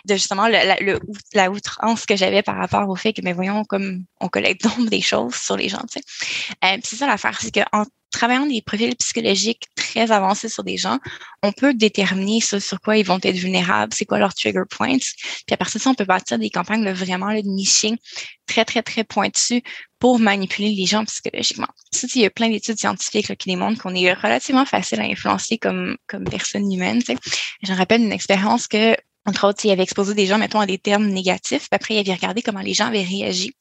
De 0.07 0.15
justement 0.15 0.49
la, 0.49 0.77
la 1.35 1.51
outrance 1.51 2.07
que 2.07 2.17
j'avais 2.17 2.43
par 2.43 2.57
rapport 2.57 2.89
au 2.89 2.97
fait 2.97 3.13
que, 3.13 3.23
mais 3.23 3.33
voyons, 3.33 3.65
comme 3.65 4.05
on 4.21 4.29
collecte 4.29 4.63
donc 4.77 4.89
des 4.89 5.01
choses 5.01 5.35
sur 5.35 5.57
les 5.57 5.69
gens, 5.69 5.83
tu 5.91 6.01
sais. 6.01 6.55
Euh, 6.65 6.79
c'est 6.83 6.97
ça 6.97 7.07
l'affaire, 7.07 7.39
c'est 7.41 7.55
que 7.55 7.61
travaillant 8.11 8.47
des 8.47 8.63
profils 8.63 8.95
psychologiques 8.97 9.67
très 9.77 10.11
avancés 10.11 10.49
sur 10.49 10.65
des 10.65 10.77
gens, 10.77 10.99
on 11.43 11.53
peut 11.53 11.75
déterminer 11.75 12.41
sur 12.41 12.81
quoi 12.81 12.97
ils 12.97 13.07
vont 13.07 13.19
être 13.23 13.37
vulnérables, 13.37 13.93
c'est 13.95 14.05
quoi 14.05 14.19
leurs 14.19 14.35
trigger 14.35 14.63
points. 14.69 14.99
Puis 14.99 15.53
à 15.53 15.57
partir 15.57 15.79
de 15.79 15.83
ça, 15.83 15.91
on 15.91 15.95
peut 15.95 16.05
bâtir 16.05 16.39
des 16.39 16.51
campagnes 16.51 16.85
là, 16.85 16.93
vraiment 16.93 17.33
de 17.33 17.41
nichées 17.41 17.95
très, 18.47 18.65
très, 18.65 18.83
très 18.83 19.05
pointues 19.05 19.63
pour 19.99 20.19
manipuler 20.19 20.71
les 20.71 20.87
gens 20.87 21.05
psychologiquement. 21.05 21.69
il 22.15 22.21
y 22.21 22.25
a 22.25 22.31
plein 22.31 22.49
d'études 22.49 22.79
scientifiques 22.79 23.37
qui 23.37 23.49
démontrent 23.49 23.81
qu'on 23.81 23.95
est 23.95 24.13
relativement 24.13 24.65
facile 24.65 25.01
à 25.01 25.05
influencer 25.05 25.59
comme, 25.59 25.97
comme 26.07 26.25
personne 26.25 26.71
humaine. 26.73 27.03
Je 27.63 27.73
me 27.73 27.77
rappelle 27.77 28.03
une 28.03 28.13
expérience 28.13 28.67
que 28.67 28.97
entre 29.31 29.47
autres, 29.47 29.65
il 29.65 29.71
avait 29.71 29.85
exposé 29.85 30.13
des 30.15 30.27
gens, 30.27 30.39
mettons, 30.39 30.59
à 30.59 30.67
des 30.67 30.79
termes 30.79 31.07
négatifs. 31.07 31.69
Puis 31.69 31.69
après, 31.71 31.95
il 31.95 31.99
avait 32.01 32.15
regardé 32.15 32.43
comment 32.43 32.61
les 32.61 32.75
gens 32.75 32.87
avaient 32.87 33.05
réagi. 33.05 33.53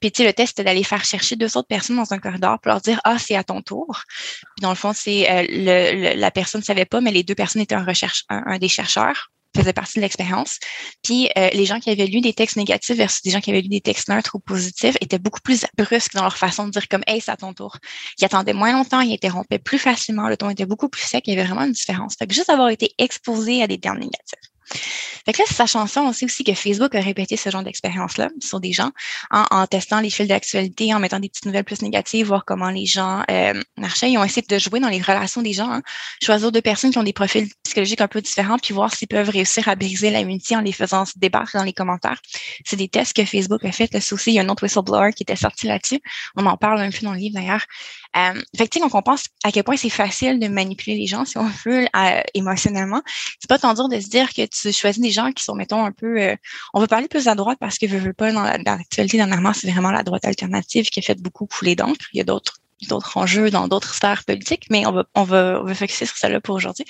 Puis, 0.00 0.10
tu 0.10 0.22
sais, 0.22 0.26
le 0.26 0.32
test, 0.32 0.48
c'était 0.48 0.64
d'aller 0.64 0.82
faire 0.82 1.04
chercher 1.04 1.36
deux 1.36 1.56
autres 1.56 1.68
personnes 1.68 1.96
dans 1.96 2.12
un 2.12 2.18
corridor 2.18 2.58
pour 2.60 2.70
leur 2.70 2.80
dire, 2.80 3.00
ah, 3.04 3.18
c'est 3.20 3.36
à 3.36 3.44
ton 3.44 3.62
tour. 3.62 4.02
Puis, 4.08 4.62
dans 4.62 4.70
le 4.70 4.74
fond, 4.74 4.92
c'est 4.92 5.30
euh, 5.30 5.46
le, 5.48 6.18
la 6.18 6.30
personne 6.32 6.60
ne 6.60 6.64
savait 6.64 6.86
pas, 6.86 7.00
mais 7.00 7.12
les 7.12 7.22
deux 7.22 7.36
personnes 7.36 7.62
étaient 7.62 7.76
un, 7.76 7.84
recherche, 7.84 8.24
un, 8.28 8.58
des 8.58 8.68
chercheurs 8.68 9.30
faisait 9.54 9.74
partie 9.74 9.98
de 9.98 10.00
l'expérience. 10.00 10.58
Puis 11.02 11.28
euh, 11.36 11.50
les 11.52 11.66
gens 11.66 11.78
qui 11.78 11.90
avaient 11.90 12.06
lu 12.06 12.22
des 12.22 12.32
textes 12.32 12.56
négatifs 12.56 12.96
versus 12.96 13.20
des 13.20 13.30
gens 13.30 13.40
qui 13.42 13.50
avaient 13.50 13.60
lu 13.60 13.68
des 13.68 13.82
textes 13.82 14.08
neutres 14.08 14.34
ou 14.34 14.38
positifs 14.38 14.96
étaient 15.02 15.18
beaucoup 15.18 15.42
plus 15.42 15.66
brusques 15.76 16.14
dans 16.14 16.22
leur 16.22 16.38
façon 16.38 16.64
de 16.64 16.70
dire 16.70 16.88
comme 16.88 17.02
Hey, 17.06 17.20
c'est 17.20 17.32
à 17.32 17.36
ton 17.36 17.52
tour. 17.52 17.76
Ils 18.18 18.24
attendaient 18.24 18.54
moins 18.54 18.72
longtemps, 18.72 19.02
ils 19.02 19.12
interrompaient 19.12 19.58
plus 19.58 19.78
facilement, 19.78 20.30
le 20.30 20.38
ton 20.38 20.48
était 20.48 20.64
beaucoup 20.64 20.88
plus 20.88 21.02
sec, 21.02 21.24
il 21.26 21.34
y 21.34 21.38
avait 21.38 21.46
vraiment 21.46 21.66
une 21.66 21.72
différence. 21.72 22.14
Fait 22.18 22.26
que 22.26 22.32
juste 22.32 22.48
avoir 22.48 22.70
été 22.70 22.94
exposé 22.96 23.62
à 23.62 23.66
des 23.66 23.78
termes 23.78 23.98
négatifs. 23.98 24.51
Fait 25.24 25.32
que 25.32 25.38
là, 25.38 25.44
sachant 25.48 25.86
ça, 25.86 26.02
on 26.02 26.12
sait 26.12 26.24
aussi 26.24 26.42
que 26.44 26.54
Facebook 26.54 26.94
a 26.94 27.00
répété 27.00 27.36
ce 27.36 27.50
genre 27.50 27.62
d'expérience-là 27.62 28.30
sur 28.40 28.60
des 28.60 28.72
gens 28.72 28.90
en, 29.30 29.66
testant 29.66 30.00
les 30.00 30.10
fils 30.10 30.26
d'actualité, 30.26 30.92
en 30.94 30.98
mettant 30.98 31.20
des 31.20 31.28
petites 31.28 31.46
nouvelles 31.46 31.64
plus 31.64 31.82
négatives, 31.82 32.26
voir 32.26 32.44
comment 32.44 32.70
les 32.70 32.86
gens 32.86 33.22
euh, 33.30 33.60
marchaient. 33.76 34.10
Ils 34.10 34.18
ont 34.18 34.24
essayé 34.24 34.44
de 34.48 34.58
jouer 34.58 34.80
dans 34.80 34.88
les 34.88 35.00
relations 35.00 35.42
des 35.42 35.52
gens, 35.52 35.70
hein. 35.70 35.82
choisir 36.22 36.50
deux 36.50 36.60
personnes 36.60 36.90
qui 36.90 36.98
ont 36.98 37.04
des 37.04 37.12
profils 37.12 37.48
psychologiques 37.62 38.00
un 38.00 38.08
peu 38.08 38.20
différents, 38.20 38.58
puis 38.58 38.74
voir 38.74 38.92
s'ils 38.94 39.08
peuvent 39.08 39.28
réussir 39.28 39.68
à 39.68 39.76
briser 39.76 40.10
l'amitié 40.10 40.56
en 40.56 40.60
les 40.60 40.72
faisant 40.72 41.04
se 41.04 41.12
débattre 41.16 41.52
dans 41.54 41.64
les 41.64 41.72
commentaires. 41.72 42.20
C'est 42.64 42.76
des 42.76 42.88
tests 42.88 43.14
que 43.14 43.24
Facebook 43.24 43.64
a 43.64 43.72
fait. 43.72 43.92
Là, 43.92 44.00
aussi, 44.10 44.32
il 44.32 44.34
y 44.34 44.38
a 44.38 44.42
un 44.42 44.48
autre 44.48 44.64
whistleblower 44.64 45.12
qui 45.12 45.22
était 45.22 45.36
sorti 45.36 45.66
là-dessus. 45.66 46.00
On 46.36 46.46
en 46.46 46.56
parle 46.56 46.80
un 46.80 46.90
peu 46.90 47.04
dans 47.04 47.12
le 47.12 47.18
livre 47.18 47.34
d'ailleurs. 47.34 47.64
Euh, 48.16 48.40
fait 48.56 48.68
que, 48.68 48.78
donc 48.78 48.94
on 48.94 49.02
pense 49.02 49.24
à 49.42 49.52
quel 49.52 49.64
point 49.64 49.76
c'est 49.76 49.88
facile 49.88 50.38
de 50.38 50.48
manipuler 50.48 50.96
les 50.96 51.06
gens 51.06 51.24
si 51.24 51.38
on 51.38 51.50
veut 51.64 51.86
euh, 51.96 52.20
émotionnellement. 52.34 53.02
C'est 53.40 53.48
pas 53.48 53.58
tant 53.58 53.74
dur 53.74 53.88
de 53.88 53.98
se 54.00 54.08
dire 54.08 54.32
que 54.34 54.44
tu 54.46 54.72
choisis 54.72 55.00
des 55.02 55.10
gens 55.10 55.32
qui 55.32 55.42
sont, 55.42 55.54
mettons, 55.54 55.84
un 55.84 55.92
peu. 55.92 56.20
Euh, 56.20 56.36
on 56.74 56.80
va 56.80 56.86
parler 56.86 57.08
plus 57.08 57.28
à 57.28 57.34
droite 57.34 57.58
parce 57.60 57.78
que 57.78 57.88
je 57.88 57.96
veux 57.96 58.12
pas 58.12 58.32
dans 58.32 58.42
l'actualité 58.42 59.16
dernièrement, 59.16 59.52
c'est 59.52 59.70
vraiment 59.70 59.90
la 59.90 60.02
droite 60.02 60.24
alternative 60.24 60.86
qui 60.90 61.00
a 61.00 61.02
fait 61.02 61.20
beaucoup 61.20 61.46
couler 61.46 61.76
d'encre. 61.76 62.06
Il 62.12 62.18
y 62.18 62.20
a 62.20 62.24
d'autres 62.24 62.58
d'autres 62.88 63.16
enjeux 63.16 63.50
dans 63.50 63.68
d'autres 63.68 63.94
sphères 63.94 64.24
politiques, 64.24 64.66
mais 64.70 64.86
on 64.86 64.92
va, 64.92 65.04
on 65.14 65.22
va, 65.22 65.60
on 65.62 65.64
va 65.64 65.74
focuser 65.74 66.06
sur 66.06 66.16
celle-là 66.16 66.40
pour 66.40 66.56
aujourd'hui. 66.56 66.84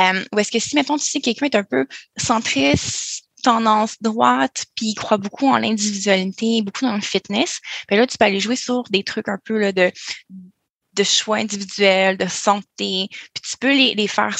Euh, 0.00 0.24
ou 0.32 0.38
est-ce 0.38 0.50
que 0.50 0.58
si, 0.58 0.76
mettons, 0.76 0.96
tu 0.96 1.04
sais, 1.04 1.20
quelqu'un 1.20 1.46
est 1.46 1.54
un 1.56 1.64
peu 1.64 1.86
centriste, 2.16 3.24
tendance 3.46 3.96
droite, 4.00 4.66
puis 4.74 4.86
il 4.86 4.94
croit 4.94 5.18
beaucoup 5.18 5.46
en 5.46 5.58
l'individualité, 5.58 6.62
beaucoup 6.62 6.84
dans 6.84 6.96
le 6.96 7.00
fitness, 7.00 7.60
ben 7.88 7.96
là, 7.96 8.06
tu 8.06 8.18
peux 8.18 8.24
aller 8.24 8.40
jouer 8.40 8.56
sur 8.56 8.82
des 8.90 9.04
trucs 9.04 9.28
un 9.28 9.38
peu 9.42 9.72
de, 9.72 9.92
de 10.94 11.04
choix 11.04 11.36
individuels, 11.36 12.16
de 12.16 12.26
santé, 12.26 13.08
puis 13.08 13.42
tu 13.48 13.56
peux 13.60 13.72
les, 13.72 13.94
les 13.94 14.08
faire 14.08 14.36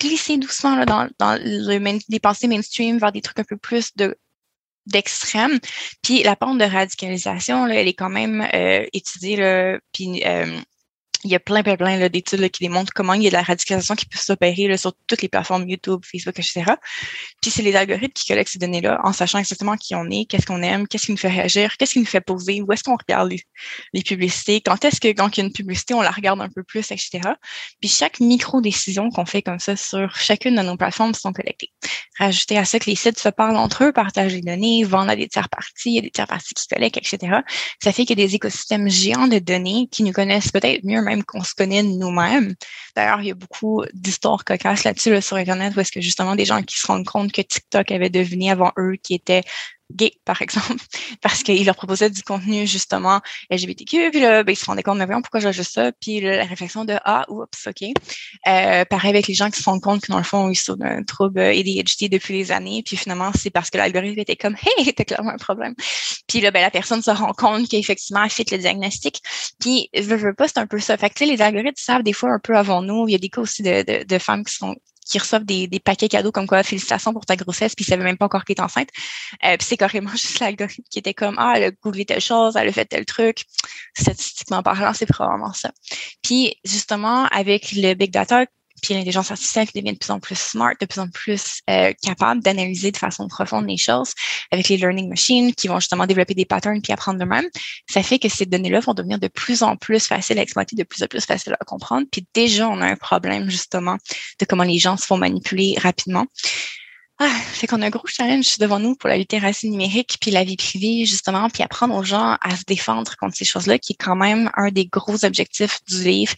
glisser 0.00 0.38
doucement 0.38 0.86
dans, 0.86 1.10
dans 1.18 1.38
le, 1.38 1.98
les 2.08 2.20
pensées 2.20 2.48
mainstream 2.48 2.98
vers 2.98 3.12
des 3.12 3.20
trucs 3.20 3.40
un 3.40 3.44
peu 3.44 3.58
plus 3.58 3.94
de 3.96 4.16
d'extrême. 4.86 5.60
Puis 6.02 6.22
la 6.22 6.34
pente 6.34 6.58
de 6.58 6.64
radicalisation, 6.64 7.66
elle 7.66 7.86
est 7.86 7.94
quand 7.94 8.08
même 8.08 8.40
euh, 8.54 8.86
étudiée, 8.94 9.76
puis 9.92 10.22
euh, 10.24 10.58
il 11.24 11.30
y 11.30 11.34
a 11.34 11.40
plein, 11.40 11.62
plein, 11.62 11.76
plein 11.76 12.08
d'études 12.08 12.48
qui 12.50 12.64
démontrent 12.64 12.92
comment 12.94 13.14
il 13.14 13.22
y 13.22 13.26
a 13.26 13.30
de 13.30 13.34
la 13.34 13.42
radicalisation 13.42 13.94
qui 13.94 14.06
peut 14.06 14.18
s'opérer 14.18 14.76
sur 14.76 14.92
toutes 15.06 15.22
les 15.22 15.28
plateformes 15.28 15.68
YouTube, 15.68 16.00
Facebook, 16.04 16.38
etc. 16.38 16.72
Puis 17.42 17.50
c'est 17.50 17.62
les 17.62 17.76
algorithmes 17.76 18.12
qui 18.12 18.26
collectent 18.26 18.52
ces 18.52 18.58
données-là 18.58 19.00
en 19.04 19.12
sachant 19.12 19.38
exactement 19.38 19.76
qui 19.76 19.94
on 19.94 20.08
est, 20.10 20.24
qu'est-ce 20.24 20.46
qu'on 20.46 20.62
aime, 20.62 20.88
qu'est-ce 20.88 21.06
qui 21.06 21.12
nous 21.12 21.18
fait 21.18 21.28
réagir, 21.28 21.76
qu'est-ce 21.76 21.92
qui 21.92 21.98
nous 21.98 22.06
fait 22.06 22.20
poser, 22.20 22.62
où 22.62 22.72
est-ce 22.72 22.84
qu'on 22.84 22.96
regarde 22.96 23.30
les, 23.92 24.02
publicités, 24.02 24.60
quand 24.60 24.84
est-ce 24.84 25.00
que 25.00 25.08
quand 25.08 25.36
il 25.36 25.40
y 25.40 25.42
a 25.42 25.46
une 25.46 25.52
publicité, 25.52 25.94
on 25.94 26.00
la 26.00 26.10
regarde 26.10 26.40
un 26.40 26.48
peu 26.48 26.62
plus, 26.62 26.90
etc. 26.90 27.20
Puis 27.80 27.90
chaque 27.90 28.20
micro-décision 28.20 29.10
qu'on 29.10 29.26
fait 29.26 29.42
comme 29.42 29.60
ça 29.60 29.76
sur 29.76 30.16
chacune 30.16 30.56
de 30.56 30.62
nos 30.62 30.76
plateformes 30.76 31.14
sont 31.14 31.32
collectées. 31.32 31.70
Rajouter 32.18 32.58
à 32.58 32.64
ça 32.64 32.78
que 32.78 32.88
les 32.88 32.96
sites 32.96 33.18
se 33.18 33.28
parlent 33.28 33.56
entre 33.56 33.84
eux, 33.84 33.92
partagent 33.92 34.34
les 34.34 34.40
données, 34.40 34.84
vendent 34.84 35.10
à 35.10 35.16
des 35.16 35.28
tiers 35.28 35.48
parties, 35.48 35.90
il 35.90 35.94
y 35.94 35.98
a 35.98 36.02
des 36.02 36.10
tiers 36.10 36.26
parties 36.26 36.54
qui 36.54 36.66
collectent, 36.66 36.96
etc. 36.96 37.40
Ça 37.82 37.92
fait 37.92 38.04
qu'il 38.04 38.18
y 38.18 38.22
a 38.22 38.26
des 38.26 38.34
écosystèmes 38.34 38.88
géants 38.88 39.28
de 39.28 39.38
données 39.38 39.88
qui 39.90 40.02
nous 40.02 40.12
connaissent 40.12 40.50
peut-être 40.50 40.84
mieux 40.84 41.00
qu'on 41.26 41.42
se 41.42 41.54
connaît 41.54 41.82
nous-mêmes. 41.82 42.54
D'ailleurs, 42.96 43.20
il 43.20 43.28
y 43.28 43.30
a 43.30 43.34
beaucoup 43.34 43.84
d'histoires 43.92 44.44
cocasses 44.44 44.84
là-dessus 44.84 45.20
sur 45.22 45.36
Internet 45.36 45.74
où 45.76 45.80
est-ce 45.80 45.92
que 45.92 46.00
justement 46.00 46.36
des 46.36 46.44
gens 46.44 46.62
qui 46.62 46.78
se 46.78 46.86
rendent 46.86 47.06
compte 47.06 47.32
que 47.32 47.42
TikTok 47.42 47.90
avait 47.90 48.10
deviné 48.10 48.50
avant 48.50 48.72
eux 48.78 48.96
qui 49.02 49.14
étaient 49.14 49.42
gay, 49.90 50.12
par 50.24 50.42
exemple, 50.42 50.76
parce 51.22 51.42
qu'il 51.42 51.64
leur 51.64 51.76
proposait 51.76 52.10
du 52.10 52.22
contenu 52.22 52.66
justement 52.66 53.20
LGBTQ, 53.50 54.10
puis 54.10 54.20
là, 54.20 54.42
ben, 54.42 54.52
ils 54.52 54.56
se 54.56 54.64
rendaient 54.64 54.82
compte, 54.82 54.98
mais 54.98 55.06
voyons 55.06 55.22
pourquoi 55.22 55.40
j'ai 55.40 55.52
juste 55.52 55.72
ça, 55.72 55.92
puis 55.92 56.20
la 56.20 56.44
réflexion 56.44 56.84
de 56.84 56.96
ah, 57.04 57.24
oups, 57.28 57.66
ok. 57.66 57.88
Euh, 58.48 58.84
pareil 58.84 59.10
avec 59.10 59.26
les 59.26 59.34
gens 59.34 59.50
qui 59.50 59.60
se 59.60 59.68
rendent 59.68 59.82
compte 59.82 60.02
que 60.02 60.12
dans 60.12 60.18
le 60.18 60.24
fond, 60.24 60.48
ils 60.48 60.56
sont 60.56 60.76
d'un 60.76 61.02
trouble 61.02 61.40
ADHD 61.40 62.08
depuis 62.10 62.34
des 62.34 62.52
années, 62.52 62.82
puis 62.84 62.96
finalement, 62.96 63.30
c'est 63.34 63.50
parce 63.50 63.70
que 63.70 63.78
l'algorithme 63.78 64.18
était 64.18 64.36
comme 64.36 64.56
hey, 64.78 64.92
t'as 64.94 65.04
clairement 65.04 65.32
un 65.32 65.38
problème. 65.38 65.74
Puis 66.26 66.40
là, 66.40 66.50
ben, 66.50 66.60
la 66.60 66.70
personne 66.70 67.02
se 67.02 67.10
rend 67.10 67.32
compte 67.32 67.68
qu'effectivement, 67.68 68.24
elle 68.24 68.30
fait 68.30 68.50
le 68.50 68.58
diagnostic. 68.58 69.20
Puis, 69.58 69.88
je 69.94 70.14
veux 70.14 70.34
pas, 70.34 70.48
c'est 70.48 70.58
un 70.58 70.66
peu 70.66 70.78
ça. 70.78 70.96
Fait 70.96 71.10
que, 71.10 71.24
les 71.24 71.42
algorithmes 71.42 71.74
savent 71.76 72.02
des 72.02 72.12
fois 72.12 72.30
un 72.30 72.38
peu 72.38 72.56
avant 72.56 72.82
nous. 72.82 73.06
Il 73.08 73.12
y 73.12 73.14
a 73.14 73.18
des 73.18 73.28
cas 73.28 73.40
aussi 73.40 73.62
de, 73.62 73.82
de, 73.82 74.04
de 74.04 74.18
femmes 74.18 74.44
qui 74.44 74.54
sont 74.54 74.76
qui 75.06 75.18
reçoivent 75.18 75.44
des, 75.44 75.66
des, 75.66 75.80
paquets 75.80 76.08
cadeaux 76.08 76.32
comme 76.32 76.46
quoi 76.46 76.62
félicitations 76.62 77.12
pour 77.12 77.26
ta 77.26 77.36
grossesse, 77.36 77.74
puis 77.74 77.84
ils 77.84 77.88
savaient 77.88 78.04
même 78.04 78.16
pas 78.16 78.26
encore 78.26 78.44
qu'elle 78.44 78.56
est 78.56 78.60
enceinte. 78.60 78.88
Euh, 79.44 79.56
puis 79.56 79.66
c'est 79.66 79.76
carrément 79.76 80.10
juste 80.12 80.40
l'algorithme 80.40 80.82
qui 80.90 80.98
était 80.98 81.14
comme 81.14 81.36
ah 81.38 81.54
elle 81.56 81.64
a 81.64 81.70
googlé 81.70 82.04
telle 82.04 82.20
chose, 82.20 82.56
elle 82.56 82.68
a 82.68 82.72
fait 82.72 82.84
tel 82.84 83.04
truc. 83.04 83.44
Statistiquement 83.96 84.62
parlant, 84.62 84.94
c'est 84.94 85.06
probablement 85.06 85.52
ça. 85.52 85.70
Puis 86.22 86.56
justement 86.64 87.26
avec 87.26 87.72
le 87.72 87.94
big 87.94 88.10
data 88.10 88.46
puis 88.80 88.94
l'intelligence 88.94 89.30
artificielle 89.30 89.66
qui 89.68 89.80
devient 89.80 89.92
de 89.92 89.98
plus 89.98 90.10
en 90.10 90.20
plus 90.20 90.38
smart, 90.38 90.74
de 90.80 90.86
plus 90.86 91.00
en 91.00 91.08
plus 91.08 91.60
euh, 91.68 91.92
capable 92.02 92.42
d'analyser 92.42 92.90
de 92.90 92.96
façon 92.96 93.28
profonde 93.28 93.66
les 93.66 93.76
choses 93.76 94.12
avec 94.50 94.68
les 94.68 94.76
learning 94.76 95.08
machines 95.08 95.54
qui 95.54 95.68
vont 95.68 95.80
justement 95.80 96.06
développer 96.06 96.34
des 96.34 96.44
patterns 96.44 96.80
puis 96.82 96.92
apprendre 96.92 97.18
d'eux-mêmes. 97.18 97.48
Ça 97.88 98.02
fait 98.02 98.18
que 98.18 98.28
ces 98.28 98.46
données-là 98.46 98.80
vont 98.80 98.94
devenir 98.94 99.18
de 99.18 99.28
plus 99.28 99.62
en 99.62 99.76
plus 99.76 100.06
faciles 100.06 100.38
à 100.38 100.42
exploiter, 100.42 100.76
de 100.76 100.84
plus 100.84 101.02
en 101.02 101.06
plus 101.06 101.24
faciles 101.24 101.56
à 101.58 101.64
comprendre. 101.64 102.06
Puis 102.10 102.26
déjà, 102.34 102.68
on 102.68 102.80
a 102.80 102.86
un 102.86 102.96
problème 102.96 103.50
justement 103.50 103.96
de 104.38 104.44
comment 104.44 104.64
les 104.64 104.78
gens 104.78 104.96
se 104.96 105.06
font 105.06 105.18
manipuler 105.18 105.76
rapidement. 105.78 106.26
Ah, 107.22 107.28
fait 107.28 107.66
qu'on 107.66 107.82
a 107.82 107.86
un 107.86 107.90
gros 107.90 108.06
challenge 108.06 108.56
devant 108.56 108.78
nous 108.78 108.96
pour 108.96 109.10
la 109.10 109.18
littératie 109.18 109.68
numérique 109.68 110.16
puis 110.22 110.30
la 110.30 110.42
vie 110.42 110.56
privée, 110.56 111.04
justement, 111.04 111.50
puis 111.50 111.62
apprendre 111.62 111.94
aux 111.94 112.02
gens 112.02 112.38
à 112.40 112.56
se 112.56 112.62
défendre 112.66 113.14
contre 113.16 113.36
ces 113.36 113.44
choses-là, 113.44 113.78
qui 113.78 113.92
est 113.92 114.02
quand 114.02 114.16
même 114.16 114.50
un 114.54 114.70
des 114.70 114.86
gros 114.86 115.22
objectifs 115.22 115.80
du 115.86 116.02
livre 116.02 116.32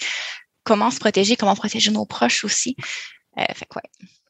comment 0.64 0.90
se 0.90 0.98
protéger, 0.98 1.36
comment 1.36 1.54
protéger 1.54 1.90
nos 1.90 2.06
proches 2.06 2.44
aussi. 2.44 2.76
Euh, 3.38 3.44
fait. 3.54 3.66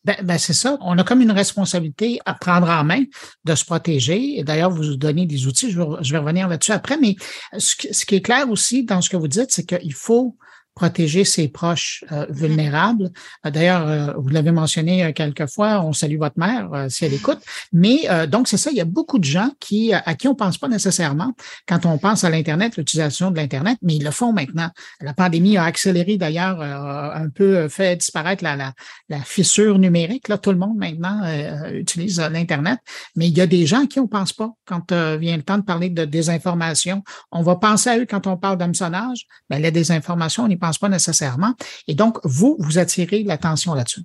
Ben, 0.05 0.17
ben 0.23 0.39
c'est 0.39 0.53
ça. 0.53 0.79
On 0.81 0.99
a 0.99 1.05
comme 1.05 1.21
une 1.21 1.31
responsabilité 1.31 2.19
à 2.25 2.35
prendre 2.35 2.69
en 2.69 2.83
main 2.83 3.05
de 3.45 3.55
se 3.55 3.65
protéger. 3.65 4.39
Et 4.39 4.45
d'ailleurs, 4.45 4.71
vous 4.71 4.97
donnez 4.97 5.27
des 5.27 5.47
outils. 5.47 5.71
Je 5.71 5.81
vais, 5.81 6.19
revenir 6.19 6.49
là-dessus 6.49 6.73
après. 6.73 6.97
Mais 6.97 7.17
ce, 7.57 7.77
qui 7.77 8.15
est 8.17 8.21
clair 8.21 8.51
aussi 8.51 8.85
dans 8.85 9.01
ce 9.01 9.11
que 9.11 9.17
vous 9.17 9.29
dites, 9.29 9.51
c'est 9.51 9.65
qu'il 9.65 9.95
faut 9.95 10.37
protéger 10.75 11.25
ses 11.25 11.49
proches 11.49 12.05
euh, 12.13 12.27
mm-hmm. 12.27 12.33
vulnérables. 12.33 13.11
Euh, 13.47 13.51
d'ailleurs, 13.51 13.87
euh, 13.87 14.13
vous 14.17 14.29
l'avez 14.29 14.53
mentionné 14.53 15.13
quelques 15.13 15.47
fois, 15.47 15.83
on 15.83 15.93
salue 15.93 16.19
votre 16.19 16.39
mère 16.39 16.87
si 16.89 17.05
elle 17.05 17.15
écoute. 17.15 17.39
Mais 17.73 18.09
donc, 18.29 18.49
c'est 18.49 18.57
ça, 18.57 18.71
il 18.71 18.77
y 18.77 18.81
a 18.81 18.85
beaucoup 18.85 19.19
de 19.19 19.25
gens 19.25 19.51
qui 19.61 19.93
à 19.93 20.15
qui 20.15 20.29
on 20.29 20.35
pense 20.35 20.59
pas 20.59 20.69
nécessairement 20.69 21.33
quand 21.69 21.87
on 21.87 21.99
pense 21.99 22.25
à 22.25 22.31
l'Internet, 22.31 22.77
l'utilisation 22.77 23.31
de 23.31 23.37
l'Internet, 23.37 23.79
mais 23.83 23.97
ils 23.97 24.05
le 24.05 24.11
font 24.11 24.33
maintenant. 24.33 24.71
La 25.01 25.15
pandémie 25.15 25.57
a 25.57 25.65
accéléré 25.65 26.17
d'ailleurs 26.17 26.61
un 26.61 27.29
peu 27.29 27.69
fait 27.69 27.97
disparaître 27.97 28.43
la, 28.45 28.57
la, 28.57 28.73
la, 29.09 29.21
fissure 29.21 29.79
numérique. 29.79 30.29
Là, 30.29 30.39
tout 30.39 30.51
le 30.51 30.59
monde 30.59 30.77
maintenant 30.77 31.23
utilise 31.73 32.21
l'Internet, 32.21 32.79
mais 33.17 33.29
il 33.29 33.37
y 33.37 33.41
a 33.41 33.47
des 33.47 33.67
gens 33.67 33.87
qui 33.87 34.01
on 34.01 34.09
pense 34.09 34.33
pas 34.33 34.51
quand 34.65 34.93
vient 34.93 35.37
le 35.37 35.43
temps 35.43 35.59
de 35.59 35.65
parler 35.65 35.91
de 35.91 36.05
désinformation. 36.05 37.03
On 37.31 37.43
va 37.43 37.57
penser 37.57 37.91
à 37.91 37.99
eux 37.99 38.07
quand 38.09 38.27
on 38.27 38.37
parle 38.37 38.59
d'hameçonnage. 38.59 39.27
Ben, 39.51 39.61
la 39.61 39.71
désinformation, 39.71 40.45
on 40.45 40.49
y 40.49 40.57
pense 40.63 40.79
pas 40.79 40.89
nécessairement. 40.89 41.55
Et 41.89 41.95
donc, 41.95 42.19
vous, 42.25 42.57
vous 42.59 42.79
attirez 42.79 43.23
l'attention 43.25 43.75
là-dessus. 43.75 44.03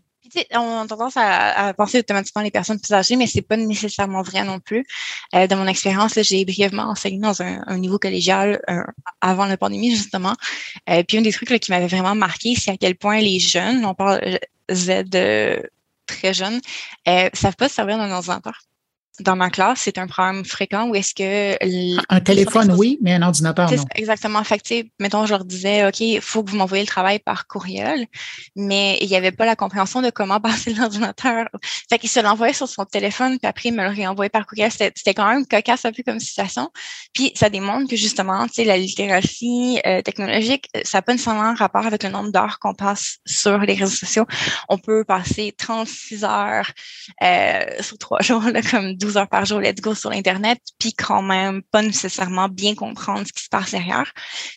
On 0.54 0.82
a 0.82 0.88
tendance 0.88 1.16
à, 1.16 1.74
penser 1.74 2.00
automatiquement 2.00 2.42
les 2.42 2.52
personnes 2.52 2.80
plus 2.80 2.94
âgées, 2.94 3.16
mais 3.16 3.28
c'est 3.28 3.42
pas 3.42 3.56
nécessairement 3.56 4.22
vrai 4.24 4.44
non 4.44 4.60
plus. 4.60 4.86
Euh, 5.34 5.48
dans 5.48 5.56
mon 5.56 5.68
expérience, 5.68 6.20
j'ai 6.22 6.44
brièvement 6.44 6.84
enseigné 6.84 7.20
dans 7.20 7.42
un, 7.42 7.78
niveau 7.78 7.98
collégial 7.98 8.60
euh, 8.70 8.84
avant 9.22 9.46
la 9.46 9.56
pandémie, 9.56 9.96
justement. 9.96 10.36
Euh, 10.90 11.04
puis 11.08 11.18
un 11.18 11.22
des 11.22 11.32
trucs 11.32 11.60
qui 11.60 11.72
m'avait 11.72 11.88
vraiment 11.88 12.16
marqué, 12.16 12.56
c'est 12.56 12.72
à 12.72 12.78
quel 12.78 12.96
point 12.96 13.20
les 13.20 13.40
jeunes, 13.40 13.86
on 13.86 13.94
parle 13.94 14.20
Z 14.70 15.06
de 15.06 15.62
très 16.08 16.34
jeunes, 16.34 16.60
euh, 17.08 17.30
savent 17.34 17.56
pas 17.56 17.70
se 17.70 17.76
servir 17.76 17.98
d'un 17.98 18.12
ordinateur 18.12 18.60
dans 19.20 19.36
ma 19.36 19.50
classe, 19.50 19.82
c'est 19.84 19.98
un 19.98 20.08
problème 20.08 20.46
fréquent 20.46 20.90
où 20.90 20.96
est-ce 20.96 21.14
que... 21.14 21.58
Un 22.10 22.20
téléphone, 22.20 22.74
oui, 22.78 23.00
mais 23.02 23.14
un 23.14 23.22
ordinateur, 23.22 23.72
non. 23.72 23.86
Exactement. 23.96 24.44
Fait 24.44 24.60
que, 24.60 24.88
mettons, 25.00 25.26
je 25.26 25.32
leur 25.32 25.46
disais, 25.46 25.88
OK, 25.88 26.00
il 26.02 26.22
faut 26.22 26.44
que 26.44 26.52
vous 26.52 26.58
m'envoyez 26.58 26.84
le 26.84 26.88
travail 26.88 27.20
par 27.20 27.48
courriel, 27.48 28.06
mais 28.56 28.98
il 29.02 29.08
n'y 29.08 29.16
avait 29.16 29.32
pas 29.32 29.46
la 29.46 29.56
compréhension 29.56 30.02
de 30.02 30.10
comment 30.10 30.40
passer 30.42 30.74
l'ordinateur. 30.74 31.48
Fait 31.90 31.98
qu'il 31.98 32.10
se 32.10 32.20
l'envoyait 32.20 32.54
sur 32.54 32.68
son 32.68 32.86
téléphone, 32.86 33.38
puis 33.40 33.48
après, 33.48 33.70
il 33.70 33.76
me 33.76 33.84
le 33.84 33.90
réenvoyait 33.90 34.30
par 34.30 34.46
courriel. 34.46 34.72
C'était 34.72 35.14
quand 35.14 35.28
même 35.28 35.46
cocasse 35.46 35.86
un 35.86 35.92
peu 35.92 36.04
comme 36.04 36.20
situation. 36.20 36.70
Puis 37.14 37.32
ça 37.36 37.50
démontre 37.50 37.90
que 37.90 37.96
justement, 37.96 38.46
tu 38.48 38.56
sais, 38.56 38.64
la 38.66 38.78
littératie 38.78 39.80
euh, 39.86 40.02
technologique, 40.02 40.68
ça 40.84 41.00
n'a 41.00 41.02
pas 41.02 41.14
nécessairement 41.14 41.54
rapport 41.56 41.86
avec 41.86 42.04
le 42.04 42.10
nombre 42.10 42.32
d'heures 42.32 42.60
qu'on 42.60 42.74
passe 42.74 43.18
sur 43.26 43.58
les 43.60 43.74
réseaux 43.74 43.96
sociaux. 43.96 44.26
On 44.70 44.78
peut 44.78 45.04
passer 45.04 45.54
36 45.58 46.24
heures 46.24 46.72
euh, 47.24 47.66
sur 47.82 47.98
trois 47.98 48.22
jours, 48.22 48.44
là, 48.44 48.62
comme 48.62 48.94
12 48.96 49.07
heures 49.16 49.30
par 49.30 49.46
jour, 49.46 49.60
let's 49.60 49.80
go 49.80 49.96
sur 49.96 50.10
l'Internet, 50.10 50.60
puis 50.80 50.94
quand 50.94 51.22
même 51.22 51.62
pas 51.72 51.82
nécessairement 51.82 52.50
bien 52.50 52.76
comprendre 52.76 53.26
ce 53.26 53.32
qui 53.32 53.44
se 53.44 53.50
passe 53.50 53.72
derrière. 53.72 54.12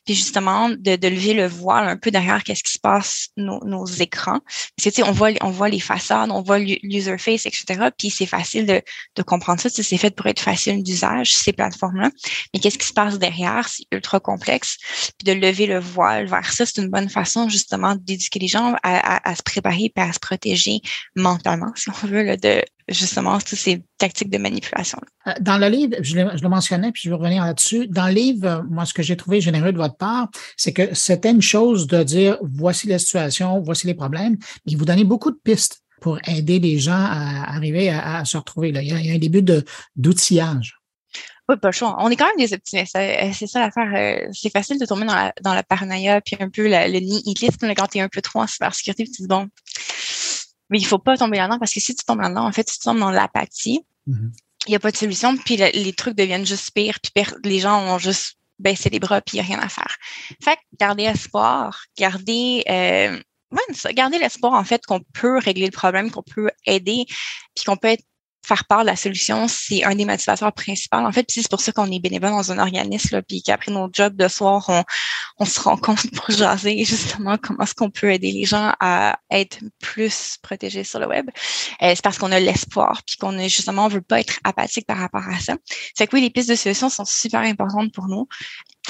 Puis 0.04 0.14
justement, 0.14 0.70
de, 0.70 0.96
de 0.96 1.08
lever 1.08 1.34
le 1.34 1.46
voile 1.46 1.88
un 1.88 1.96
peu 1.96 2.10
derrière 2.10 2.42
qu'est-ce 2.42 2.64
qui 2.64 2.72
se 2.72 2.78
passe 2.78 3.28
nos, 3.36 3.62
nos 3.64 3.86
écrans. 3.86 4.40
Parce 4.40 4.84
que, 4.84 4.88
tu 4.88 4.94
sais, 4.96 5.02
on 5.02 5.12
voit, 5.12 5.30
on 5.42 5.50
voit 5.50 5.68
les 5.68 5.80
façades, 5.80 6.30
on 6.30 6.42
voit 6.42 6.58
l'user 6.58 7.18
face, 7.18 7.46
etc. 7.46 7.90
Puis 7.96 8.10
c'est 8.10 8.26
facile 8.26 8.66
de, 8.66 8.82
de 9.16 9.22
comprendre 9.22 9.60
ça. 9.60 9.68
C'est 9.70 9.96
fait 9.98 10.14
pour 10.14 10.26
être 10.26 10.40
facile 10.40 10.82
d'usage, 10.82 11.34
ces 11.34 11.52
plateformes-là. 11.52 12.10
Mais 12.52 12.60
qu'est-ce 12.60 12.78
qui 12.78 12.86
se 12.86 12.92
passe 12.92 13.18
derrière? 13.18 13.68
C'est 13.68 13.84
ultra 13.92 14.18
complexe. 14.18 14.78
Puis 15.18 15.24
de 15.24 15.32
lever 15.32 15.66
le 15.66 15.78
voile 15.78 16.26
vers 16.26 16.52
ça, 16.52 16.66
c'est 16.66 16.80
une 16.80 16.88
bonne 16.88 17.08
façon 17.08 17.48
justement 17.48 17.94
d'éduquer 17.94 18.38
les 18.38 18.48
gens 18.48 18.74
à, 18.82 19.28
à, 19.28 19.34
se 19.34 19.42
préparer 19.42 19.92
et 19.94 20.00
à 20.00 20.12
se 20.12 20.18
protéger 20.18 20.80
mentalement, 21.14 21.72
si 21.74 21.90
on 21.90 22.06
veut, 22.06 22.22
là, 22.22 22.36
de 22.36 22.62
justement 22.88 23.38
toutes 23.38 23.58
ces 23.58 23.82
tactiques 23.98 24.30
de 24.30 24.38
manipulation. 24.38 24.98
Euh, 25.26 25.32
dans 25.40 25.58
le 25.58 25.68
livre, 25.68 25.96
je 26.00 26.16
le, 26.16 26.36
je 26.36 26.42
le, 26.42 26.48
mentionnais, 26.48 26.92
puis 26.92 27.02
je 27.04 27.10
vais 27.10 27.16
revenir 27.16 27.44
là-dessus. 27.44 27.86
Dans 27.88 28.06
le 28.06 28.12
livre, 28.12 28.46
euh, 28.46 28.62
moi, 28.68 28.84
ce 28.84 28.94
que 28.94 29.02
j'ai 29.02 29.16
trouvé 29.16 29.40
généreux 29.40 29.72
de 29.72 29.78
votre 29.78 29.96
part, 29.96 30.28
c'est 30.56 30.72
que 30.72 30.94
c'était 30.94 31.30
une 31.30 31.42
chose 31.42 31.86
de 31.86 32.02
dire 32.02 32.38
voici 32.42 32.86
la 32.88 32.98
situation, 32.98 33.60
voici 33.60 33.86
les 33.86 33.94
problèmes, 33.94 34.36
mais 34.66 34.74
vous 34.74 34.84
donnez 34.84 35.04
beaucoup 35.04 35.30
de 35.30 35.38
pistes 35.42 35.82
pour 36.00 36.18
aider 36.26 36.58
les 36.58 36.78
gens 36.78 36.92
à 36.92 37.54
arriver 37.54 37.90
à, 37.90 38.24
se 38.24 38.38
retrouver. 38.38 38.72
Là. 38.72 38.80
Il, 38.82 38.88
y 38.88 39.10
a, 39.10 39.14
un 39.14 39.18
début 39.18 39.44
d'outillage. 39.96 40.76
Oui, 41.46 41.56
pas 41.60 41.72
chaud. 41.72 41.92
On 41.98 42.08
est 42.08 42.16
quand 42.16 42.26
même 42.26 42.46
des 42.46 42.54
optimistes. 42.54 42.96
Euh, 42.96 43.30
c'est 43.34 43.46
ça 43.46 43.60
l'affaire. 43.60 44.28
C'est 44.32 44.50
facile 44.50 44.78
de 44.78 44.86
tomber 44.86 45.04
dans 45.04 45.14
la, 45.14 45.34
dans 45.42 45.52
la 45.52 45.62
paranoïa, 45.62 46.20
puis 46.22 46.36
un 46.40 46.48
peu 46.48 46.68
le 46.68 47.00
nihilisme 47.00 47.74
quand 47.76 47.88
tu 47.88 47.98
es 47.98 48.00
un 48.00 48.08
peu 48.08 48.22
trop 48.22 48.40
en 48.40 48.46
cybersécurité, 48.46 49.04
puis 49.04 49.12
tu 49.12 49.22
dis 49.22 49.28
bon, 49.28 49.48
mais 50.70 50.78
il 50.78 50.86
faut 50.86 50.98
pas 50.98 51.16
tomber 51.16 51.38
là-dedans 51.38 51.58
parce 51.58 51.74
que 51.74 51.80
si 51.80 51.94
tu 51.94 52.04
tombes 52.04 52.20
là-dedans, 52.20 52.46
en 52.46 52.52
fait, 52.52 52.64
tu 52.64 52.78
tombes 52.78 52.98
dans 52.98 53.10
l'apathie. 53.10 53.84
Mm-hmm. 54.08 54.30
Il 54.66 54.70
n'y 54.70 54.76
a 54.76 54.80
pas 54.80 54.90
de 54.90 54.96
solution, 54.96 55.36
puis 55.36 55.56
les 55.56 55.92
trucs 55.94 56.16
deviennent 56.16 56.44
juste 56.44 56.72
pires, 56.72 56.98
puis 57.00 57.24
les 57.44 57.60
gens 57.60 57.80
ont 57.82 57.98
juste 57.98 58.36
baissé 58.58 58.90
les 58.90 59.00
bras, 59.00 59.22
puis 59.22 59.38
il 59.38 59.40
n'y 59.40 59.46
a 59.46 59.56
rien 59.56 59.58
à 59.58 59.68
faire. 59.68 59.96
Fait 60.42 60.56
que 60.56 60.60
garder 60.78 61.04
espoir, 61.04 61.84
garder 61.96 62.62
euh, 62.68 63.18
ouais, 63.52 63.94
garder 63.94 64.18
l'espoir 64.18 64.52
en 64.52 64.64
fait 64.64 64.84
qu'on 64.84 65.00
peut 65.14 65.38
régler 65.38 65.66
le 65.66 65.72
problème, 65.72 66.10
qu'on 66.10 66.22
peut 66.22 66.50
aider, 66.66 67.04
puis 67.54 67.64
qu'on 67.64 67.76
peut 67.76 67.88
être 67.88 68.04
faire 68.46 68.64
part 68.64 68.80
de 68.82 68.86
la 68.86 68.96
solution, 68.96 69.46
c'est 69.48 69.84
un 69.84 69.94
des 69.94 70.04
motivateurs 70.04 70.52
principaux. 70.52 70.96
En 70.96 71.12
fait, 71.12 71.26
c'est 71.28 71.48
pour 71.48 71.60
ça 71.60 71.72
qu'on 71.72 71.90
est 71.90 72.00
bénévole 72.00 72.30
dans 72.30 72.52
un 72.52 72.58
organisme, 72.58 73.16
là, 73.16 73.22
puis 73.22 73.42
qu'après 73.42 73.70
nos 73.70 73.88
jobs 73.92 74.16
de 74.16 74.28
soir, 74.28 74.64
on, 74.68 74.82
on 75.38 75.44
se 75.44 75.60
rend 75.60 75.76
compte 75.76 76.10
pour 76.14 76.30
jaser 76.30 76.84
justement 76.84 77.36
comment 77.38 77.64
est-ce 77.64 77.74
qu'on 77.74 77.90
peut 77.90 78.12
aider 78.12 78.32
les 78.32 78.44
gens 78.44 78.72
à 78.80 79.18
être 79.30 79.58
plus 79.80 80.36
protégés 80.42 80.84
sur 80.84 81.00
le 81.00 81.06
web. 81.06 81.28
Euh, 81.82 81.92
c'est 81.94 82.02
parce 82.02 82.18
qu'on 82.18 82.32
a 82.32 82.40
l'espoir, 82.40 83.02
puis 83.06 83.16
qu'on 83.16 83.38
justement, 83.40 83.86
on 83.86 83.88
veut 83.88 84.00
pas 84.00 84.20
être 84.20 84.38
apathique 84.44 84.86
par 84.86 84.98
rapport 84.98 85.26
à 85.26 85.38
ça. 85.38 85.56
C'est 85.94 86.06
que 86.06 86.16
oui, 86.16 86.22
les 86.22 86.30
pistes 86.30 86.50
de 86.50 86.54
solutions 86.54 86.88
sont 86.88 87.04
super 87.04 87.40
importantes 87.40 87.92
pour 87.92 88.08
nous 88.08 88.28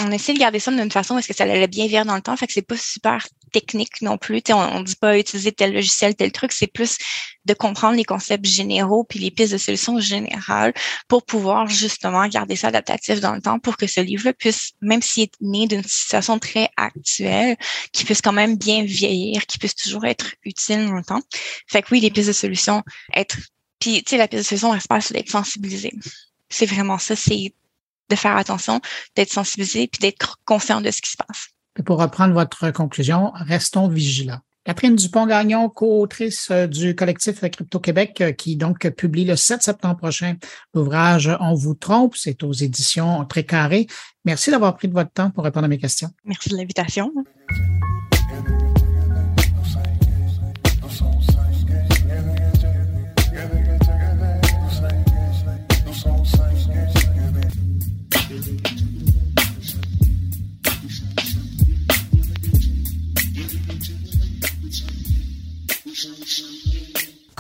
on 0.01 0.11
essaie 0.11 0.35
de 0.35 0.39
garder 0.39 0.59
ça 0.59 0.71
d'une 0.71 0.91
façon 0.91 1.15
parce 1.15 1.27
que 1.27 1.35
ça 1.35 1.45
allait 1.45 1.67
bien 1.67 1.87
vivre 1.87 2.05
dans 2.05 2.15
le 2.15 2.23
temps, 2.23 2.37
fait 2.37 2.47
que 2.47 2.53
c'est 2.53 2.63
pas 2.63 2.77
super 2.77 3.27
technique 3.53 4.03
non 4.03 4.19
plus. 4.19 4.43
on, 4.51 4.55
on 4.55 4.81
dit 4.81 4.97
pas 4.97 5.19
utiliser 5.19 5.53
tel 5.53 5.73
logiciel, 5.73 6.15
tel 6.15 6.33
truc, 6.33 6.53
c'est 6.53 6.67
plus 6.67 6.97
de 7.45 7.55
comprendre 7.55 7.97
les 7.97 8.05
concepts 8.05 8.47
généraux 8.47 9.05
puis 9.05 9.19
les 9.19 9.31
pistes 9.31 9.53
de 9.53 9.59
solutions 9.59 9.99
générales 9.99 10.73
pour 11.09 11.25
pouvoir 11.25 11.69
justement 11.69 12.27
garder 12.29 12.57
ça 12.57 12.69
adaptatif 12.69 13.21
dans 13.21 13.35
le 13.35 13.41
temps 13.41 13.59
pour 13.59 13.77
que 13.77 13.87
ce 13.87 14.01
livre-là 14.01 14.33
puisse, 14.33 14.73
même 14.81 15.03
s'il 15.03 15.25
est 15.25 15.33
né 15.41 15.67
d'une 15.67 15.83
situation 15.85 16.39
très 16.39 16.69
actuelle, 16.77 17.57
qu'il 17.93 18.07
puisse 18.07 18.21
quand 18.21 18.33
même 18.33 18.57
bien 18.57 18.85
vieillir, 18.85 19.47
qu'il 19.47 19.59
puisse 19.59 19.75
toujours 19.75 20.05
être 20.05 20.35
utile 20.45 20.87
dans 20.87 20.95
le 20.95 21.05
temps. 21.05 21.23
Fait 21.67 21.83
que 21.83 21.89
oui, 21.93 22.01
les 22.01 22.11
pistes 22.11 22.29
de 22.29 22.33
solutions, 22.33 22.83
être 23.15 23.37
puis, 23.81 24.03
tu 24.05 24.11
sais, 24.11 24.17
la 24.19 24.29
piste 24.29 24.43
de 24.43 24.47
solution, 24.47 24.75
elle 24.75 24.81
se 24.81 24.87
passe 24.87 25.11
d'être 25.11 25.31
sensibilisé. 25.31 25.91
C'est 26.51 26.67
vraiment 26.67 26.99
ça, 26.99 27.17
c'est 27.17 27.55
de 28.11 28.17
faire 28.17 28.37
attention, 28.37 28.81
d'être 29.17 29.33
sensibilisé 29.33 29.89
puis 29.89 30.01
d'être 30.01 30.39
conscient 30.45 30.81
de 30.81 30.91
ce 30.91 31.01
qui 31.01 31.11
se 31.11 31.17
passe. 31.17 31.49
pour 31.85 31.99
reprendre 31.99 32.35
votre 32.35 32.71
conclusion, 32.73 33.33
restons 33.35 33.89
vigilants. 33.89 34.41
Catherine 34.65 34.95
Dupont-Gagnon, 34.95 35.71
co-autrice 35.71 36.51
euh, 36.51 36.67
du 36.67 36.95
collectif 36.95 37.41
Crypto-Québec, 37.41 38.21
euh, 38.21 38.33
qui 38.33 38.57
donc 38.57 38.89
publie 38.91 39.25
le 39.25 39.35
7 39.35 39.63
septembre 39.63 39.97
prochain 39.97 40.37
l'ouvrage 40.75 41.35
On 41.41 41.55
vous 41.55 41.75
trompe. 41.75 42.15
C'est 42.17 42.43
aux 42.43 42.53
éditions 42.53 43.25
Très 43.25 43.45
Carré. 43.45 43.87
Merci 44.27 44.51
d'avoir 44.51 44.77
pris 44.77 44.89
de 44.89 44.93
votre 44.93 45.13
temps 45.13 45.31
pour 45.31 45.45
répondre 45.45 45.65
à 45.65 45.69
mes 45.69 45.79
questions. 45.79 46.11
Merci 46.25 46.51
de 46.51 46.57
l'invitation. 46.57 47.11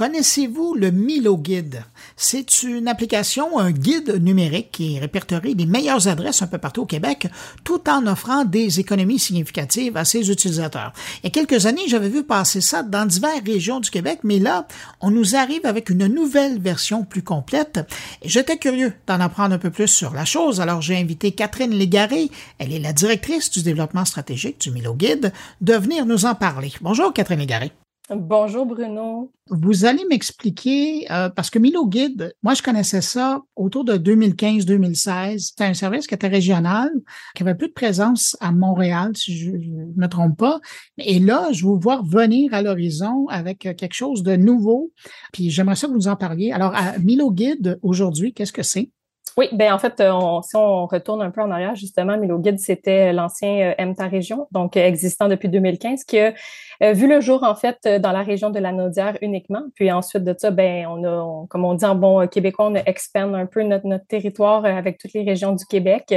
Connaissez-vous 0.00 0.76
le 0.76 0.90
Milo 0.90 1.36
Guide? 1.36 1.84
C'est 2.16 2.62
une 2.62 2.88
application, 2.88 3.58
un 3.58 3.70
guide 3.70 4.16
numérique 4.22 4.70
qui 4.72 4.98
répertorie 4.98 5.54
les 5.54 5.66
meilleures 5.66 6.08
adresses 6.08 6.40
un 6.40 6.46
peu 6.46 6.56
partout 6.56 6.84
au 6.84 6.86
Québec, 6.86 7.28
tout 7.64 7.86
en 7.86 8.06
offrant 8.06 8.46
des 8.46 8.80
économies 8.80 9.18
significatives 9.18 9.98
à 9.98 10.06
ses 10.06 10.30
utilisateurs. 10.30 10.94
Il 11.18 11.24
y 11.24 11.26
a 11.26 11.30
quelques 11.30 11.66
années, 11.66 11.86
j'avais 11.86 12.08
vu 12.08 12.24
passer 12.24 12.62
ça 12.62 12.82
dans 12.82 13.04
diverses 13.04 13.42
régions 13.44 13.78
du 13.78 13.90
Québec, 13.90 14.20
mais 14.24 14.38
là, 14.38 14.66
on 15.02 15.10
nous 15.10 15.36
arrive 15.36 15.66
avec 15.66 15.90
une 15.90 16.06
nouvelle 16.06 16.58
version 16.58 17.04
plus 17.04 17.22
complète. 17.22 17.80
J'étais 18.24 18.56
curieux 18.56 18.94
d'en 19.06 19.20
apprendre 19.20 19.54
un 19.54 19.58
peu 19.58 19.68
plus 19.68 19.88
sur 19.88 20.14
la 20.14 20.24
chose, 20.24 20.62
alors 20.62 20.80
j'ai 20.80 20.96
invité 20.96 21.32
Catherine 21.32 21.74
Légaré, 21.74 22.30
elle 22.56 22.72
est 22.72 22.78
la 22.78 22.94
directrice 22.94 23.50
du 23.50 23.62
développement 23.62 24.06
stratégique 24.06 24.62
du 24.62 24.70
Milo 24.70 24.94
Guide, 24.94 25.30
de 25.60 25.74
venir 25.74 26.06
nous 26.06 26.24
en 26.24 26.34
parler. 26.34 26.72
Bonjour 26.80 27.12
Catherine 27.12 27.40
Légaré. 27.40 27.70
Bonjour 28.12 28.66
Bruno. 28.66 29.30
Vous 29.50 29.84
allez 29.84 30.04
m'expliquer, 30.10 31.06
euh, 31.12 31.28
parce 31.28 31.48
que 31.48 31.60
Milo 31.60 31.86
Guide, 31.86 32.34
moi 32.42 32.54
je 32.54 32.62
connaissais 32.62 33.02
ça 33.02 33.40
autour 33.54 33.84
de 33.84 33.96
2015-2016. 33.96 35.38
C'était 35.38 35.64
un 35.64 35.74
service 35.74 36.08
qui 36.08 36.14
était 36.14 36.26
régional, 36.26 36.90
qui 37.36 37.44
avait 37.44 37.54
plus 37.54 37.68
de 37.68 37.72
présence 37.72 38.36
à 38.40 38.50
Montréal, 38.50 39.12
si 39.14 39.36
je 39.38 39.52
ne 39.52 39.94
me 39.94 40.08
trompe 40.08 40.36
pas. 40.36 40.58
Et 40.98 41.20
là, 41.20 41.50
je 41.52 41.64
vous 41.64 41.78
vois 41.78 41.98
revenir 41.98 42.52
à 42.52 42.62
l'horizon 42.62 43.28
avec 43.28 43.58
quelque 43.58 43.94
chose 43.94 44.24
de 44.24 44.34
nouveau. 44.34 44.90
Puis 45.32 45.50
j'aimerais 45.50 45.76
ça 45.76 45.86
que 45.86 45.92
vous 45.92 45.98
nous 45.98 46.08
en 46.08 46.16
parliez. 46.16 46.50
Alors, 46.50 46.74
à 46.74 46.98
Milo 46.98 47.30
Guide, 47.30 47.78
aujourd'hui, 47.80 48.32
qu'est-ce 48.32 48.52
que 48.52 48.64
c'est? 48.64 48.90
Oui, 49.36 49.48
ben 49.52 49.72
en 49.72 49.78
fait, 49.78 50.00
euh, 50.00 50.12
si 50.42 50.56
on 50.56 50.86
retourne 50.86 51.22
un 51.22 51.30
peu 51.30 51.40
en 51.40 51.50
arrière, 51.50 51.76
justement, 51.76 52.18
Milo 52.18 52.38
Guide, 52.38 52.58
c'était 52.58 53.12
l'ancien 53.12 53.74
euh, 53.78 53.86
MTA 53.86 54.08
Région, 54.08 54.48
donc 54.50 54.76
existant 54.76 55.28
depuis 55.28 55.48
2015, 55.48 56.04
qui 56.04 56.18
a 56.18 56.34
euh, 56.82 56.92
vu 56.92 57.08
le 57.08 57.20
jour, 57.20 57.42
en 57.42 57.54
fait, 57.54 57.86
dans 57.86 58.12
la 58.12 58.22
région 58.22 58.50
de 58.50 58.58
la 58.58 58.72
Naudière 58.72 59.16
uniquement. 59.22 59.62
Puis 59.74 59.90
ensuite 59.90 60.24
de 60.24 60.34
ça, 60.36 60.50
ben 60.50 60.86
on 60.88 61.04
a, 61.04 61.46
comme 61.48 61.64
on 61.64 61.74
dit 61.74 61.84
en 61.84 61.94
bon 61.94 62.26
québécois, 62.26 62.66
on 62.66 62.74
a 62.74 62.82
expand 62.86 63.34
un 63.34 63.46
peu 63.46 63.62
notre, 63.62 63.86
territoire 64.08 64.64
avec 64.64 64.98
toutes 64.98 65.12
les 65.12 65.22
régions 65.22 65.52
du 65.52 65.64
Québec. 65.64 66.14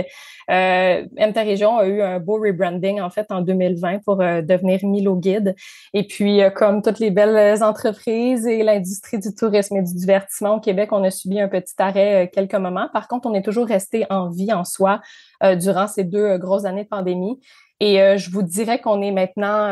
Euh, 0.50 1.06
MTA 1.18 1.42
Région 1.42 1.78
a 1.78 1.86
eu 1.86 2.02
un 2.02 2.20
beau 2.20 2.40
rebranding, 2.40 3.02
en 3.02 3.10
fait, 3.10 3.28
en 3.32 3.42
2020 3.42 4.04
pour 4.04 4.18
devenir 4.18 4.80
Milo 4.84 5.16
Guide. 5.16 5.56
Et 5.94 6.06
puis, 6.06 6.42
comme 6.56 6.82
toutes 6.82 7.00
les 7.00 7.12
belles 7.12 7.64
entreprises 7.64 8.46
et 8.48 8.64
l'industrie 8.64 9.20
du 9.20 9.34
tourisme 9.34 9.78
et 9.78 9.82
du 9.82 9.94
divertissement 9.94 10.56
au 10.56 10.60
Québec, 10.60 10.90
on 10.92 11.04
a 11.04 11.12
subi 11.12 11.40
un 11.40 11.48
petit 11.48 11.76
arrêt 11.80 12.30
quelques 12.34 12.56
moments. 12.56 12.90
Par 12.94 13.08
contre, 13.08 13.28
on 13.30 13.34
est 13.34 13.42
toujours 13.42 13.68
resté 13.68 14.06
en 14.10 14.30
vie 14.30 14.54
en 14.54 14.64
soi 14.64 15.02
euh, 15.44 15.56
durant 15.56 15.88
ces 15.88 16.04
deux 16.04 16.24
euh, 16.24 16.38
grosses 16.38 16.66
années 16.66 16.84
de 16.84 16.90
pandémie. 16.90 17.40
Et 17.84 18.02
euh, 18.02 18.18
je 18.18 18.32
vous 18.32 18.44
dirais 18.44 18.80
qu'on 18.80 19.02
est 19.02 19.12
maintenant 19.12 19.68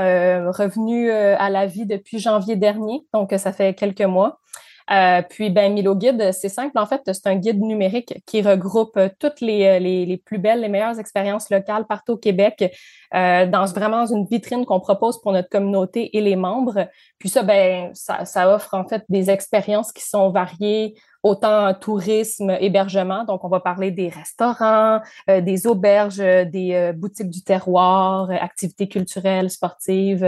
revenu 0.51 1.09
à 1.11 1.49
la 1.49 1.65
vie 1.65 1.85
depuis 1.85 2.19
janvier 2.19 2.57
dernier, 2.57 3.05
donc 3.13 3.33
ça 3.37 3.53
fait 3.53 3.73
quelques 3.73 4.01
mois. 4.01 4.41
Euh, 4.89 5.21
puis, 5.29 5.49
ben, 5.49 5.73
Milo 5.73 5.95
Guide, 5.95 6.31
c'est 6.31 6.49
simple. 6.49 6.77
En 6.77 6.85
fait, 6.85 7.01
c'est 7.05 7.27
un 7.27 7.35
guide 7.35 7.61
numérique 7.61 8.21
qui 8.25 8.41
regroupe 8.41 8.99
toutes 9.19 9.41
les, 9.41 9.79
les, 9.79 10.05
les, 10.05 10.17
plus 10.17 10.37
belles, 10.37 10.61
les 10.61 10.69
meilleures 10.69 10.99
expériences 10.99 11.49
locales 11.49 11.85
partout 11.85 12.13
au 12.13 12.17
Québec 12.17 12.71
euh, 13.13 13.45
dans 13.45 13.65
vraiment 13.65 14.05
une 14.05 14.25
vitrine 14.25 14.65
qu'on 14.65 14.79
propose 14.79 15.21
pour 15.21 15.33
notre 15.33 15.49
communauté 15.49 16.15
et 16.15 16.21
les 16.21 16.37
membres. 16.37 16.87
Puis 17.19 17.27
ça, 17.27 17.43
ben, 17.43 17.91
ça, 17.93 18.23
ça 18.23 18.53
offre 18.53 18.73
en 18.73 18.87
fait 18.87 19.03
des 19.09 19.29
expériences 19.29 19.91
qui 19.91 20.07
sont 20.07 20.29
variées, 20.29 20.95
autant 21.21 21.73
tourisme, 21.73 22.55
hébergement. 22.61 23.25
Donc, 23.25 23.43
on 23.43 23.49
va 23.49 23.59
parler 23.59 23.91
des 23.91 24.07
restaurants, 24.07 25.01
euh, 25.29 25.41
des 25.41 25.67
auberges, 25.67 26.17
des 26.17 26.73
euh, 26.73 26.93
boutiques 26.93 27.29
du 27.29 27.43
terroir, 27.43 28.29
activités 28.31 28.87
culturelles, 28.87 29.49
sportives. 29.49 30.25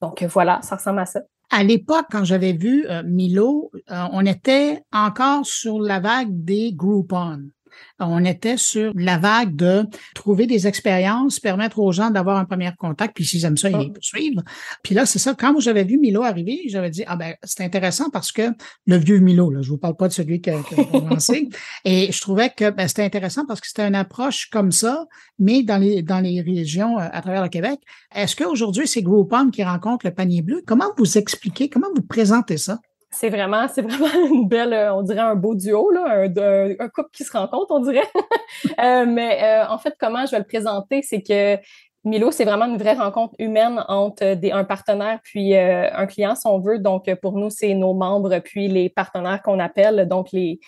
donc, 0.00 0.22
voilà, 0.24 0.60
ça 0.62 0.76
ressemble 0.76 1.00
à 1.00 1.06
ça. 1.06 1.20
À 1.50 1.62
l'époque, 1.62 2.06
quand 2.10 2.24
j'avais 2.24 2.52
vu 2.52 2.86
Milo, 3.04 3.70
on 3.88 4.26
était 4.26 4.82
encore 4.92 5.46
sur 5.46 5.78
la 5.80 6.00
vague 6.00 6.44
des 6.44 6.72
Groupon 6.74 7.50
on 7.98 8.24
était 8.24 8.56
sur 8.56 8.92
la 8.94 9.18
vague 9.18 9.56
de 9.56 9.84
trouver 10.14 10.46
des 10.46 10.66
expériences, 10.66 11.40
permettre 11.40 11.78
aux 11.78 11.92
gens 11.92 12.10
d'avoir 12.10 12.36
un 12.38 12.44
premier 12.44 12.70
contact, 12.78 13.14
puis 13.14 13.24
s'ils 13.24 13.44
aiment 13.44 13.56
ça, 13.56 13.70
ils 13.70 13.76
ah. 13.76 13.92
poursuivent. 13.92 14.42
Puis 14.82 14.94
là, 14.94 15.06
c'est 15.06 15.18
ça, 15.18 15.34
quand 15.34 15.58
j'avais 15.60 15.84
vu 15.84 15.98
Milo 15.98 16.22
arriver, 16.22 16.62
j'avais 16.66 16.90
dit, 16.90 17.04
ah 17.06 17.16
ben, 17.16 17.34
c'est 17.42 17.64
intéressant 17.64 18.10
parce 18.10 18.32
que 18.32 18.50
le 18.86 18.96
vieux 18.96 19.18
Milo, 19.18 19.50
là, 19.50 19.62
je 19.62 19.70
vous 19.70 19.78
parle 19.78 19.96
pas 19.96 20.08
de 20.08 20.12
celui 20.12 20.40
qui 20.40 20.50
a 20.50 20.60
commencé, 20.90 21.48
et 21.84 22.12
je 22.12 22.20
trouvais 22.20 22.50
que 22.50 22.70
ben, 22.70 22.88
c'était 22.88 23.04
intéressant 23.04 23.46
parce 23.46 23.60
que 23.60 23.66
c'était 23.66 23.86
une 23.86 23.94
approche 23.94 24.48
comme 24.50 24.72
ça, 24.72 25.06
mais 25.38 25.62
dans 25.62 25.78
les, 25.78 26.02
dans 26.02 26.20
les 26.20 26.40
régions 26.40 26.98
euh, 26.98 27.08
à 27.12 27.20
travers 27.20 27.42
le 27.42 27.48
Québec. 27.48 27.80
Est-ce 28.14 28.36
qu'aujourd'hui, 28.36 28.86
c'est 28.86 29.02
Groupon 29.02 29.50
qui 29.50 29.62
rencontre 29.62 30.06
le 30.06 30.12
panier 30.12 30.42
bleu? 30.42 30.62
Comment 30.66 30.92
vous 30.96 31.18
expliquez, 31.18 31.68
comment 31.68 31.88
vous 31.94 32.02
présentez 32.02 32.56
ça? 32.56 32.78
C'est 33.10 33.30
vraiment, 33.30 33.68
c'est 33.68 33.82
vraiment 33.82 34.08
une 34.34 34.48
belle, 34.48 34.72
euh, 34.72 34.94
on 34.94 35.02
dirait 35.02 35.20
un 35.20 35.34
beau 35.34 35.54
duo, 35.54 35.90
là, 35.90 36.24
un, 36.24 36.88
couple 36.88 37.10
qui 37.12 37.24
se 37.24 37.32
rencontre, 37.32 37.66
on 37.70 37.80
dirait. 37.80 38.08
euh, 38.78 39.06
mais 39.06 39.42
euh, 39.42 39.68
en 39.68 39.78
fait, 39.78 39.94
comment 39.98 40.26
je 40.26 40.32
vais 40.32 40.38
le 40.38 40.44
présenter, 40.44 41.02
c'est 41.02 41.22
que 41.22 41.58
Milo, 42.04 42.30
c'est 42.30 42.44
vraiment 42.44 42.66
une 42.66 42.78
vraie 42.78 42.94
rencontre 42.94 43.34
humaine 43.40 43.84
entre 43.88 44.34
des, 44.34 44.52
un 44.52 44.62
partenaire 44.62 45.18
puis 45.24 45.56
un 45.56 46.06
client, 46.06 46.36
si 46.36 46.46
on 46.46 46.60
veut. 46.60 46.78
Donc, 46.78 47.12
pour 47.16 47.36
nous, 47.36 47.50
c'est 47.50 47.74
nos 47.74 47.94
membres 47.94 48.38
puis 48.38 48.68
les 48.68 48.88
partenaires 48.88 49.42
qu'on 49.42 49.58
appelle, 49.58 50.06
donc 50.06 50.28
les, 50.30 50.60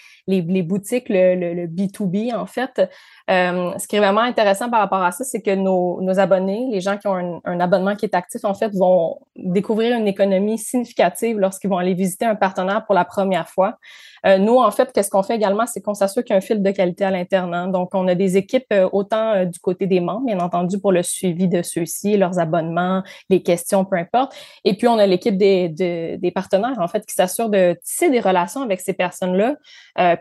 boutiques, 0.63 1.09
le, 1.09 1.69
B2B, 1.69 2.35
en 2.35 2.47
fait. 2.47 2.91
Euh, 3.31 3.73
ce 3.79 3.87
qui 3.87 3.97
est 3.97 3.99
vraiment 3.99 4.23
intéressant 4.23 4.71
par 4.71 4.81
rapport 4.81 5.03
à 5.03 5.13
ça, 5.13 5.23
c'est 5.23 5.43
que 5.43 5.55
nos, 5.55 6.01
abonnés, 6.19 6.69
les 6.71 6.81
gens 6.81 6.97
qui 6.97 7.07
ont 7.09 7.43
un, 7.45 7.61
abonnement 7.61 7.95
qui 7.95 8.07
est 8.07 8.15
actif, 8.15 8.45
en 8.45 8.55
fait, 8.55 8.75
vont 8.75 9.19
découvrir 9.37 9.97
une 9.97 10.09
économie 10.09 10.57
significative 10.57 11.39
lorsqu'ils 11.39 11.69
vont 11.69 11.77
aller 11.77 11.95
visiter 11.95 12.25
un 12.25 12.35
partenaire 12.35 12.87
pour 12.87 12.95
la 12.95 13.05
première 13.05 13.49
fois. 13.49 13.77
Euh, 14.27 14.39
nous, 14.39 14.57
en 14.57 14.71
fait, 14.71 14.91
qu'est-ce 14.93 15.11
qu'on 15.11 15.23
fait 15.23 15.37
également, 15.37 15.67
c'est 15.67 15.83
qu'on 15.83 15.95
s'assure 15.95 16.25
qu'il 16.25 16.33
y 16.33 16.35
a 16.35 16.39
un 16.39 16.41
fil 16.41 16.63
de 16.63 16.71
qualité 16.71 17.05
à 17.05 17.11
l'interne. 17.11 17.55
Hein. 17.55 17.69
Donc, 17.69 17.95
on 17.95 18.09
a 18.09 18.15
des 18.15 18.37
équipes 18.37 18.67
euh, 18.73 18.89
autant 18.93 19.45
du 19.45 19.61
côté 19.61 19.87
des 19.87 20.01
membres, 20.01 20.25
bien 20.27 20.41
entendu, 20.41 20.81
pour 20.81 20.93
le 20.93 21.03
suivi 21.03 21.49
de 21.49 21.63
ceux-ci, 21.63 22.17
leurs 22.17 22.39
abonnements, 22.39 23.03
les 23.29 23.43
questions, 23.43 23.85
peu 23.85 23.97
importe. 23.97 24.35
Et 24.65 24.75
puis, 24.75 24.89
on 24.89 24.99
a 24.99 25.07
l'équipe 25.07 25.37
des, 25.37 26.33
partenaires, 26.35 26.79
en 26.79 26.89
fait, 26.89 27.05
qui 27.05 27.15
s'assure 27.15 27.51
de 27.51 27.79
tisser 27.85 28.11
des 28.11 28.21
relations 28.21 28.63
avec 28.63 28.81
ces 28.81 28.95
personnes-là, 28.95 29.57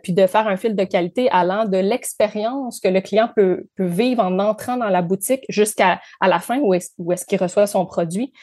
puis 0.01 0.13
de 0.13 0.25
faire 0.27 0.47
un 0.47 0.57
fil 0.57 0.75
de 0.75 0.83
qualité 0.83 1.29
allant 1.31 1.65
de 1.65 1.77
l'expérience 1.77 2.79
que 2.79 2.87
le 2.87 2.96
client 3.01 3.29
peut, 3.35 3.67
peut 3.75 3.85
vivre 3.85 4.23
en 4.23 4.39
entrant 4.39 4.77
dans 4.77 4.89
la 4.89 5.01
boutique 5.01 5.45
jusqu'à 5.49 5.99
à 6.19 6.27
la 6.27 6.39
fin 6.39 6.59
où 6.59 6.73
est-ce 6.73 6.89
est 7.11 7.25
qu'il 7.27 7.41
reçoit 7.41 7.67
son 7.67 7.85
produit. 7.85 8.33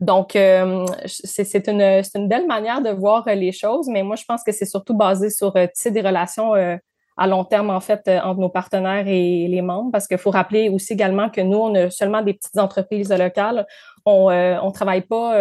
Donc, 0.00 0.36
euh, 0.36 0.86
c'est 1.06 1.68
une, 1.68 2.02
une, 2.14 2.28
belle 2.28 2.46
manière 2.46 2.82
de 2.82 2.90
voir 2.90 3.24
les 3.26 3.52
choses, 3.52 3.88
mais 3.88 4.02
moi, 4.02 4.16
je 4.16 4.24
pense 4.24 4.42
que 4.42 4.52
c'est 4.52 4.66
surtout 4.66 4.94
basé 4.94 5.30
sur 5.30 5.54
euh, 5.56 5.66
des 5.86 6.00
relations 6.00 6.54
euh, 6.54 6.76
à 7.16 7.26
long 7.26 7.44
terme, 7.44 7.70
en 7.70 7.80
fait, 7.80 8.08
entre 8.08 8.40
nos 8.40 8.48
partenaires 8.48 9.06
et 9.06 9.46
les 9.46 9.62
membres, 9.62 9.92
parce 9.92 10.08
qu'il 10.08 10.18
faut 10.18 10.30
rappeler 10.30 10.68
aussi 10.68 10.94
également 10.94 11.30
que 11.30 11.40
nous, 11.40 11.58
on 11.58 11.74
a 11.76 11.90
seulement 11.90 12.22
des 12.22 12.34
petites 12.34 12.58
entreprises 12.58 13.12
locales. 13.12 13.66
On 14.06 14.30
on 14.30 14.70
travaille 14.70 15.02
pas, 15.02 15.32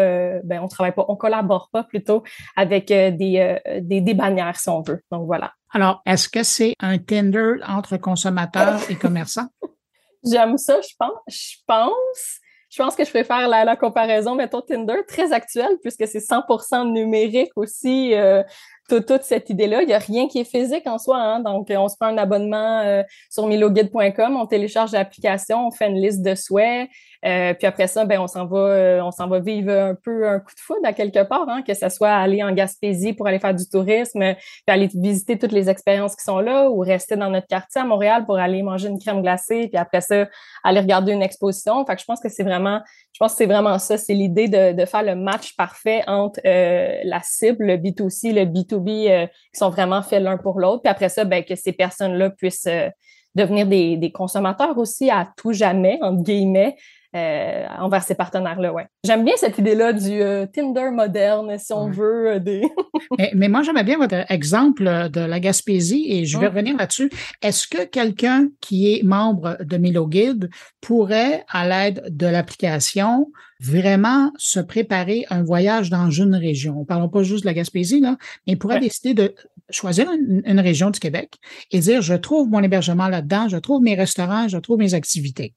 ben, 0.44 0.62
on 0.62 0.68
travaille 0.68 0.94
pas, 0.94 1.06
on 1.08 1.16
collabore 1.16 1.70
pas 1.72 1.84
plutôt 1.84 2.24
avec 2.56 2.88
des, 2.88 3.60
des, 3.82 4.02
des 4.02 4.14
bannières, 4.14 4.58
si 4.58 4.70
on 4.70 4.82
veut. 4.82 5.02
Donc, 5.12 5.26
voilà. 5.26 5.54
Alors, 5.72 6.02
est-ce 6.06 6.30
que 6.30 6.44
c'est 6.44 6.76
un 6.80 6.98
Tinder 6.98 7.56
entre 7.68 7.98
consommateurs 7.98 8.80
et 8.90 8.96
commerçants? 8.96 9.48
J'aime 10.24 10.58
ça, 10.58 10.80
je 10.82 10.96
pense. 10.98 11.20
Je 11.28 11.58
pense. 11.68 12.40
Je 12.70 12.82
pense 12.82 12.96
que 12.96 13.06
je 13.06 13.10
préfère 13.12 13.48
la, 13.48 13.66
la 13.66 13.76
comparaison, 13.76 14.34
mettons 14.34 14.62
Tinder, 14.62 15.02
très 15.08 15.32
actuelle, 15.32 15.78
puisque 15.84 16.08
c'est 16.08 16.18
100% 16.18 16.92
numérique 16.92 17.52
aussi. 17.56 18.16
Euh, 18.16 18.42
toute, 18.90 19.24
cette 19.24 19.50
idée-là. 19.50 19.82
Il 19.82 19.88
n'y 19.88 19.94
a 19.94 20.00
rien 20.00 20.28
qui 20.28 20.40
est 20.40 20.50
physique 20.50 20.86
en 20.86 20.98
soi. 20.98 21.18
Hein? 21.18 21.40
Donc, 21.40 21.68
on 21.70 21.88
se 21.88 21.96
prend 21.96 22.08
un 22.08 22.18
abonnement 22.18 22.82
euh, 22.82 23.04
sur 23.30 23.48
miloguide.com, 23.48 24.36
on 24.36 24.46
télécharge 24.46 24.92
l'application, 24.92 25.68
on 25.68 25.72
fait 25.72 25.88
une 25.88 26.02
liste 26.02 26.22
de 26.22 26.36
souhaits. 26.36 26.90
Euh, 27.26 27.54
puis 27.54 27.66
après 27.66 27.88
ça, 27.88 28.06
ben, 28.06 28.20
on 28.20 28.28
s'en 28.28 28.46
va, 28.46 28.58
euh, 28.58 29.02
on 29.02 29.12
s'en 29.12 29.28
va 29.28 29.40
vivre 29.40 29.72
un 29.72 29.96
peu 29.96 30.28
un 30.28 30.40
coup 30.40 30.54
de 30.54 30.60
foudre 30.60 30.82
à 30.84 30.92
quelque 30.92 31.24
part, 31.24 31.48
hein, 31.48 31.62
que 31.62 31.74
ce 31.74 31.88
soit 31.88 32.12
aller 32.12 32.44
en 32.44 32.52
Gaspésie 32.52 33.14
pour 33.14 33.28
aller 33.28 33.40
faire 33.40 33.56
du 33.56 33.68
tourisme, 33.68 34.20
puis 34.20 34.64
aller 34.68 34.90
visiter 34.94 35.40
toutes 35.40 35.54
les 35.54 35.70
expériences 35.70 36.16
qui 36.16 36.24
sont 36.24 36.40
là, 36.40 36.70
ou 36.70 36.80
rester 36.80 37.16
dans 37.16 37.30
notre 37.30 37.48
quartier 37.48 37.82
à 37.82 37.86
Montréal 37.86 38.26
pour 38.26 38.38
aller 38.38 38.62
manger 38.62 38.90
une 38.90 39.00
crème 39.00 39.22
glacée, 39.22 39.68
puis 39.70 39.78
après 39.78 40.02
ça, 40.02 40.28
aller 40.64 40.82
regarder 40.82 41.14
une 41.14 41.24
exposition. 41.24 41.86
Fait 41.86 41.96
que 41.96 42.02
je 42.02 42.06
pense 42.06 42.20
que 42.20 42.30
c'est 42.30 42.44
vraiment, 42.44 42.82
je 43.14 43.20
pense 43.20 43.34
que 43.34 43.38
c'est 43.38 43.46
vraiment 43.46 43.78
ça, 43.78 43.98
c'est 43.98 44.16
l'idée 44.16 44.48
de, 44.48 44.74
de 44.74 44.86
faire 44.86 45.04
le 45.04 45.16
match 45.16 45.56
parfait 45.56 46.04
entre 46.08 46.40
la 46.44 47.22
cible, 47.22 47.66
le 47.66 47.78
B2C, 47.78 48.34
le 48.34 48.46
B2B 48.46 49.10
euh, 49.10 49.28
qui 49.28 49.60
sont 49.60 49.70
vraiment 49.70 50.02
faits 50.02 50.22
l'un 50.24 50.38
pour 50.38 50.60
l'autre. 50.60 50.82
Puis 50.82 50.90
après 50.90 51.10
ça, 51.10 51.24
ben, 51.24 51.44
que 51.44 51.56
ces 51.56 51.74
personnes-là 51.74 52.32
puissent 52.32 52.66
euh, 52.66 52.90
devenir 53.36 53.68
des, 53.68 53.98
des, 53.98 54.12
consommateurs 54.12 54.78
aussi 54.80 55.12
à 55.12 55.32
tout 55.38 55.54
jamais, 55.54 56.00
entre 56.02 56.24
guillemets, 56.24 56.76
euh, 57.16 57.66
envers 57.80 58.04
ces 58.04 58.16
partenaires-là. 58.16 58.74
Ouais. 58.74 58.88
J'aime 59.06 59.24
bien 59.24 59.36
cette 59.38 59.58
idée-là 59.58 59.94
du 59.94 60.22
Tinder 60.54 60.90
moderne, 60.92 61.58
si 61.58 61.74
on 61.74 61.90
veut. 61.90 62.40
Des... 62.40 62.64
mais, 63.18 63.32
mais, 63.36 63.50
moi, 63.50 63.62
j'aimais 63.62 63.84
bien 63.84 63.98
votre 63.98 64.32
exemple 64.32 65.10
de 65.10 65.22
la 65.22 65.40
Gaspésie 65.40 66.06
et 66.10 66.26
je 66.26 66.38
vais 66.38 66.48
revenir 66.48 66.78
là-dessus. 66.78 67.10
Est-ce 67.42 67.68
que 67.68 67.86
quelqu'un 67.86 68.48
qui 68.62 68.94
est 68.94 69.04
membre 69.04 69.58
de 69.64 69.78
Milo 69.78 70.08
Guide 70.08 70.50
pourrait, 70.82 71.44
à 71.50 71.68
l'aide 71.68 72.04
de 72.10 72.28
l'application, 72.28 73.28
vraiment 73.60 74.32
se 74.38 74.60
préparer 74.60 75.26
un 75.30 75.44
voyage 75.44 75.90
dans 75.90 76.10
une 76.10 76.36
région? 76.36 76.80
On 76.80 76.86
parle 76.86 77.10
pas 77.10 77.24
juste 77.24 77.44
de 77.44 77.48
la 77.48 77.54
Gaspésie, 77.54 78.00
là, 78.00 78.18
mais 78.46 78.54
il 78.54 78.58
pourrait 78.60 78.80
décider 78.80 79.14
de 79.14 79.36
choisir 79.70 80.08
une, 80.12 80.60
région 80.60 80.90
du 80.90 81.00
Québec 81.00 81.36
et 81.72 81.80
dire, 81.80 82.02
je 82.02 82.14
trouve 82.14 82.50
mon 82.50 82.62
hébergement 82.62 83.08
là-dedans, 83.08 83.48
je 83.50 83.58
trouve 83.58 83.82
mes 83.82 83.96
restaurants, 83.96 84.48
je 84.48 84.58
trouve 84.58 84.78
mes 84.78 84.94
activités. 84.94 85.54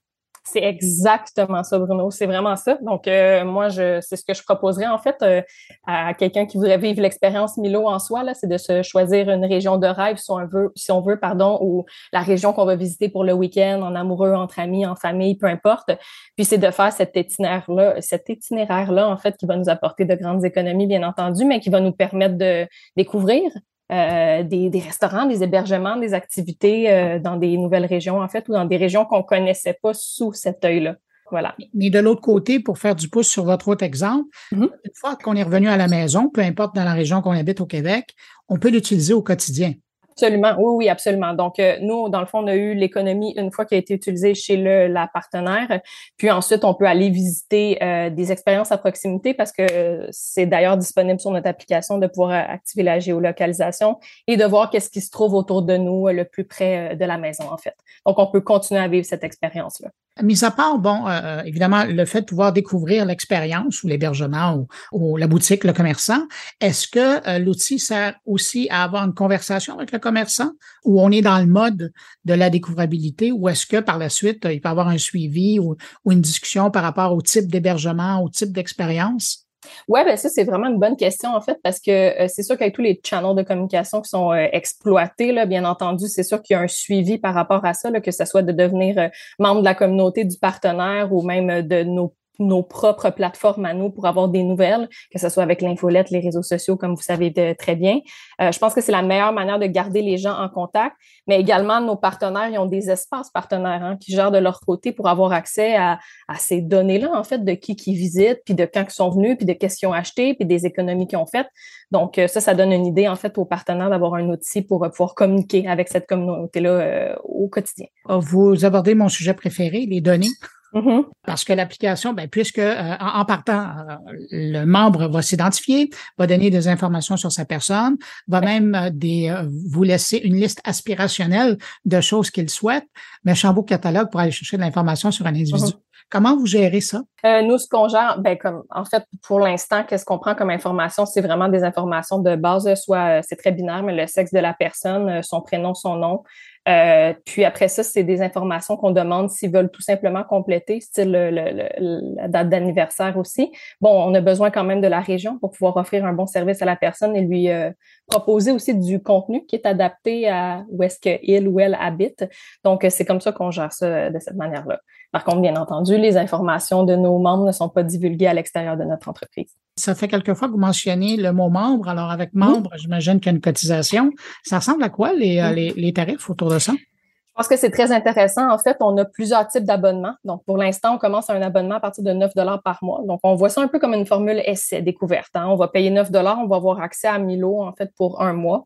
C'est 0.48 0.62
exactement 0.62 1.64
ça, 1.64 1.76
Bruno. 1.76 2.12
C'est 2.12 2.26
vraiment 2.26 2.54
ça. 2.54 2.78
Donc, 2.80 3.08
euh, 3.08 3.44
moi, 3.44 3.68
je, 3.68 4.00
c'est 4.00 4.14
ce 4.14 4.24
que 4.24 4.32
je 4.32 4.44
proposerais 4.44 4.86
en 4.86 4.98
fait 4.98 5.16
euh, 5.22 5.42
à 5.88 6.14
quelqu'un 6.14 6.46
qui 6.46 6.56
voudrait 6.56 6.78
vivre 6.78 7.02
l'expérience 7.02 7.56
Milo 7.56 7.88
en 7.88 7.98
soi. 7.98 8.22
Là, 8.22 8.32
c'est 8.32 8.46
de 8.46 8.56
se 8.56 8.82
choisir 8.82 9.28
une 9.28 9.44
région 9.44 9.76
de 9.76 9.88
rêve, 9.88 10.18
si 10.18 10.30
on 10.30 10.46
veut, 10.46 10.70
si 10.76 10.92
on 10.92 11.00
veut, 11.00 11.18
pardon, 11.18 11.58
ou 11.62 11.84
la 12.12 12.20
région 12.20 12.52
qu'on 12.52 12.64
va 12.64 12.76
visiter 12.76 13.08
pour 13.08 13.24
le 13.24 13.32
week-end, 13.32 13.82
en 13.82 13.96
amoureux, 13.96 14.34
entre 14.34 14.60
amis, 14.60 14.86
en 14.86 14.94
famille, 14.94 15.36
peu 15.36 15.46
importe. 15.46 15.90
Puis, 16.36 16.44
c'est 16.44 16.58
de 16.58 16.70
faire 16.70 16.92
cet 16.92 17.16
itinéraire-là, 17.16 18.00
cet 18.00 18.28
itinéraire-là 18.28 19.08
en 19.08 19.16
fait, 19.16 19.36
qui 19.36 19.46
va 19.46 19.56
nous 19.56 19.68
apporter 19.68 20.04
de 20.04 20.14
grandes 20.14 20.44
économies, 20.44 20.86
bien 20.86 21.02
entendu, 21.02 21.44
mais 21.44 21.58
qui 21.58 21.70
va 21.70 21.80
nous 21.80 21.92
permettre 21.92 22.38
de 22.38 22.68
découvrir 22.96 23.50
euh, 23.92 24.42
des, 24.42 24.68
des, 24.68 24.80
restaurants, 24.80 25.26
des 25.26 25.42
hébergements, 25.42 25.96
des 25.96 26.12
activités 26.12 26.90
euh, 26.90 27.18
dans 27.20 27.36
des 27.36 27.56
nouvelles 27.56 27.86
régions, 27.86 28.20
en 28.20 28.28
fait, 28.28 28.48
ou 28.48 28.52
dans 28.52 28.64
des 28.64 28.76
régions 28.76 29.04
qu'on 29.04 29.22
connaissait 29.22 29.78
pas 29.80 29.94
sous 29.94 30.32
cet 30.32 30.64
œil-là. 30.64 30.96
Voilà. 31.30 31.54
Mais 31.74 31.90
de 31.90 31.98
l'autre 31.98 32.20
côté, 32.20 32.60
pour 32.60 32.78
faire 32.78 32.94
du 32.94 33.08
pouce 33.08 33.28
sur 33.28 33.44
votre 33.44 33.68
autre 33.68 33.84
exemple, 33.84 34.28
mm-hmm. 34.52 34.70
une 34.84 34.94
fois 34.94 35.16
qu'on 35.16 35.34
est 35.34 35.42
revenu 35.42 35.68
à 35.68 35.76
la 35.76 35.88
maison, 35.88 36.28
peu 36.28 36.40
importe 36.40 36.74
dans 36.74 36.84
la 36.84 36.94
région 36.94 37.22
qu'on 37.22 37.32
habite 37.32 37.60
au 37.60 37.66
Québec, 37.66 38.14
on 38.48 38.58
peut 38.58 38.70
l'utiliser 38.70 39.12
au 39.12 39.22
quotidien. 39.22 39.72
Absolument, 40.18 40.54
oui, 40.58 40.72
oui, 40.76 40.88
absolument. 40.88 41.34
Donc, 41.34 41.58
euh, 41.58 41.76
nous, 41.82 42.08
dans 42.08 42.20
le 42.20 42.26
fond, 42.26 42.38
on 42.38 42.46
a 42.46 42.54
eu 42.54 42.74
l'économie 42.74 43.34
une 43.36 43.52
fois 43.52 43.66
qui 43.66 43.74
a 43.74 43.78
été 43.78 43.92
utilisée 43.92 44.34
chez 44.34 44.56
le, 44.56 44.86
la 44.86 45.06
partenaire. 45.08 45.80
Puis 46.16 46.30
ensuite, 46.30 46.64
on 46.64 46.72
peut 46.72 46.86
aller 46.86 47.10
visiter 47.10 47.76
euh, 47.82 48.08
des 48.08 48.32
expériences 48.32 48.72
à 48.72 48.78
proximité 48.78 49.34
parce 49.34 49.52
que 49.52 49.62
euh, 49.70 50.06
c'est 50.10 50.46
d'ailleurs 50.46 50.78
disponible 50.78 51.20
sur 51.20 51.30
notre 51.32 51.48
application 51.48 51.98
de 51.98 52.06
pouvoir 52.06 52.30
activer 52.30 52.82
la 52.82 52.98
géolocalisation 52.98 53.98
et 54.26 54.38
de 54.38 54.44
voir 54.46 54.70
qu'est-ce 54.70 54.88
qui 54.88 55.02
se 55.02 55.10
trouve 55.10 55.34
autour 55.34 55.60
de 55.60 55.76
nous 55.76 56.08
le 56.08 56.24
plus 56.24 56.44
près 56.44 56.96
de 56.96 57.04
la 57.04 57.18
maison, 57.18 57.52
en 57.52 57.58
fait. 57.58 57.76
Donc, 58.06 58.18
on 58.18 58.26
peut 58.26 58.40
continuer 58.40 58.80
à 58.80 58.88
vivre 58.88 59.04
cette 59.04 59.22
expérience-là. 59.22 59.90
Mis 60.22 60.44
à 60.44 60.50
part, 60.50 60.78
bon, 60.78 61.06
euh, 61.06 61.42
évidemment, 61.42 61.84
le 61.84 62.04
fait 62.06 62.22
de 62.22 62.26
pouvoir 62.26 62.52
découvrir 62.52 63.04
l'expérience 63.04 63.82
ou 63.82 63.88
l'hébergement 63.88 64.66
ou, 64.90 65.16
la 65.18 65.26
boutique, 65.26 65.62
le 65.62 65.74
commerçant, 65.74 66.26
est-ce 66.60 66.88
que 66.88 67.28
euh, 67.28 67.38
l'outil 67.38 67.78
sert 67.78 68.14
aussi 68.24 68.66
à 68.70 68.82
avoir 68.82 69.04
une 69.04 69.12
conversation 69.12 69.74
avec 69.74 69.92
le 69.92 69.98
commerçant 69.98 70.52
ou 70.84 71.02
on 71.02 71.10
est 71.10 71.20
dans 71.20 71.38
le 71.38 71.46
mode 71.46 71.92
de 72.24 72.34
la 72.34 72.48
découvrabilité 72.48 73.30
ou 73.30 73.48
est-ce 73.50 73.66
que 73.66 73.80
par 73.80 73.98
la 73.98 74.08
suite, 74.08 74.46
il 74.50 74.62
peut 74.62 74.70
avoir 74.70 74.88
un 74.88 74.98
suivi 74.98 75.58
ou, 75.58 75.76
ou 76.06 76.12
une 76.12 76.22
discussion 76.22 76.70
par 76.70 76.82
rapport 76.82 77.12
au 77.12 77.20
type 77.20 77.50
d'hébergement, 77.52 78.22
au 78.22 78.30
type 78.30 78.52
d'expérience? 78.52 79.45
Oui, 79.88 80.00
ben 80.04 80.16
ça, 80.16 80.28
c'est 80.28 80.44
vraiment 80.44 80.68
une 80.68 80.78
bonne 80.78 80.96
question, 80.96 81.34
en 81.34 81.40
fait, 81.40 81.58
parce 81.62 81.80
que 81.80 81.90
euh, 81.90 82.28
c'est 82.28 82.42
sûr 82.42 82.56
qu'avec 82.56 82.74
tous 82.74 82.82
les 82.82 83.00
channels 83.04 83.34
de 83.34 83.42
communication 83.42 84.00
qui 84.00 84.08
sont 84.08 84.32
euh, 84.32 84.46
exploités, 84.52 85.32
là, 85.32 85.46
bien 85.46 85.64
entendu, 85.64 86.06
c'est 86.08 86.22
sûr 86.22 86.42
qu'il 86.42 86.54
y 86.54 86.56
a 86.58 86.62
un 86.62 86.68
suivi 86.68 87.18
par 87.18 87.34
rapport 87.34 87.64
à 87.64 87.74
ça, 87.74 87.90
là, 87.90 88.00
que 88.00 88.10
ce 88.10 88.24
soit 88.24 88.42
de 88.42 88.52
devenir 88.52 88.98
euh, 88.98 89.08
membre 89.38 89.60
de 89.60 89.64
la 89.64 89.74
communauté 89.74 90.24
du 90.24 90.38
partenaire 90.38 91.12
ou 91.12 91.22
même 91.22 91.62
de 91.62 91.82
nos 91.82 92.14
nos 92.38 92.62
propres 92.62 93.10
plateformes 93.10 93.64
à 93.64 93.74
nous 93.74 93.90
pour 93.90 94.06
avoir 94.06 94.28
des 94.28 94.42
nouvelles, 94.42 94.88
que 95.12 95.18
ce 95.18 95.28
soit 95.28 95.42
avec 95.42 95.60
l'infolette, 95.62 96.10
les 96.10 96.20
réseaux 96.20 96.42
sociaux, 96.42 96.76
comme 96.76 96.94
vous 96.94 97.02
savez 97.02 97.32
très 97.58 97.76
bien. 97.76 98.00
Euh, 98.40 98.52
je 98.52 98.58
pense 98.58 98.74
que 98.74 98.80
c'est 98.80 98.92
la 98.92 99.02
meilleure 99.02 99.32
manière 99.32 99.58
de 99.58 99.66
garder 99.66 100.02
les 100.02 100.18
gens 100.18 100.36
en 100.36 100.48
contact, 100.48 100.96
mais 101.26 101.40
également 101.40 101.80
nos 101.80 101.96
partenaires, 101.96 102.48
ils 102.48 102.58
ont 102.58 102.66
des 102.66 102.90
espaces 102.90 103.30
partenaires 103.30 103.82
hein, 103.82 103.96
qui 104.00 104.12
gèrent 104.12 104.30
de 104.30 104.38
leur 104.38 104.60
côté 104.60 104.92
pour 104.92 105.08
avoir 105.08 105.32
accès 105.32 105.76
à, 105.76 105.98
ces 106.38 106.60
données-là, 106.60 107.10
en 107.14 107.24
fait, 107.24 107.44
de 107.44 107.52
qui 107.52 107.76
qui 107.76 107.94
visite, 107.94 108.40
puis 108.44 108.54
de 108.54 108.64
quand 108.64 108.84
ils 108.86 108.94
sont 108.94 109.10
venus, 109.10 109.36
puis 109.36 109.46
de 109.46 109.52
qu'est-ce 109.52 109.76
qu'ils 109.76 109.88
ont 109.88 109.92
acheté, 109.92 110.34
puis 110.34 110.46
des 110.46 110.66
économies 110.66 111.06
qu'ils 111.06 111.18
ont 111.18 111.26
faites. 111.26 111.48
Donc, 111.90 112.18
euh, 112.18 112.26
ça, 112.26 112.40
ça 112.40 112.54
donne 112.54 112.72
une 112.72 112.86
idée, 112.86 113.08
en 113.08 113.16
fait, 113.16 113.38
aux 113.38 113.44
partenaires 113.44 113.90
d'avoir 113.90 114.14
un 114.14 114.28
outil 114.28 114.62
pour 114.62 114.84
euh, 114.84 114.88
pouvoir 114.88 115.14
communiquer 115.14 115.68
avec 115.68 115.88
cette 115.88 116.06
communauté-là 116.06 117.16
au 117.24 117.48
quotidien. 117.48 117.86
Vous 118.08 118.64
abordez 118.64 118.94
mon 118.94 119.08
sujet 119.08 119.34
préféré, 119.34 119.86
les 119.86 120.00
données. 120.00 120.28
Mm-hmm. 120.74 121.04
Parce 121.24 121.44
que 121.44 121.52
l'application, 121.52 122.12
ben, 122.12 122.28
puisque 122.28 122.58
euh, 122.58 122.94
en, 123.00 123.24
partant, 123.24 123.62
euh, 123.62 123.96
le 124.30 124.64
membre 124.64 125.08
va 125.08 125.22
s'identifier, 125.22 125.90
va 126.18 126.26
donner 126.26 126.50
des 126.50 126.68
informations 126.68 127.16
sur 127.16 127.32
sa 127.32 127.44
personne, 127.44 127.96
va 128.28 128.40
même 128.40 128.74
euh, 128.74 128.90
des, 128.92 129.34
vous 129.70 129.82
laisser 129.82 130.18
une 130.18 130.36
liste 130.36 130.60
aspirationnelle 130.64 131.56
de 131.84 132.00
choses 132.00 132.30
qu'il 132.30 132.50
souhaite, 132.50 132.84
mais 133.24 133.34
beau 133.54 133.62
catalogue 133.62 134.10
pour 134.10 134.20
aller 134.20 134.32
chercher 134.32 134.56
de 134.56 134.62
l'information 134.62 135.10
sur 135.10 135.26
un 135.26 135.30
individu. 135.30 135.58
Mm-hmm. 135.58 135.80
Comment 136.08 136.36
vous 136.36 136.46
gérez 136.46 136.80
ça? 136.80 137.02
nous, 137.42 137.58
ce 137.58 137.68
qu'on 137.68 137.88
gère, 137.88 138.20
ben, 138.20 138.38
comme, 138.38 138.62
en 138.70 138.84
fait, 138.84 139.02
pour 139.24 139.40
l'instant, 139.40 139.82
qu'est-ce 139.82 140.04
qu'on 140.04 140.20
prend 140.20 140.36
comme 140.36 140.50
information? 140.50 141.04
C'est 141.04 141.20
vraiment 141.20 141.48
des 141.48 141.64
informations 141.64 142.20
de 142.20 142.36
base, 142.36 142.72
soit 142.74 143.22
c'est 143.22 143.34
très 143.34 143.50
binaire, 143.50 143.82
mais 143.82 143.96
le 143.96 144.06
sexe 144.06 144.32
de 144.32 144.38
la 144.38 144.54
personne, 144.54 145.20
son 145.24 145.40
prénom, 145.40 145.74
son 145.74 145.96
nom, 145.96 146.22
euh, 146.68 147.14
puis 147.24 147.44
après 147.44 147.68
ça, 147.68 147.82
c'est 147.82 148.02
des 148.02 148.22
informations 148.22 148.76
qu'on 148.76 148.90
demande 148.90 149.30
s'ils 149.30 149.52
veulent 149.52 149.70
tout 149.70 149.82
simplement 149.82 150.24
compléter, 150.24 150.80
style 150.80 151.10
la 151.12 152.28
date 152.28 152.48
d'anniversaire 152.48 153.16
aussi. 153.16 153.52
Bon, 153.80 153.90
on 153.90 154.14
a 154.14 154.20
besoin 154.20 154.50
quand 154.50 154.64
même 154.64 154.80
de 154.80 154.88
la 154.88 155.00
région 155.00 155.38
pour 155.38 155.52
pouvoir 155.52 155.76
offrir 155.76 156.04
un 156.04 156.12
bon 156.12 156.26
service 156.26 156.62
à 156.62 156.64
la 156.64 156.76
personne 156.76 157.14
et 157.14 157.20
lui 157.20 157.50
euh, 157.50 157.70
proposer 158.08 158.50
aussi 158.50 158.74
du 158.74 159.02
contenu 159.02 159.44
qui 159.46 159.56
est 159.56 159.66
adapté 159.66 160.28
à 160.28 160.64
où 160.68 160.82
est-ce 160.82 160.98
qu'il 160.98 161.48
ou 161.48 161.60
elle 161.60 161.76
habite. 161.80 162.28
Donc, 162.64 162.84
c'est 162.88 163.04
comme 163.04 163.20
ça 163.20 163.32
qu'on 163.32 163.50
gère 163.50 163.72
ça 163.72 164.10
de 164.10 164.18
cette 164.18 164.36
manière-là. 164.36 164.80
Par 165.12 165.24
contre, 165.24 165.40
bien 165.40 165.56
entendu, 165.56 165.96
les 165.96 166.16
informations 166.16 166.84
de 166.84 166.96
nos 166.96 167.18
membres 167.18 167.46
ne 167.46 167.52
sont 167.52 167.68
pas 167.68 167.82
divulguées 167.82 168.26
à 168.26 168.34
l'extérieur 168.34 168.76
de 168.76 168.84
notre 168.84 169.08
entreprise. 169.08 169.54
Ça 169.78 169.94
fait 169.94 170.08
quelques 170.08 170.34
fois 170.34 170.48
que 170.48 170.52
vous 170.52 170.58
mentionnez 170.58 171.16
le 171.16 171.32
mot 171.32 171.50
membre. 171.50 171.88
Alors, 171.88 172.10
avec 172.10 172.32
membre, 172.32 172.70
j'imagine 172.76 173.20
qu'il 173.20 173.30
y 173.30 173.34
a 173.34 173.36
une 173.36 173.42
cotisation. 173.42 174.10
Ça 174.42 174.58
ressemble 174.58 174.82
à 174.82 174.88
quoi 174.88 175.12
les, 175.12 175.38
euh, 175.38 175.52
les, 175.52 175.70
les 175.76 175.92
tarifs 175.92 176.30
autour 176.30 176.50
de 176.50 176.58
ça? 176.58 176.72
Je 176.72 177.42
pense 177.42 177.48
que 177.48 177.58
c'est 177.58 177.70
très 177.70 177.92
intéressant. 177.92 178.50
En 178.50 178.56
fait, 178.56 178.78
on 178.80 178.96
a 178.96 179.04
plusieurs 179.04 179.46
types 179.46 179.64
d'abonnements. 179.64 180.14
Donc, 180.24 180.42
pour 180.46 180.56
l'instant, 180.56 180.94
on 180.94 180.98
commence 180.98 181.28
un 181.28 181.42
abonnement 181.42 181.74
à 181.74 181.80
partir 181.80 182.02
de 182.02 182.12
9 182.12 182.32
par 182.64 182.78
mois. 182.80 183.02
Donc, 183.06 183.20
on 183.22 183.34
voit 183.34 183.50
ça 183.50 183.60
un 183.60 183.68
peu 183.68 183.78
comme 183.78 183.92
une 183.92 184.06
formule 184.06 184.40
essai 184.46 184.80
découverte. 184.80 185.32
Hein. 185.34 185.44
On 185.46 185.56
va 185.56 185.68
payer 185.68 185.90
9 185.90 186.08
on 186.14 186.46
va 186.46 186.56
avoir 186.56 186.80
accès 186.80 187.08
à 187.08 187.18
Milo, 187.18 187.62
en 187.62 187.74
fait, 187.74 187.92
pour 187.94 188.22
un 188.22 188.32
mois. 188.32 188.64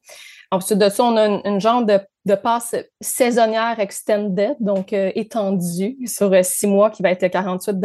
Ensuite 0.52 0.78
de 0.78 0.88
ça, 0.88 1.04
on 1.04 1.16
a 1.16 1.26
une, 1.48 1.60
genre 1.60 1.84
de, 1.84 2.00
de, 2.24 2.34
passe 2.34 2.74
saisonnière 3.00 3.78
extended, 3.78 4.56
donc 4.58 4.92
euh, 4.92 5.12
étendue 5.14 5.96
sur 6.06 6.32
euh, 6.32 6.42
six 6.42 6.66
mois 6.66 6.90
qui 6.90 7.04
va 7.04 7.10
être 7.10 7.28
48 7.28 7.76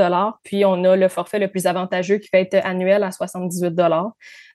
Puis 0.43 0.65
on 0.65 0.83
a 0.83 0.95
le 0.95 1.07
forfait 1.07 1.37
le 1.37 1.47
plus 1.47 1.67
avantageux 1.67 2.17
qui 2.17 2.29
va 2.33 2.39
être 2.39 2.55
annuel 2.65 3.03
à 3.03 3.11
78 3.11 3.75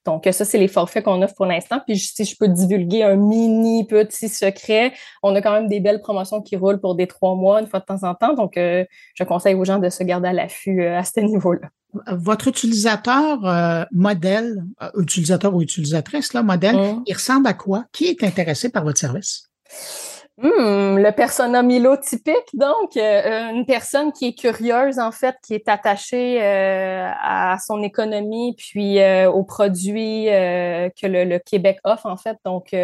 donc, 0.06 0.26
ça, 0.32 0.44
c'est 0.46 0.58
les 0.58 0.68
forfaits 0.68 1.04
qu'on 1.04 1.20
offre 1.20 1.34
pour 1.34 1.44
l'instant. 1.44 1.78
Puis, 1.86 1.98
si 1.98 2.24
je 2.24 2.34
peux 2.38 2.48
divulguer 2.48 3.02
un 3.02 3.16
mini 3.16 3.86
petit 3.86 4.30
secret, 4.30 4.94
on 5.22 5.34
a 5.34 5.42
quand 5.42 5.52
même 5.52 5.68
des 5.68 5.80
belles 5.80 6.00
promotions 6.00 6.40
qui 6.40 6.56
roulent 6.56 6.80
pour 6.80 6.94
des 6.94 7.06
trois 7.06 7.34
mois, 7.34 7.60
une 7.60 7.66
fois 7.66 7.80
de 7.80 7.84
temps 7.84 8.02
en 8.04 8.14
temps. 8.14 8.32
Donc, 8.32 8.56
euh, 8.56 8.84
je 9.14 9.24
conseille 9.24 9.54
aux 9.54 9.64
gens 9.64 9.78
de 9.78 9.90
se 9.90 10.02
garder 10.02 10.28
à 10.28 10.32
l'affût 10.32 10.84
à 10.84 11.04
ce 11.04 11.20
niveau-là 11.20 11.68
votre 12.06 12.48
utilisateur 12.48 13.44
euh, 13.44 13.84
modèle, 13.92 14.64
euh, 14.82 14.90
utilisateur 14.96 15.54
ou 15.54 15.62
utilisatrice, 15.62 16.32
là, 16.32 16.42
modèle, 16.42 16.76
mm. 16.76 17.02
il 17.06 17.14
ressemble 17.14 17.46
à 17.46 17.54
quoi? 17.54 17.84
Qui 17.92 18.06
est 18.06 18.22
intéressé 18.22 18.70
par 18.70 18.84
votre 18.84 18.98
service? 18.98 19.48
Hmm, 20.38 20.96
le 20.96 21.10
persona 21.10 21.62
Milo 21.62 21.96
typique, 21.98 22.34
donc 22.54 22.96
euh, 22.96 23.50
une 23.50 23.66
personne 23.66 24.10
qui 24.10 24.28
est 24.28 24.32
curieuse 24.32 24.98
en 24.98 25.12
fait, 25.12 25.36
qui 25.46 25.54
est 25.54 25.68
attachée 25.68 26.40
à 26.42 27.58
son 27.64 27.82
économie 27.82 28.54
puis 28.56 28.98
aux 29.26 29.44
produits 29.44 30.24
que 30.24 31.06
le, 31.06 31.24
le, 31.24 31.38
Québec 31.40 31.78
offre 31.84 32.06
en 32.06 32.16
fait. 32.16 32.38
Donc 32.46 32.74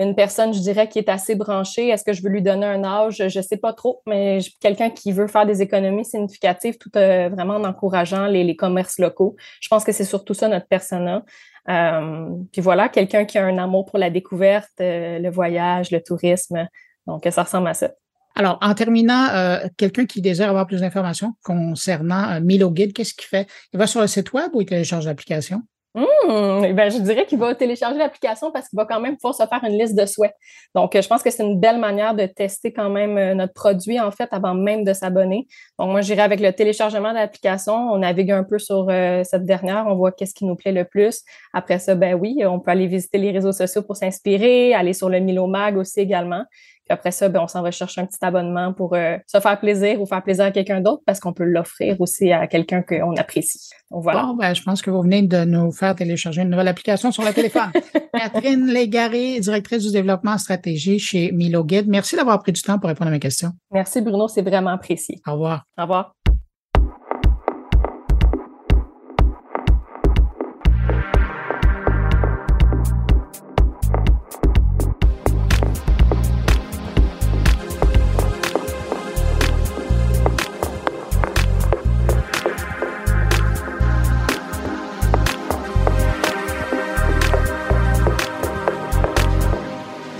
une 0.00 0.14
personne, 0.14 0.52
je 0.52 0.58
dirais, 0.58 0.88
qui 0.88 0.98
est 0.98 1.08
assez 1.08 1.36
branchée. 1.36 1.88
Est-ce 1.88 2.04
que 2.04 2.12
je 2.12 2.22
veux 2.22 2.28
lui 2.28 2.42
donner 2.42 2.66
un 2.66 2.82
âge? 2.82 3.22
Je 3.28 3.38
ne 3.38 3.42
sais 3.42 3.56
pas 3.56 3.72
trop, 3.72 4.02
mais 4.06 4.38
quelqu'un 4.60 4.90
qui 4.90 5.12
veut 5.12 5.28
faire 5.28 5.46
des 5.46 5.62
économies 5.62 6.04
significatives 6.04 6.78
tout 6.78 6.90
euh, 6.96 7.28
vraiment 7.28 7.54
en 7.54 7.64
encourageant 7.64 8.26
les, 8.26 8.56
commerces 8.56 8.98
locaux. 8.98 9.36
Je 9.60 9.68
pense 9.68 9.84
que 9.84 9.92
c'est 9.92 10.04
surtout 10.04 10.34
ça 10.34 10.48
notre 10.48 10.66
persona. 10.66 11.22
Euh, 11.68 12.28
puis 12.52 12.60
voilà, 12.60 12.88
quelqu'un 12.88 13.24
qui 13.24 13.38
a 13.38 13.44
un 13.44 13.58
amour 13.58 13.86
pour 13.86 13.98
la 13.98 14.10
découverte, 14.10 14.70
euh, 14.80 15.18
le 15.18 15.30
voyage, 15.30 15.92
le 15.92 16.02
tourisme. 16.02 16.66
Donc, 17.06 17.26
ça 17.30 17.44
ressemble 17.44 17.68
à 17.68 17.74
ça. 17.74 17.90
Alors, 18.34 18.58
en 18.62 18.74
terminant, 18.74 19.28
quelqu'un 19.76 20.06
qui 20.06 20.20
désire 20.20 20.48
avoir 20.48 20.66
plus 20.66 20.80
d'informations 20.80 21.34
concernant 21.44 22.40
Milo 22.40 22.72
Guide, 22.72 22.92
qu'est-ce 22.92 23.14
qu'il 23.14 23.28
fait? 23.28 23.46
Il 23.72 23.78
va 23.78 23.86
sur 23.86 24.00
le 24.00 24.08
site 24.08 24.32
web 24.32 24.50
ou 24.54 24.60
il 24.60 24.66
télécharge 24.66 25.06
l'application? 25.06 25.62
Mmh, 25.96 26.72
ben, 26.74 26.90
je 26.90 26.98
dirais 26.98 27.24
qu'il 27.24 27.38
va 27.38 27.54
télécharger 27.54 27.98
l'application 27.98 28.50
parce 28.50 28.68
qu'il 28.68 28.76
va 28.76 28.84
quand 28.84 28.98
même 28.98 29.14
pouvoir 29.14 29.34
se 29.34 29.46
faire 29.46 29.62
une 29.62 29.78
liste 29.78 29.96
de 29.96 30.06
souhaits. 30.06 30.34
Donc, 30.74 30.96
euh, 30.96 31.02
je 31.02 31.06
pense 31.06 31.22
que 31.22 31.30
c'est 31.30 31.44
une 31.44 31.60
belle 31.60 31.78
manière 31.78 32.16
de 32.16 32.26
tester 32.26 32.72
quand 32.72 32.90
même 32.90 33.16
euh, 33.16 33.34
notre 33.34 33.52
produit, 33.52 34.00
en 34.00 34.10
fait, 34.10 34.28
avant 34.32 34.54
même 34.54 34.82
de 34.82 34.92
s'abonner. 34.92 35.46
Donc, 35.78 35.90
moi, 35.90 36.00
j'irai 36.00 36.22
avec 36.22 36.40
le 36.40 36.52
téléchargement 36.52 37.10
de 37.10 37.14
l'application. 37.14 37.74
On 37.92 37.98
navigue 37.98 38.32
un 38.32 38.42
peu 38.42 38.58
sur 38.58 38.88
euh, 38.90 39.22
cette 39.22 39.44
dernière. 39.44 39.86
On 39.86 39.94
voit 39.94 40.10
qu'est-ce 40.10 40.34
qui 40.34 40.46
nous 40.46 40.56
plaît 40.56 40.72
le 40.72 40.84
plus. 40.84 41.22
Après 41.52 41.78
ça, 41.78 41.94
ben 41.94 42.14
oui, 42.14 42.42
on 42.44 42.58
peut 42.58 42.72
aller 42.72 42.88
visiter 42.88 43.18
les 43.18 43.30
réseaux 43.30 43.52
sociaux 43.52 43.82
pour 43.82 43.96
s'inspirer, 43.96 44.74
aller 44.74 44.94
sur 44.94 45.08
le 45.08 45.20
Milo 45.20 45.46
Mag 45.46 45.76
aussi 45.76 46.00
également. 46.00 46.42
Puis 46.84 46.92
après 46.92 47.10
ça, 47.10 47.28
ben, 47.28 47.40
on 47.42 47.48
s'en 47.48 47.62
va 47.62 47.70
chercher 47.70 48.02
un 48.02 48.06
petit 48.06 48.22
abonnement 48.22 48.72
pour 48.72 48.94
euh, 48.94 49.16
se 49.26 49.40
faire 49.40 49.58
plaisir 49.58 50.00
ou 50.00 50.06
faire 50.06 50.22
plaisir 50.22 50.44
à 50.44 50.50
quelqu'un 50.50 50.80
d'autre 50.80 51.02
parce 51.06 51.18
qu'on 51.18 51.32
peut 51.32 51.44
l'offrir 51.44 52.00
aussi 52.00 52.30
à 52.30 52.46
quelqu'un 52.46 52.82
qu'on 52.82 53.16
apprécie. 53.16 53.70
Donc, 53.90 54.02
voilà. 54.02 54.24
Bon, 54.24 54.34
ben, 54.34 54.54
je 54.54 54.62
pense 54.62 54.82
que 54.82 54.90
vous 54.90 55.02
venez 55.02 55.22
de 55.22 55.44
nous 55.44 55.72
faire 55.72 55.94
télécharger 55.94 56.42
une 56.42 56.50
nouvelle 56.50 56.68
application 56.68 57.10
sur 57.10 57.24
le 57.24 57.32
téléphone. 57.32 57.70
Catherine 58.14 58.66
Légaré, 58.66 59.40
directrice 59.40 59.82
du 59.84 59.92
développement 59.92 60.36
stratégie 60.36 60.98
chez 60.98 61.32
Milo 61.32 61.64
Guide. 61.64 61.88
Merci 61.88 62.16
d'avoir 62.16 62.38
pris 62.40 62.52
du 62.52 62.62
temps 62.62 62.78
pour 62.78 62.88
répondre 62.88 63.08
à 63.08 63.12
mes 63.12 63.20
questions. 63.20 63.52
Merci 63.70 64.02
Bruno, 64.02 64.28
c'est 64.28 64.42
vraiment 64.42 64.70
apprécié. 64.70 65.20
Au 65.26 65.32
revoir. 65.32 65.64
Au 65.78 65.82
revoir. 65.82 66.14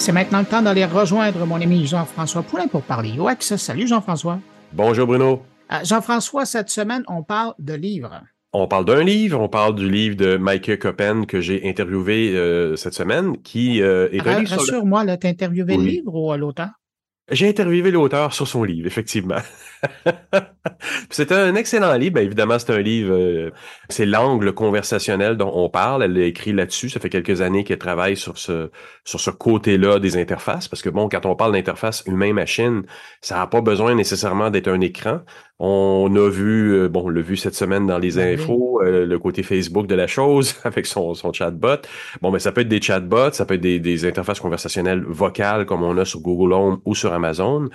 C'est 0.05 0.13
maintenant 0.13 0.41
le 0.41 0.45
temps 0.45 0.61
d'aller 0.61 0.85
rejoindre 0.85 1.47
mon 1.47 1.59
ami 1.59 1.87
Jean-François 1.87 2.43
Poulain 2.43 2.67
pour 2.67 2.83
parler 2.83 3.15
UX. 3.19 3.57
Salut 3.57 3.89
Jean-François. 3.89 4.39
Bonjour 4.71 5.07
Bruno. 5.07 5.43
Euh, 5.73 5.77
Jean-François, 5.83 6.45
cette 6.45 6.69
semaine, 6.69 7.05
on 7.09 7.23
parle 7.23 7.55
de 7.59 7.73
livres. 7.73 8.21
On 8.53 8.69
parle 8.69 8.85
d'un 8.85 9.03
livre, 9.03 9.41
on 9.41 9.49
parle 9.49 9.75
du 9.75 9.89
livre 9.89 10.15
de 10.15 10.37
Mike 10.37 10.79
Coppen 10.79 11.25
que 11.25 11.41
j'ai 11.41 11.67
interviewé 11.67 12.37
euh, 12.37 12.77
cette 12.77 12.93
semaine, 12.93 13.39
qui 13.39 13.81
euh, 13.81 14.11
est 14.13 14.21
Rassure-moi, 14.21 15.05
le... 15.05 15.17
t'as 15.17 15.31
interviewé 15.31 15.79
le 15.79 15.85
livre 15.85 16.15
ou 16.15 16.37
l'auteur? 16.37 16.69
J'ai 17.31 17.49
interviewé 17.49 17.91
l'auteur 17.91 18.35
sur 18.35 18.47
son 18.47 18.65
livre, 18.65 18.87
effectivement. 18.87 19.39
c'est 21.11 21.33
un 21.33 21.55
excellent 21.55 21.95
livre. 21.95 22.15
Bien, 22.17 22.23
évidemment, 22.23 22.59
c'est 22.59 22.73
un 22.73 22.81
livre, 22.83 23.15
euh, 23.15 23.51
c'est 23.89 24.05
l'angle 24.05 24.53
conversationnel 24.53 25.39
dont 25.39 25.51
on 25.55 25.71
parle. 25.71 26.03
Elle 26.03 26.13
l'a 26.13 26.27
écrit 26.27 26.53
là-dessus. 26.53 26.91
Ça 26.91 27.01
fait 27.01 27.09
quelques 27.09 27.41
années 27.41 27.65
qu'elle 27.65 27.79
travaille 27.79 28.19
sur 28.19 28.37
ce, 28.37 28.71
sur 29.05 29.21
ce 29.21 29.31
côté-là 29.31 30.01
des 30.01 30.19
interfaces. 30.19 30.69
Parce 30.69 30.83
que 30.83 30.91
bon, 30.91 31.09
quand 31.09 31.25
on 31.25 31.35
parle 31.35 31.53
d'interface 31.53 32.03
humain-machine, 32.07 32.83
ça 33.23 33.37
n'a 33.37 33.47
pas 33.47 33.63
besoin 33.63 33.95
nécessairement 33.95 34.51
d'être 34.51 34.69
un 34.69 34.83
écran. 34.83 35.21
On 35.61 36.13
a 36.17 36.29
vu, 36.29 36.75
euh, 36.75 36.89
bon, 36.89 37.05
on 37.05 37.09
l'a 37.11 37.21
vu 37.21 37.37
cette 37.37 37.55
semaine 37.55 37.87
dans 37.87 37.99
les 37.99 38.13
ben 38.13 38.35
infos, 38.35 38.83
euh, 38.83 39.07
le 39.07 39.19
côté 39.21 39.45
Facebook 39.45 39.87
de 39.87 39.95
la 39.95 40.09
chose 40.09 40.57
avec 40.65 40.85
son, 40.85 41.15
son 41.15 41.33
chatbot. 41.33 41.77
Bon, 42.23 42.33
mais 42.33 42.41
ça 42.41 42.51
peut 42.51 42.63
être 42.63 42.69
des 42.69 42.83
chatbots, 42.83 43.33
ça 43.33 43.45
peut 43.47 43.55
être 43.55 43.61
des, 43.61 43.79
des 43.79 44.05
interfaces 44.05 44.41
conversationnelles 44.41 45.05
vocales 45.07 45.65
comme 45.65 45.85
on 45.85 45.97
a 45.97 46.05
sur 46.05 46.21
Google 46.21 46.53
Home 46.53 46.81
ou 46.85 46.97
sur 46.97 47.13
Amazon. 47.13 47.69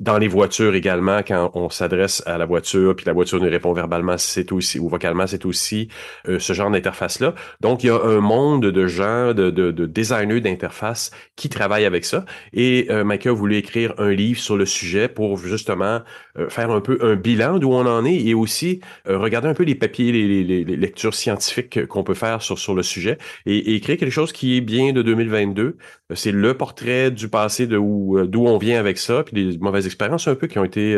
Dans 0.00 0.16
les 0.16 0.28
voitures 0.28 0.74
également, 0.74 1.18
quand 1.18 1.50
on 1.52 1.68
s'adresse 1.68 2.22
à 2.24 2.38
la 2.38 2.46
voiture, 2.46 2.96
puis 2.96 3.04
la 3.04 3.12
voiture 3.12 3.40
nous 3.42 3.50
répond 3.50 3.74
verbalement, 3.74 4.16
c'est 4.16 4.50
aussi 4.50 4.78
ou 4.78 4.88
vocalement, 4.88 5.26
c'est 5.26 5.44
aussi 5.44 5.88
euh, 6.28 6.38
ce 6.38 6.54
genre 6.54 6.70
d'interface 6.70 7.20
là. 7.20 7.34
Donc 7.60 7.84
il 7.84 7.88
y 7.88 7.90
a 7.90 8.02
un 8.02 8.20
monde 8.20 8.64
de 8.64 8.86
gens, 8.86 9.34
de, 9.34 9.50
de, 9.50 9.70
de 9.70 9.84
designers 9.84 10.40
d'interface 10.40 11.10
qui 11.36 11.50
travaillent 11.50 11.84
avec 11.84 12.06
ça. 12.06 12.24
Et 12.54 12.86
euh, 12.90 13.04
Micah 13.04 13.30
a 13.30 13.32
voulu 13.34 13.56
écrire 13.56 13.92
un 13.98 14.10
livre 14.10 14.40
sur 14.40 14.56
le 14.56 14.64
sujet 14.64 15.08
pour 15.08 15.36
justement 15.36 16.00
euh, 16.38 16.48
faire 16.48 16.70
un 16.70 16.80
peu 16.80 16.98
un 17.02 17.16
bilan 17.28 17.58
d'où 17.58 17.70
on 17.72 17.86
en 17.86 18.04
est 18.04 18.16
et 18.16 18.34
aussi 18.34 18.80
euh, 19.06 19.18
regarder 19.18 19.48
un 19.48 19.54
peu 19.54 19.64
les 19.64 19.74
papiers, 19.74 20.12
les, 20.12 20.44
les, 20.44 20.76
lectures 20.76 21.14
scientifiques 21.14 21.86
qu'on 21.86 22.02
peut 22.02 22.14
faire 22.14 22.40
sur, 22.40 22.58
sur 22.58 22.74
le 22.74 22.82
sujet 22.82 23.18
et, 23.44 23.56
et, 23.56 23.74
écrire 23.74 23.98
quelque 23.98 24.12
chose 24.12 24.32
qui 24.32 24.56
est 24.56 24.60
bien 24.60 24.92
de 24.92 25.02
2022. 25.02 25.76
C'est 26.14 26.32
le 26.32 26.54
portrait 26.54 27.10
du 27.10 27.28
passé 27.28 27.66
de 27.66 27.76
où 27.76 28.18
d'où 28.26 28.46
on 28.46 28.56
vient 28.56 28.80
avec 28.80 28.96
ça, 28.96 29.22
puis 29.22 29.44
les 29.44 29.58
mauvaises 29.58 29.86
expériences 29.86 30.26
un 30.26 30.34
peu 30.34 30.46
qui 30.46 30.58
ont 30.58 30.64
été 30.64 30.96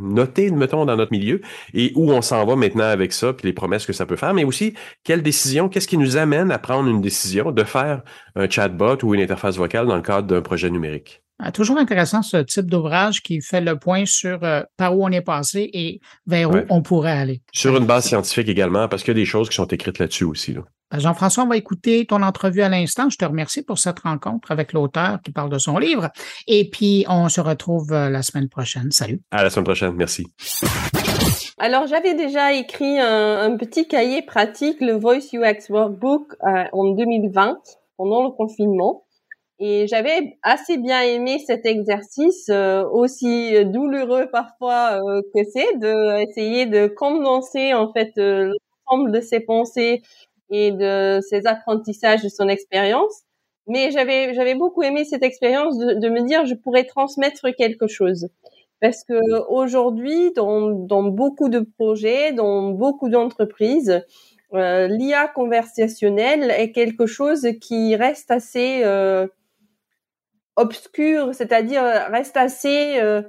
notées, 0.00 0.50
mettons, 0.50 0.86
dans 0.86 0.96
notre 0.96 1.12
milieu 1.12 1.42
et 1.74 1.92
où 1.94 2.10
on 2.10 2.22
s'en 2.22 2.44
va 2.46 2.56
maintenant 2.56 2.84
avec 2.84 3.12
ça, 3.12 3.32
puis 3.32 3.46
les 3.46 3.52
promesses 3.52 3.86
que 3.86 3.92
ça 3.92 4.06
peut 4.06 4.16
faire, 4.16 4.32
mais 4.32 4.44
aussi 4.44 4.74
quelles 5.04 5.22
décisions, 5.22 5.68
qu'est-ce 5.68 5.88
qui 5.88 5.98
nous 5.98 6.16
amène 6.16 6.50
à 6.50 6.58
prendre 6.58 6.88
une 6.88 7.00
décision 7.00 7.52
de 7.52 7.64
faire 7.64 8.02
un 8.34 8.48
chatbot 8.48 8.96
ou 9.02 9.14
une 9.14 9.20
interface 9.20 9.56
vocale 9.56 9.86
dans 9.86 9.96
le 9.96 10.02
cadre 10.02 10.26
d'un 10.26 10.40
projet 10.40 10.70
numérique. 10.70 11.22
Ah, 11.42 11.52
toujours 11.52 11.78
intéressant 11.78 12.20
ce 12.22 12.36
type 12.36 12.66
d'ouvrage 12.66 13.22
qui 13.22 13.40
fait 13.40 13.62
le 13.62 13.78
point 13.78 14.04
sur 14.04 14.44
euh, 14.44 14.62
par 14.76 14.96
où 14.96 15.04
on 15.04 15.10
est 15.10 15.22
passé 15.22 15.70
et 15.72 16.00
vers 16.26 16.50
où 16.50 16.58
on 16.68 16.82
pourrait 16.82 17.12
aller. 17.12 17.42
Sur 17.52 17.76
une 17.78 17.86
base 17.86 18.04
scientifique 18.04 18.48
également, 18.48 18.88
parce 18.88 19.02
qu'il 19.02 19.16
y 19.16 19.16
a 19.16 19.20
des 19.20 19.26
choses 19.26 19.48
qui 19.48 19.54
sont 19.54 19.66
écrites 19.66 19.98
là-dessus 19.98 20.24
aussi. 20.24 20.54
Ben, 20.90 20.98
Jean-François, 20.98 21.44
on 21.44 21.46
va 21.46 21.56
écouter 21.56 22.04
ton 22.04 22.22
entrevue 22.22 22.60
à 22.60 22.68
l'instant. 22.68 23.08
Je 23.08 23.16
te 23.16 23.24
remercie 23.24 23.62
pour 23.62 23.78
cette 23.78 24.00
rencontre 24.00 24.50
avec 24.50 24.74
l'auteur 24.74 25.18
qui 25.24 25.32
parle 25.32 25.48
de 25.48 25.56
son 25.56 25.78
livre. 25.78 26.10
Et 26.46 26.68
puis, 26.68 27.06
on 27.08 27.30
se 27.30 27.40
retrouve 27.40 27.90
euh, 27.92 28.10
la 28.10 28.22
semaine 28.22 28.50
prochaine. 28.50 28.90
Salut. 28.90 29.22
À 29.30 29.42
la 29.42 29.48
semaine 29.48 29.64
prochaine. 29.64 29.94
Merci. 29.94 30.26
Alors, 31.58 31.86
j'avais 31.86 32.14
déjà 32.14 32.52
écrit 32.52 32.98
un, 32.98 33.56
petit 33.56 33.88
cahier 33.88 34.20
pratique, 34.22 34.80
le 34.80 34.92
Voice 34.92 35.32
UX 35.32 35.70
Workbook, 35.70 36.34
euh, 36.42 36.64
en 36.72 36.92
2020, 36.92 37.58
pendant 37.96 38.24
le 38.24 38.30
confinement. 38.30 39.04
Et 39.62 39.86
j'avais 39.86 40.38
assez 40.42 40.78
bien 40.78 41.02
aimé 41.02 41.38
cet 41.46 41.66
exercice, 41.66 42.48
euh, 42.48 42.82
aussi 42.90 43.62
douloureux 43.66 44.26
parfois 44.32 45.02
euh, 45.06 45.20
que 45.34 45.40
c'est, 45.52 45.76
de 45.76 46.22
essayer 46.22 46.64
de 46.64 46.86
condenser 46.86 47.74
en 47.74 47.92
fait 47.92 48.12
euh, 48.16 48.54
l'ensemble 48.86 49.12
de 49.12 49.20
ses 49.20 49.40
pensées 49.40 50.00
et 50.50 50.72
de 50.72 51.20
ses 51.28 51.46
apprentissages, 51.46 52.22
de 52.22 52.30
son 52.30 52.48
expérience. 52.48 53.24
Mais 53.66 53.90
j'avais 53.90 54.32
j'avais 54.32 54.54
beaucoup 54.54 54.82
aimé 54.82 55.04
cette 55.04 55.22
expérience 55.22 55.76
de, 55.76 55.92
de, 55.92 56.08
me 56.08 56.26
dire 56.26 56.46
je 56.46 56.54
pourrais 56.54 56.84
transmettre 56.84 57.54
quelque 57.54 57.86
chose 57.86 58.28
parce 58.80 59.04
que 59.04 59.20
aujourd'hui 59.50 60.32
dans 60.32 60.70
dans 60.70 61.02
beaucoup 61.02 61.50
de 61.50 61.60
projets, 61.60 62.32
dans 62.32 62.70
beaucoup 62.70 63.10
d'entreprises, 63.10 64.02
euh, 64.54 64.88
l'IA 64.88 65.28
conversationnelle 65.28 66.50
est 66.50 66.72
quelque 66.72 67.06
chose 67.06 67.46
qui 67.60 67.94
reste 67.94 68.30
assez 68.30 68.82
euh, 70.60 70.62
obscur, 70.62 71.34
c'est-à-dire 71.34 71.82
reste 72.10 72.36
assez 72.36 73.00
euh, 73.00 73.22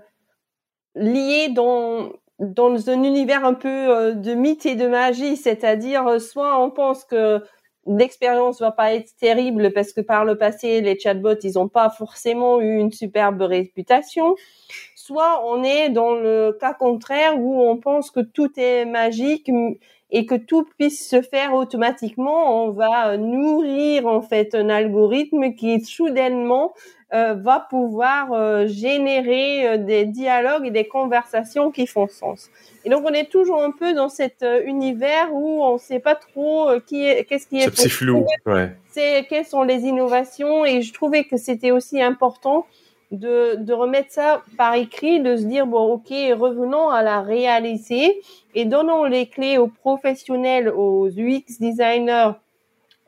lié 0.95 1.49
dans 1.49 2.11
dans 2.41 2.89
un 2.89 3.03
univers 3.03 3.45
un 3.45 3.53
peu 3.53 3.69
euh, 3.69 4.13
de 4.13 4.33
mythe 4.33 4.65
et 4.65 4.75
de 4.75 4.87
magie, 4.87 5.37
c'est-à-dire 5.37 6.07
euh, 6.07 6.19
soit 6.19 6.61
on 6.61 6.71
pense 6.71 7.05
que 7.05 7.43
l'expérience 7.85 8.59
va 8.59 8.71
pas 8.71 8.93
être 8.95 9.15
terrible 9.19 9.71
parce 9.73 9.93
que 9.93 10.01
par 10.01 10.25
le 10.25 10.37
passé 10.37 10.81
les 10.81 10.99
chatbots 10.99 11.39
ils 11.43 11.59
ont 11.59 11.67
pas 11.67 11.89
forcément 11.89 12.59
eu 12.59 12.77
une 12.77 12.91
superbe 12.91 13.41
réputation, 13.41 14.35
soit 14.95 15.43
on 15.45 15.63
est 15.63 15.89
dans 15.89 16.15
le 16.15 16.57
cas 16.59 16.73
contraire 16.73 17.39
où 17.39 17.61
on 17.61 17.77
pense 17.77 18.09
que 18.09 18.21
tout 18.21 18.51
est 18.57 18.85
magique 18.85 19.51
et 20.09 20.25
que 20.25 20.35
tout 20.35 20.65
puisse 20.77 21.07
se 21.07 21.21
faire 21.21 21.53
automatiquement, 21.53 22.65
on 22.65 22.71
va 22.71 23.17
nourrir 23.17 24.07
en 24.07 24.21
fait 24.21 24.55
un 24.55 24.69
algorithme 24.69 25.53
qui 25.53 25.79
soudainement 25.81 26.73
euh, 27.13 27.33
va 27.33 27.59
pouvoir 27.69 28.31
euh, 28.31 28.67
générer 28.67 29.67
euh, 29.67 29.77
des 29.77 30.05
dialogues 30.05 30.65
et 30.65 30.71
des 30.71 30.87
conversations 30.87 31.69
qui 31.69 31.85
font 31.85 32.07
sens. 32.07 32.49
Et 32.85 32.89
donc 32.89 33.03
on 33.05 33.11
est 33.11 33.29
toujours 33.29 33.61
un 33.61 33.71
peu 33.71 33.93
dans 33.93 34.07
cet 34.07 34.45
univers 34.63 35.27
où 35.33 35.61
on 35.61 35.73
ne 35.73 35.77
sait 35.77 35.99
pas 35.99 36.15
trop 36.15 36.69
qui 36.87 37.05
est, 37.05 37.25
qu'est-ce 37.25 37.47
qui 37.47 37.57
est. 37.57 37.75
C'est 37.75 37.89
flou. 37.89 38.25
Ouais. 38.45 38.71
C'est 38.91 39.25
quelles 39.29 39.45
sont 39.45 39.63
les 39.63 39.81
innovations 39.81 40.63
et 40.63 40.81
je 40.81 40.93
trouvais 40.93 41.25
que 41.25 41.35
c'était 41.35 41.71
aussi 41.71 42.01
important 42.01 42.65
de, 43.11 43.55
de 43.55 43.73
remettre 43.73 44.11
ça 44.11 44.41
par 44.57 44.75
écrit, 44.75 45.19
de 45.19 45.35
se 45.35 45.43
dire 45.43 45.67
bon 45.67 45.91
ok 45.91 46.07
revenons 46.09 46.89
à 46.89 47.03
la 47.03 47.21
réalité 47.21 48.21
et 48.55 48.63
donnons 48.63 49.03
les 49.03 49.27
clés 49.27 49.57
aux 49.57 49.67
professionnels, 49.67 50.69
aux 50.69 51.09
UX 51.09 51.59
designers, 51.59 52.31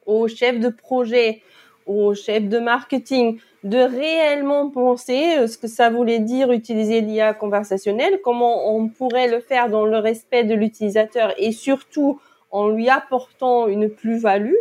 aux 0.06 0.28
chefs 0.28 0.60
de 0.60 0.68
projet, 0.68 1.41
aux 1.86 2.14
chefs 2.14 2.48
de 2.48 2.60
marketing 2.60 3.40
de 3.64 3.78
réellement 3.78 4.70
penser 4.70 5.38
euh, 5.38 5.48
ce 5.48 5.58
que 5.58 5.68
ça 5.68 5.90
voulait 5.90 6.20
dire 6.20 6.52
utiliser 6.52 7.02
l'IA 7.02 7.34
conversationnelle, 7.34 8.20
comment 8.24 8.76
on 8.76 8.90
pourrait 8.90 9.30
le 9.30 9.40
faire 9.40 9.70
dans 9.70 9.86
le 9.86 9.98
respect 9.98 10.44
de 10.44 10.54
l'utilisateur 10.54 11.34
et 11.38 11.52
surtout 11.52 12.20
en 12.52 12.68
lui 12.68 12.90
apportant 12.90 13.68
une 13.68 13.90
plus-value, 13.90 14.56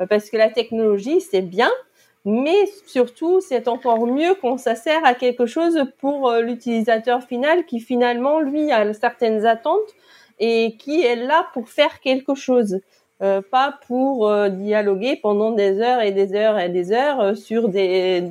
euh, 0.00 0.06
parce 0.06 0.30
que 0.30 0.36
la 0.36 0.50
technologie, 0.50 1.20
c'est 1.20 1.42
bien, 1.42 1.70
mais 2.24 2.66
surtout, 2.86 3.40
c'est 3.40 3.66
encore 3.66 4.06
mieux 4.06 4.34
quand 4.40 4.58
ça 4.58 4.76
sert 4.76 5.04
à 5.04 5.14
quelque 5.14 5.46
chose 5.46 5.84
pour 5.98 6.30
euh, 6.30 6.40
l'utilisateur 6.40 7.22
final 7.22 7.66
qui 7.66 7.80
finalement, 7.80 8.40
lui, 8.40 8.70
a 8.70 8.92
certaines 8.94 9.44
attentes 9.44 9.94
et 10.38 10.76
qui 10.78 11.02
est 11.02 11.16
là 11.16 11.48
pour 11.52 11.68
faire 11.68 12.00
quelque 12.00 12.34
chose. 12.34 12.80
Euh, 13.22 13.40
pas 13.40 13.78
pour 13.86 14.28
euh, 14.28 14.48
dialoguer 14.48 15.14
pendant 15.14 15.52
des 15.52 15.80
heures 15.80 16.02
et 16.02 16.10
des 16.10 16.34
heures 16.34 16.58
et 16.58 16.68
des 16.68 16.90
heures 16.90 17.20
euh, 17.20 17.34
sur 17.36 17.68
des 17.68 18.24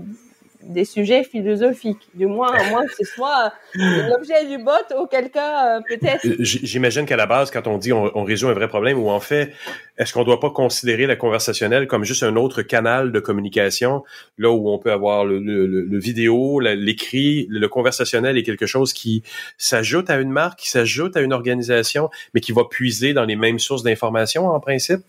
des 0.63 0.85
sujets 0.85 1.23
philosophiques, 1.23 2.09
du 2.13 2.25
moins, 2.25 2.51
à 2.51 2.69
moins 2.69 2.85
que 2.85 2.95
ce 2.95 3.03
soit 3.03 3.53
l'objet 3.75 4.45
du 4.47 4.63
bot, 4.63 4.71
auquel 4.97 5.29
cas, 5.29 5.77
euh, 5.77 5.81
peut-être. 5.87 6.25
Euh, 6.25 6.35
j'imagine 6.39 7.05
qu'à 7.05 7.15
la 7.15 7.25
base, 7.25 7.51
quand 7.51 7.67
on 7.67 7.77
dit 7.77 7.93
on, 7.93 8.11
on, 8.17 8.23
résout 8.23 8.47
un 8.47 8.53
vrai 8.53 8.67
problème, 8.67 8.99
ou 8.99 9.09
en 9.09 9.19
fait, 9.19 9.53
est-ce 9.97 10.13
qu'on 10.13 10.23
doit 10.23 10.39
pas 10.39 10.49
considérer 10.49 11.07
la 11.07 11.15
conversationnelle 11.15 11.87
comme 11.87 12.03
juste 12.03 12.23
un 12.23 12.35
autre 12.35 12.61
canal 12.61 13.11
de 13.11 13.19
communication, 13.19 14.03
là 14.37 14.51
où 14.51 14.69
on 14.69 14.79
peut 14.79 14.91
avoir 14.91 15.25
le, 15.25 15.39
le, 15.39 15.65
le 15.65 15.99
vidéo, 15.99 16.59
l'écrit, 16.59 17.47
le, 17.49 17.67
conversationnel 17.67 18.37
est 18.37 18.43
quelque 18.43 18.65
chose 18.65 18.93
qui 18.93 19.23
s'ajoute 19.57 20.09
à 20.09 20.17
une 20.17 20.31
marque, 20.31 20.59
qui 20.59 20.69
s'ajoute 20.69 21.15
à 21.17 21.21
une 21.21 21.33
organisation, 21.33 22.09
mais 22.33 22.41
qui 22.41 22.51
va 22.51 22.63
puiser 22.65 23.13
dans 23.13 23.25
les 23.25 23.35
mêmes 23.35 23.59
sources 23.59 23.83
d'informations 23.83 24.47
en 24.47 24.59
principe? 24.59 25.01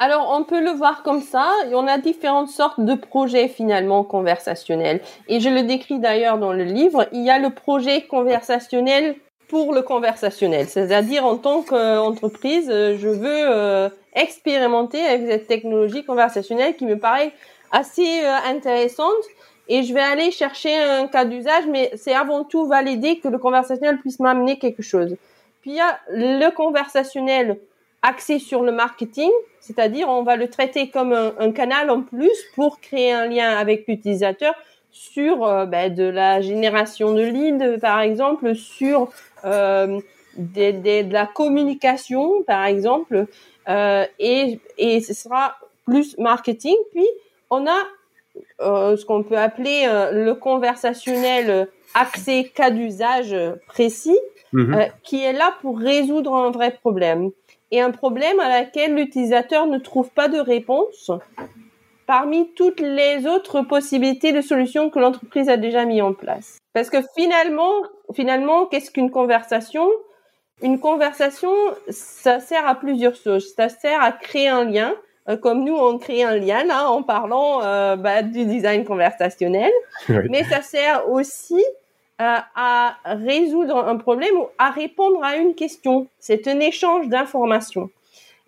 Alors, 0.00 0.32
on 0.38 0.44
peut 0.44 0.62
le 0.62 0.70
voir 0.70 1.02
comme 1.02 1.22
ça. 1.22 1.50
On 1.72 1.88
a 1.88 1.98
différentes 1.98 2.50
sortes 2.50 2.80
de 2.80 2.94
projets 2.94 3.48
finalement 3.48 4.04
conversationnels. 4.04 5.00
Et 5.26 5.40
je 5.40 5.48
le 5.48 5.64
décris 5.64 5.98
d'ailleurs 5.98 6.38
dans 6.38 6.52
le 6.52 6.62
livre. 6.62 7.08
Il 7.12 7.24
y 7.24 7.30
a 7.30 7.40
le 7.40 7.50
projet 7.50 8.02
conversationnel 8.02 9.16
pour 9.48 9.74
le 9.74 9.82
conversationnel. 9.82 10.68
C'est-à-dire, 10.68 11.24
en 11.24 11.36
tant 11.36 11.62
qu'entreprise, 11.62 12.68
je 12.68 13.08
veux 13.08 13.50
euh, 13.50 13.88
expérimenter 14.14 15.00
avec 15.04 15.26
cette 15.26 15.46
technologie 15.48 16.04
conversationnelle 16.04 16.76
qui 16.76 16.86
me 16.86 16.98
paraît 16.98 17.32
assez 17.72 18.20
euh, 18.22 18.36
intéressante. 18.46 19.24
Et 19.68 19.82
je 19.82 19.92
vais 19.92 20.00
aller 20.00 20.30
chercher 20.30 20.78
un 20.78 21.08
cas 21.08 21.24
d'usage, 21.24 21.64
mais 21.68 21.90
c'est 21.96 22.14
avant 22.14 22.44
tout 22.44 22.66
valider 22.66 23.18
que 23.18 23.28
le 23.28 23.38
conversationnel 23.38 23.98
puisse 23.98 24.20
m'amener 24.20 24.58
quelque 24.58 24.82
chose. 24.82 25.16
Puis 25.60 25.72
il 25.72 25.76
y 25.76 25.80
a 25.80 25.98
le 26.10 26.50
conversationnel 26.50 27.58
axé 28.02 28.38
sur 28.38 28.62
le 28.62 28.72
marketing, 28.72 29.30
c'est-à-dire 29.68 30.08
on 30.08 30.22
va 30.22 30.36
le 30.36 30.48
traiter 30.48 30.88
comme 30.88 31.12
un, 31.12 31.52
canal 31.52 31.90
en 31.90 32.00
plus 32.00 32.42
pour 32.54 32.80
créer 32.80 33.12
un 33.12 33.26
lien 33.26 33.50
avec 33.50 33.86
l'utilisateur 33.86 34.54
sur 34.90 35.44
euh, 35.44 35.66
ben, 35.66 35.94
de 35.94 36.04
la 36.04 36.40
génération 36.40 37.12
de 37.12 37.20
leads, 37.20 37.78
par 37.78 38.00
exemple, 38.00 38.54
sur 38.54 39.10
euh, 39.44 40.00
de 40.38 41.12
la 41.12 41.26
communication, 41.26 42.42
par 42.44 42.64
exemple, 42.64 43.26
euh, 43.68 44.06
et, 44.18 44.58
et 44.78 45.02
ce 45.02 45.12
sera 45.12 45.56
plus 45.84 46.16
marketing. 46.16 46.76
Puis 46.92 47.06
on 47.50 47.66
a 47.66 47.78
ce 48.60 49.04
qu'on 49.04 49.22
peut 49.22 49.36
appeler 49.36 49.86
le 50.12 50.32
conversationnel 50.32 51.68
accès 51.94 52.50
cas 52.54 52.70
d'usage 52.70 53.36
précis, 53.66 54.18
mm-hmm. 54.54 54.90
qui 55.02 55.22
est 55.22 55.32
là 55.32 55.54
pour 55.60 55.78
résoudre 55.78 56.34
un 56.34 56.50
vrai 56.50 56.70
problème 56.70 57.32
et 57.70 57.80
un 57.80 57.90
problème 57.90 58.40
à 58.40 58.48
laquelle 58.48 58.94
l'utilisateur 58.94 59.66
ne 59.66 59.78
trouve 59.78 60.10
pas 60.10 60.28
de 60.28 60.38
réponse 60.38 61.10
parmi 62.06 62.50
toutes 62.54 62.80
les 62.80 63.26
autres 63.26 63.60
possibilités 63.62 64.32
de 64.32 64.40
solutions 64.40 64.88
que 64.88 64.98
l'entreprise 64.98 65.50
a 65.50 65.58
déjà 65.58 65.84
mis 65.84 66.00
en 66.00 66.14
place. 66.14 66.56
Parce 66.72 66.88
que 66.88 66.98
finalement, 67.14 67.72
finalement, 68.14 68.64
qu'est-ce 68.66 68.90
qu'une 68.90 69.10
conversation? 69.10 69.86
Une 70.62 70.80
conversation, 70.80 71.52
ça 71.90 72.40
sert 72.40 72.66
à 72.66 72.74
plusieurs 72.74 73.14
choses. 73.14 73.52
Ça 73.54 73.68
sert 73.68 74.02
à 74.02 74.12
créer 74.12 74.48
un 74.48 74.64
lien, 74.64 74.94
euh, 75.28 75.36
comme 75.36 75.64
nous 75.64 75.76
on 75.76 75.98
crée 75.98 76.22
un 76.22 76.36
lien 76.36 76.64
là 76.64 76.90
en 76.90 77.02
parlant 77.02 77.62
euh, 77.62 77.96
bah, 77.96 78.22
du 78.22 78.46
design 78.46 78.84
conversationnel, 78.84 79.70
mais 80.08 80.44
ça 80.44 80.62
sert 80.62 81.10
aussi 81.10 81.62
à 82.18 82.96
résoudre 83.04 83.76
un 83.76 83.96
problème 83.96 84.36
ou 84.36 84.48
à 84.58 84.70
répondre 84.70 85.22
à 85.22 85.36
une 85.36 85.54
question. 85.54 86.08
C'est 86.18 86.48
un 86.48 86.58
échange 86.60 87.08
d'informations. 87.08 87.90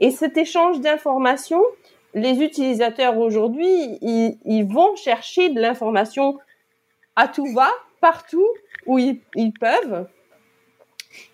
Et 0.01 0.11
cet 0.11 0.37
échange 0.37 0.81
d'informations, 0.81 1.63
les 2.15 2.43
utilisateurs 2.43 3.19
aujourd'hui, 3.19 3.99
ils, 4.03 4.65
vont 4.65 4.97
chercher 4.97 5.51
de 5.51 5.61
l'information 5.61 6.39
à 7.17 7.29
tout 7.29 7.47
va, 7.53 7.71
partout 8.01 8.47
où 8.87 8.99
ils, 8.99 9.21
ils 9.37 9.53
peuvent. 9.53 10.09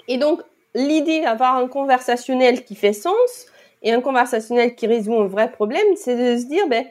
Et 0.08 0.18
donc, 0.18 0.42
l'idée 0.74 1.20
d'avoir 1.20 1.56
un 1.56 1.68
conversationnel 1.68 2.64
qui 2.64 2.74
fait 2.74 2.92
sens 2.92 3.46
et 3.82 3.92
un 3.92 4.00
conversationnel 4.00 4.74
qui 4.74 4.86
résout 4.86 5.14
un 5.14 5.28
vrai 5.28 5.50
problème, 5.50 5.86
c'est 5.94 6.16
de 6.16 6.40
se 6.40 6.46
dire, 6.46 6.66
ben, 6.66 6.84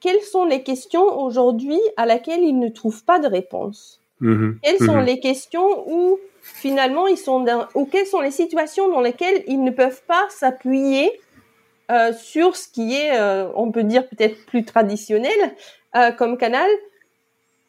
quelles 0.00 0.22
sont 0.22 0.44
les 0.44 0.62
questions 0.62 1.18
aujourd'hui 1.20 1.80
à 1.96 2.04
laquelle 2.04 2.42
ils 2.42 2.58
ne 2.58 2.68
trouvent 2.68 3.04
pas 3.04 3.18
de 3.18 3.26
réponse? 3.26 4.03
Mm-hmm. 4.20 4.58
Quelles 4.62 4.78
sont 4.78 4.96
mm-hmm. 4.96 5.04
les 5.04 5.20
questions 5.20 5.84
où 5.88 6.18
finalement 6.42 7.06
ils 7.06 7.16
sont 7.16 7.40
dans, 7.40 7.66
ou 7.74 7.86
quelles 7.86 8.06
sont 8.06 8.20
les 8.20 8.30
situations 8.30 8.88
dans 8.90 9.00
lesquelles 9.00 9.42
ils 9.46 9.62
ne 9.62 9.70
peuvent 9.70 10.02
pas 10.06 10.26
s'appuyer 10.28 11.10
euh, 11.90 12.12
sur 12.14 12.56
ce 12.56 12.68
qui 12.68 12.94
est, 12.94 13.18
euh, 13.18 13.48
on 13.56 13.70
peut 13.70 13.84
dire 13.84 14.08
peut-être 14.08 14.46
plus 14.46 14.64
traditionnel 14.64 15.54
euh, 15.96 16.12
comme 16.12 16.38
canal 16.38 16.68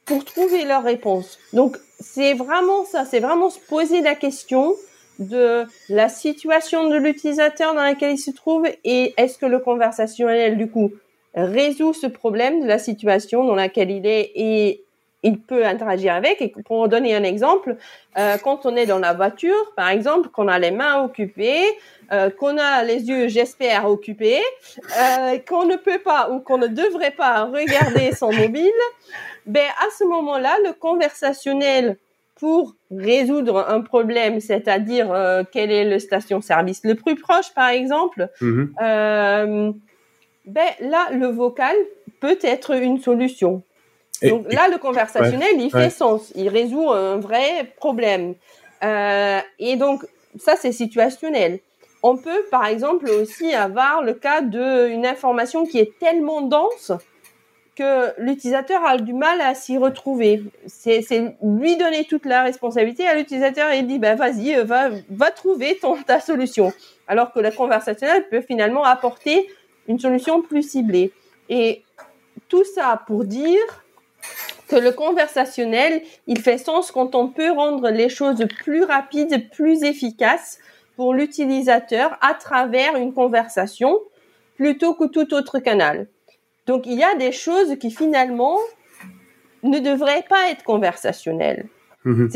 pour 0.06 0.24
trouver 0.24 0.64
leur 0.64 0.84
réponse. 0.84 1.38
Donc 1.52 1.78
c'est 2.00 2.34
vraiment 2.34 2.86
ça, 2.86 3.04
c'est 3.04 3.20
vraiment 3.20 3.50
se 3.50 3.60
poser 3.60 4.02
la 4.02 4.16
question 4.16 4.74
de 5.20 5.66
la 5.90 6.10
situation 6.10 6.90
de 6.90 6.96
l'utilisateur 6.96 7.74
dans 7.74 7.84
laquelle 7.84 8.14
il 8.14 8.18
se 8.18 8.32
trouve 8.32 8.66
et 8.84 9.14
est-ce 9.18 9.38
que 9.38 9.46
le 9.46 9.60
conversationnel 9.60 10.58
du 10.58 10.70
coup 10.70 10.92
résout 11.34 11.94
ce 11.94 12.08
problème 12.08 12.62
de 12.62 12.68
la 12.68 12.80
situation 12.80 13.44
dans 13.44 13.56
laquelle 13.56 13.92
il 13.92 14.06
est 14.06 14.32
et 14.36 14.85
il 15.26 15.40
peut 15.40 15.66
interagir 15.66 16.14
avec. 16.14 16.42
Et 16.42 16.54
pour 16.66 16.88
donner 16.88 17.16
un 17.16 17.24
exemple, 17.24 17.76
euh, 18.18 18.38
quand 18.44 18.66
on 18.66 18.76
est 18.76 18.86
dans 18.86 19.00
la 19.00 19.14
voiture, 19.14 19.74
par 19.76 19.90
exemple, 19.90 20.30
qu'on 20.30 20.48
a 20.48 20.58
les 20.60 20.72
mains 20.72 21.04
occupées, 21.04 21.66
euh, 22.14 22.30
qu'on 22.30 22.58
a 22.58 22.84
les 22.84 23.10
yeux, 23.10 23.28
j'espère, 23.28 23.90
occupés, 23.90 24.42
euh, 24.80 25.38
qu'on 25.48 25.66
ne 25.66 25.76
peut 25.76 26.00
pas 26.00 26.30
ou 26.30 26.40
qu'on 26.40 26.60
ne 26.60 26.68
devrait 26.68 27.12
pas 27.12 27.46
regarder 27.46 28.14
son 28.14 28.32
mobile, 28.44 28.72
ben 29.48 29.68
à 29.80 29.90
ce 29.98 30.04
moment-là, 30.06 30.56
le 30.64 30.74
conversationnel 30.74 31.98
pour 32.36 32.76
résoudre 32.92 33.66
un 33.70 33.82
problème, 33.82 34.40
c'est-à-dire 34.40 35.12
euh, 35.12 35.44
quel 35.52 35.72
est 35.72 35.90
le 35.90 36.00
station-service 36.00 36.82
le 36.84 36.96
plus 36.96 37.16
proche, 37.16 37.54
par 37.56 37.70
exemple, 37.70 38.30
euh, 38.42 39.72
ben 40.46 40.70
là, 40.82 41.08
le 41.12 41.28
vocal 41.28 41.76
peut 42.20 42.38
être 42.44 42.76
une 42.76 43.00
solution. 43.00 43.64
Donc 44.24 44.52
là, 44.52 44.68
le 44.70 44.78
conversationnel, 44.78 45.60
il 45.60 45.72
fait 45.72 45.90
sens, 45.90 46.32
il 46.36 46.50
résout 46.50 46.90
un 46.92 47.18
vrai 47.18 47.74
problème. 47.78 48.36
Euh, 48.84 49.40
et 49.60 49.76
donc, 49.76 50.06
ça, 50.38 50.56
c'est 50.56 50.72
situationnel. 50.72 51.60
On 52.04 52.18
peut, 52.18 52.46
par 52.52 52.66
exemple, 52.66 53.10
aussi 53.10 53.54
avoir 53.54 54.04
le 54.04 54.14
cas 54.14 54.42
d'une 54.42 55.06
information 55.06 55.66
qui 55.66 55.80
est 55.80 55.98
tellement 56.00 56.42
dense 56.42 56.92
que 57.76 58.14
l'utilisateur 58.22 58.86
a 58.86 58.98
du 58.98 59.14
mal 59.14 59.42
à 59.42 59.54
s'y 59.54 59.78
retrouver. 59.78 60.44
C'est 60.68 61.04
lui 61.44 61.76
donner 61.76 62.06
toute 62.06 62.26
la 62.26 62.44
responsabilité 62.44 63.06
à 63.06 63.16
l'utilisateur 63.16 63.72
et 63.72 63.82
dit 63.82 64.00
ben 64.00 64.16
vas-y, 64.16 64.56
euh, 64.56 64.64
va, 64.64 64.90
va 65.10 65.32
trouver 65.32 65.78
ton, 65.82 66.02
ta 66.02 66.20
solution. 66.20 66.72
Alors 67.08 67.34
que 67.34 67.40
la 67.40 67.52
conversationnel 67.52 68.30
peut 68.30 68.42
finalement 68.42 68.86
apporter 68.86 69.50
une 69.88 70.00
solution 70.00 70.42
plus 70.42 70.64
ciblée. 70.64 71.12
Et 71.50 71.84
tout 72.48 72.64
ça 72.64 73.02
pour 73.08 73.26
dire 73.26 73.85
que 74.68 74.76
le 74.76 74.92
conversationnel, 74.92 76.02
il 76.28 76.40
fait 76.40 76.58
sens 76.58 76.92
quand 76.92 77.16
on 77.16 77.28
peut 77.28 77.52
rendre 77.52 77.90
les 77.90 78.10
choses 78.10 78.46
plus 78.60 78.84
rapides, 78.84 79.50
plus 79.52 79.84
efficaces 79.84 80.60
pour 80.96 81.14
l'utilisateur 81.14 82.18
à 82.22 82.34
travers 82.34 82.96
une 82.96 83.14
conversation 83.14 84.00
plutôt 84.56 84.94
que 84.94 85.06
tout 85.06 85.34
autre 85.34 85.60
canal. 85.60 86.08
Donc, 86.66 86.88
il 86.88 86.94
y 86.94 87.04
a 87.04 87.16
des 87.16 87.32
choses 87.32 87.78
qui 87.78 87.92
finalement 87.92 88.58
ne 89.64 89.80
devraient 89.80 90.26
pas 90.28 90.50
être 90.50 90.64
conversationnelles. 90.64 91.68
Mhm. 92.06 92.30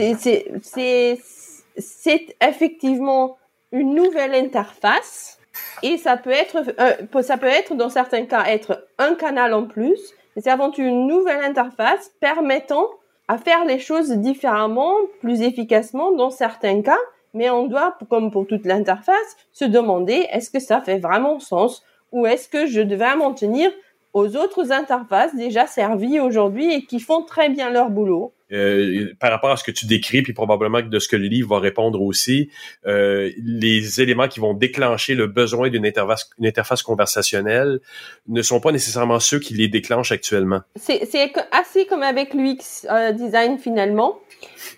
C'est 1.78 2.36
effectivement 2.42 3.38
une 3.72 3.96
nouvelle 3.96 4.34
interface 4.34 5.40
et 5.84 5.98
ça 5.98 6.18
peut 6.18 6.32
être, 6.32 6.64
euh, 6.80 7.22
ça 7.22 7.38
peut 7.38 7.48
être 7.48 7.76
dans 7.76 7.90
certains 7.90 8.26
cas 8.26 8.46
être 8.46 8.88
un 8.98 9.16
canal 9.16 9.54
en 9.54 9.66
plus. 9.66 10.00
C'est 10.38 10.50
avant 10.50 10.72
tout 10.72 10.82
une 10.82 11.08
nouvelle 11.08 11.44
interface 11.44 12.12
permettant 12.20 12.88
à 13.28 13.38
faire 13.38 13.66
les 13.66 13.80
choses 13.80 14.12
différemment, 14.12 14.94
plus 15.20 15.42
efficacement 15.42 16.12
dans 16.12 16.30
certains 16.30 16.82
cas. 16.82 16.98
Mais 17.34 17.50
on 17.50 17.68
doit, 17.68 17.96
comme 18.10 18.32
pour 18.32 18.48
toute 18.48 18.66
l'interface, 18.66 19.38
se 19.52 19.66
demander 19.66 20.28
est-ce 20.32 20.50
que 20.50 20.60
ça 20.60 20.82
fait 20.82 20.98
vraiment 20.98 21.40
sens 21.40 21.84
ou 22.12 22.26
est-ce 22.26 22.50
que 22.50 22.66
je 22.66 22.82
devais 22.82 23.16
m'en 23.16 23.34
tenir 23.34 23.72
aux 24.14 24.36
autres 24.36 24.72
interfaces 24.72 25.36
déjà 25.36 25.68
servies 25.68 26.20
aujourd'hui 26.20 26.74
et 26.74 26.86
qui 26.86 27.00
font 27.00 27.24
très 27.24 27.50
bien 27.50 27.70
leur 27.70 27.90
boulot. 27.90 28.34
Euh, 28.52 29.14
par 29.20 29.30
rapport 29.30 29.52
à 29.52 29.58
ce 29.58 29.64
que 29.64 29.70
tu 29.70 29.86
décris, 29.86 30.24
puis 30.24 30.34
probablement 30.34 30.82
de 30.82 31.00
ce 31.00 31.08
que 31.08 31.16
le 31.16 31.28
livre 31.28 31.50
va 31.50 31.60
répondre 31.60 32.02
aussi, 32.02 32.50
euh, 32.88 33.30
les 33.38 34.02
éléments 34.02 34.28
qui 34.28 34.40
vont 34.40 34.56
déclencher 34.56 35.14
le 35.14 35.28
besoin 35.28 35.70
d'une 35.70 35.86
interface, 35.86 36.32
une 36.40 36.48
interface 36.48 36.82
conversationnelle 36.82 37.80
ne 38.28 38.42
sont 38.42 38.60
pas 38.60 38.72
nécessairement 38.72 39.20
ceux 39.20 39.40
qui 39.40 39.54
les 39.54 39.68
déclenchent 39.68 40.12
actuellement. 40.12 40.62
C'est 40.78 41.04
assez 41.52 41.86
comme 41.86 42.02
avec 42.02 42.34
l'UX 42.34 42.88
euh, 42.90 43.12
design 43.12 43.60
finalement. 43.60 44.18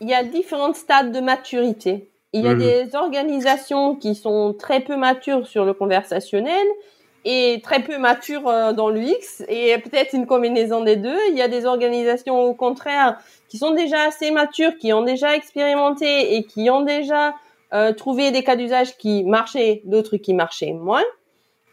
Il 0.02 0.10
y 0.10 0.14
a 0.14 0.26
différents 0.26 0.74
stades 0.74 1.14
de 1.14 1.22
maturité. 1.22 2.10
Il 2.34 2.44
y 2.44 2.48
a 2.50 2.56
mhm. 2.56 2.60
des 2.60 2.96
organisations 2.96 3.96
qui 3.96 4.16
sont 4.16 4.54
très 4.54 4.82
peu 4.82 4.98
matures 4.98 5.48
sur 5.48 5.64
le 5.64 5.74
conversationnel 5.74 6.66
et 7.26 7.62
très 7.64 7.82
peu 7.82 7.98
mature 7.98 8.48
euh, 8.48 8.74
dans 8.74 8.90
l'UX 8.90 9.44
et 9.48 9.78
peut-être 9.78 10.14
une 10.14 10.26
combinaison 10.26 10.84
des 10.84 10.96
deux. 10.96 11.18
Il 11.30 11.38
y 11.38 11.42
a 11.42 11.48
des 11.48 11.66
organisations 11.66 12.40
au 12.42 12.54
contraire 12.54 13.20
qui 13.48 13.58
sont 13.58 13.72
déjà 13.72 14.04
assez 14.04 14.32
matures, 14.32 14.78
qui 14.78 14.94
ont 14.94 15.04
déjà 15.04 15.36
expérimenté 15.36 16.36
et 16.36 16.44
qui 16.44 16.70
ont 16.70 16.82
déjà 16.82 17.36
euh, 17.74 17.94
trouvé 17.94 18.32
des 18.32 18.44
cas 18.44 18.56
d'usage 18.56 18.98
qui 18.98 19.24
marchaient, 19.24 19.82
d'autres 19.86 20.18
qui 20.18 20.34
marchaient 20.34 20.74
moins. 20.74 21.04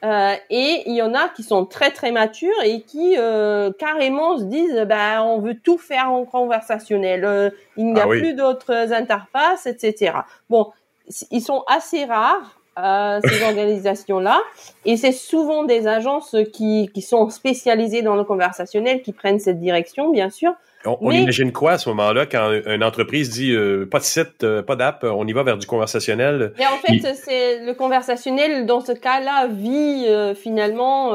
Euh, 0.04 0.34
et 0.48 0.84
il 0.86 0.94
y 0.94 1.02
en 1.02 1.12
a 1.14 1.28
qui 1.28 1.42
sont 1.42 1.66
très 1.66 1.90
très 1.90 2.12
matures 2.12 2.62
et 2.62 2.82
qui 2.82 3.16
euh, 3.18 3.72
carrément 3.76 4.38
se 4.38 4.44
disent 4.44 4.84
bah 4.86 5.24
on 5.24 5.40
veut 5.40 5.58
tout 5.58 5.78
faire 5.78 6.12
en 6.12 6.24
conversationnel, 6.24 7.24
euh, 7.24 7.50
il 7.76 7.92
n'y 7.92 7.98
a 7.98 8.04
ah 8.04 8.08
plus 8.08 8.34
d'autres 8.34 8.92
interfaces, 8.92 9.66
etc. 9.66 10.12
Bon, 10.48 10.70
ils 11.32 11.40
sont 11.40 11.64
assez 11.66 12.04
rares 12.04 12.57
ces 13.24 13.42
organisations-là. 13.42 14.40
Et 14.84 14.96
c'est 14.96 15.12
souvent 15.12 15.64
des 15.64 15.86
agences 15.86 16.36
qui, 16.52 16.90
qui 16.94 17.02
sont 17.02 17.28
spécialisées 17.30 18.02
dans 18.02 18.14
le 18.14 18.24
conversationnel 18.24 19.02
qui 19.02 19.12
prennent 19.12 19.40
cette 19.40 19.60
direction, 19.60 20.10
bien 20.10 20.30
sûr. 20.30 20.52
On, 20.84 21.10
imagine 21.10 21.52
quoi 21.52 21.72
à 21.72 21.78
ce 21.78 21.88
moment-là 21.88 22.26
quand 22.26 22.52
une 22.66 22.84
entreprise 22.84 23.30
dit 23.30 23.52
euh, 23.52 23.84
pas 23.84 23.98
de 23.98 24.04
site, 24.04 24.44
euh, 24.44 24.62
pas 24.62 24.76
d'app, 24.76 25.02
on 25.02 25.26
y 25.26 25.32
va 25.32 25.42
vers 25.42 25.58
du 25.58 25.66
conversationnel? 25.66 26.52
Mais 26.56 26.66
en 26.66 26.76
fait, 26.76 27.14
c'est 27.14 27.64
le 27.64 27.74
conversationnel 27.74 28.64
dans 28.64 28.80
ce 28.80 28.92
cas-là 28.92 29.48
vit 29.48 30.04
euh, 30.06 30.34
finalement 30.34 31.12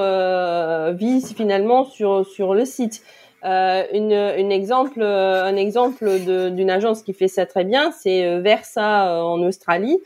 vit 0.91 1.22
finalement 1.36 1.86
sur 1.86 2.26
sur 2.28 2.53
le 2.53 2.66
site. 2.66 3.03
une, 3.43 4.11
une 4.38 4.51
exemple 4.51 5.01
un 5.01 5.55
exemple 5.55 6.20
d'une 6.51 6.70
agence 6.70 7.01
qui 7.01 7.14
fait 7.14 7.30
ça 7.30 7.45
très 7.45 7.64
bien, 7.64 7.91
c'est 7.91 8.39
Versa 8.41 9.24
en 9.24 9.41
Australie. 9.43 10.01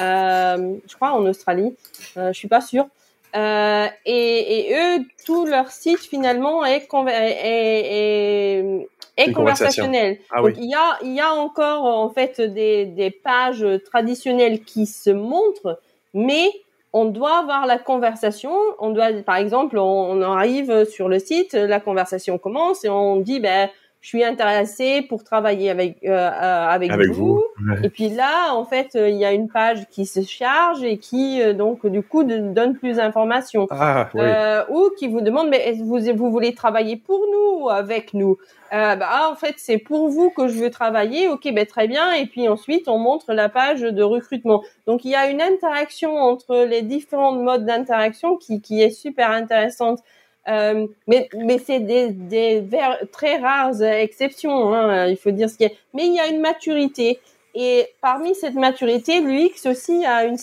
Euh, 0.00 0.76
je 0.88 0.94
crois 0.94 1.12
en 1.12 1.24
Australie, 1.26 1.74
euh, 2.16 2.32
je 2.32 2.38
suis 2.38 2.48
pas 2.48 2.60
sûre. 2.60 2.86
Euh, 3.34 3.86
et, 4.04 4.70
et, 4.70 4.74
eux, 4.74 5.04
tout 5.24 5.46
leur 5.46 5.70
site 5.70 6.00
finalement 6.00 6.64
est, 6.66 6.86
est, 7.08 8.88
est, 9.16 9.32
conversationnel. 9.32 10.18
Ah 10.30 10.42
Donc 10.42 10.52
il 10.58 10.68
y 10.68 10.74
a 10.74 10.98
il 11.02 11.14
y 11.14 11.20
a 11.20 11.32
encore 11.32 11.84
en 11.84 12.10
fait 12.10 12.42
des, 12.42 12.84
des 12.84 13.10
pages 13.10 13.66
traditionnelles 13.86 14.62
qui 14.64 14.84
se 14.84 15.08
montrent, 15.08 15.80
mais 16.12 16.50
on 16.92 17.06
doit 17.06 17.38
avoir 17.38 17.64
la 17.64 17.78
conversation. 17.78 18.54
On 18.78 18.90
doit, 18.90 19.10
par 19.24 19.36
exemple, 19.36 19.78
on, 19.78 19.82
on, 19.82 20.22
arrive 20.22 20.84
sur 20.84 21.08
le 21.08 21.18
site, 21.18 21.54
la 21.54 21.80
conversation 21.80 22.36
commence 22.36 22.84
et 22.84 22.90
on 22.90 23.16
dit, 23.16 23.40
ben, 23.40 23.70
je 24.02 24.08
suis 24.08 24.24
intéressée 24.24 25.02
pour 25.08 25.22
travailler 25.22 25.70
avec 25.70 25.98
euh, 26.04 26.10
euh 26.10 26.66
avec, 26.68 26.90
vous. 27.12 27.40
Et 27.84 27.88
puis 27.88 28.08
là, 28.08 28.52
en 28.52 28.64
fait, 28.64 28.96
euh, 28.96 29.08
il 29.08 29.16
y 29.16 29.24
a 29.24 29.30
une 29.32 29.48
page 29.48 29.86
qui 29.90 30.06
se 30.06 30.22
charge 30.22 30.82
et 30.82 30.98
qui 30.98 31.40
euh, 31.40 31.52
donc 31.52 31.86
du 31.86 32.02
coup 32.02 32.24
donne 32.24 32.74
plus 32.74 32.96
d'informations. 32.96 33.68
Ah, 33.70 34.10
oui. 34.14 34.22
ou 34.70 34.90
qui 34.98 35.06
vous 35.06 35.20
demande 35.20 35.48
mais 35.50 35.74
vous 35.80 36.00
vous 36.16 36.30
voulez 36.32 36.52
travailler 36.52 36.96
pour 36.96 37.20
nous 37.32 37.62
ou 37.62 37.70
avec 37.70 38.12
nous? 38.12 38.38
Bah, 38.72 38.98
ah, 39.02 39.28
en 39.30 39.36
fait 39.36 39.54
c'est 39.58 39.78
pour 39.78 40.08
vous 40.08 40.30
que 40.30 40.48
je 40.48 40.58
veux 40.58 40.70
travailler. 40.70 41.28
Ok, 41.28 41.48
ben 41.54 41.64
très 41.64 41.86
bien. 41.86 42.12
Et 42.12 42.26
puis 42.26 42.48
ensuite 42.48 42.88
on 42.88 42.98
montre 42.98 43.32
la 43.32 43.48
page 43.48 43.82
de 43.82 44.02
recrutement. 44.02 44.64
Donc 44.88 45.04
il 45.04 45.12
y 45.12 45.14
a 45.14 45.30
une 45.30 45.40
interaction 45.40 46.16
entre 46.16 46.64
les 46.64 46.82
différents 46.82 47.36
modes 47.36 47.66
d'interaction 47.66 48.36
qui 48.36 48.60
qui 48.60 48.82
est 48.82 48.90
super 48.90 49.30
intéressante 49.30 50.00
Euh, 50.48 50.86
mais 51.06 51.28
mais 51.34 51.58
c'est 51.58 51.80
des, 51.80 52.08
des 52.08 52.64
très 53.12 53.36
rares 53.38 53.80
exceptions, 53.82 54.74
hein, 54.74 55.06
il 55.06 55.16
faut 55.16 55.30
dire 55.30 55.48
ce 55.48 55.56
qu'il 55.56 55.68
y 55.68 55.70
a. 55.70 55.74
Mais 55.94 56.06
il 56.06 56.14
y 56.14 56.20
a 56.20 56.26
une 56.26 56.40
maturité. 56.40 57.20
Et 57.54 57.86
parmi 58.00 58.34
cette 58.34 58.54
maturité, 58.54 59.20
l'UX 59.20 59.66
aussi 59.66 60.04
a 60.06 60.24
une, 60.24 60.38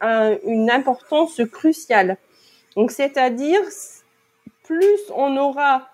a 0.00 0.30
une 0.44 0.70
importance 0.70 1.40
cruciale. 1.50 2.18
Donc, 2.76 2.90
c'est-à-dire, 2.90 3.60
plus 4.62 5.00
on 5.14 5.36
aura 5.38 5.88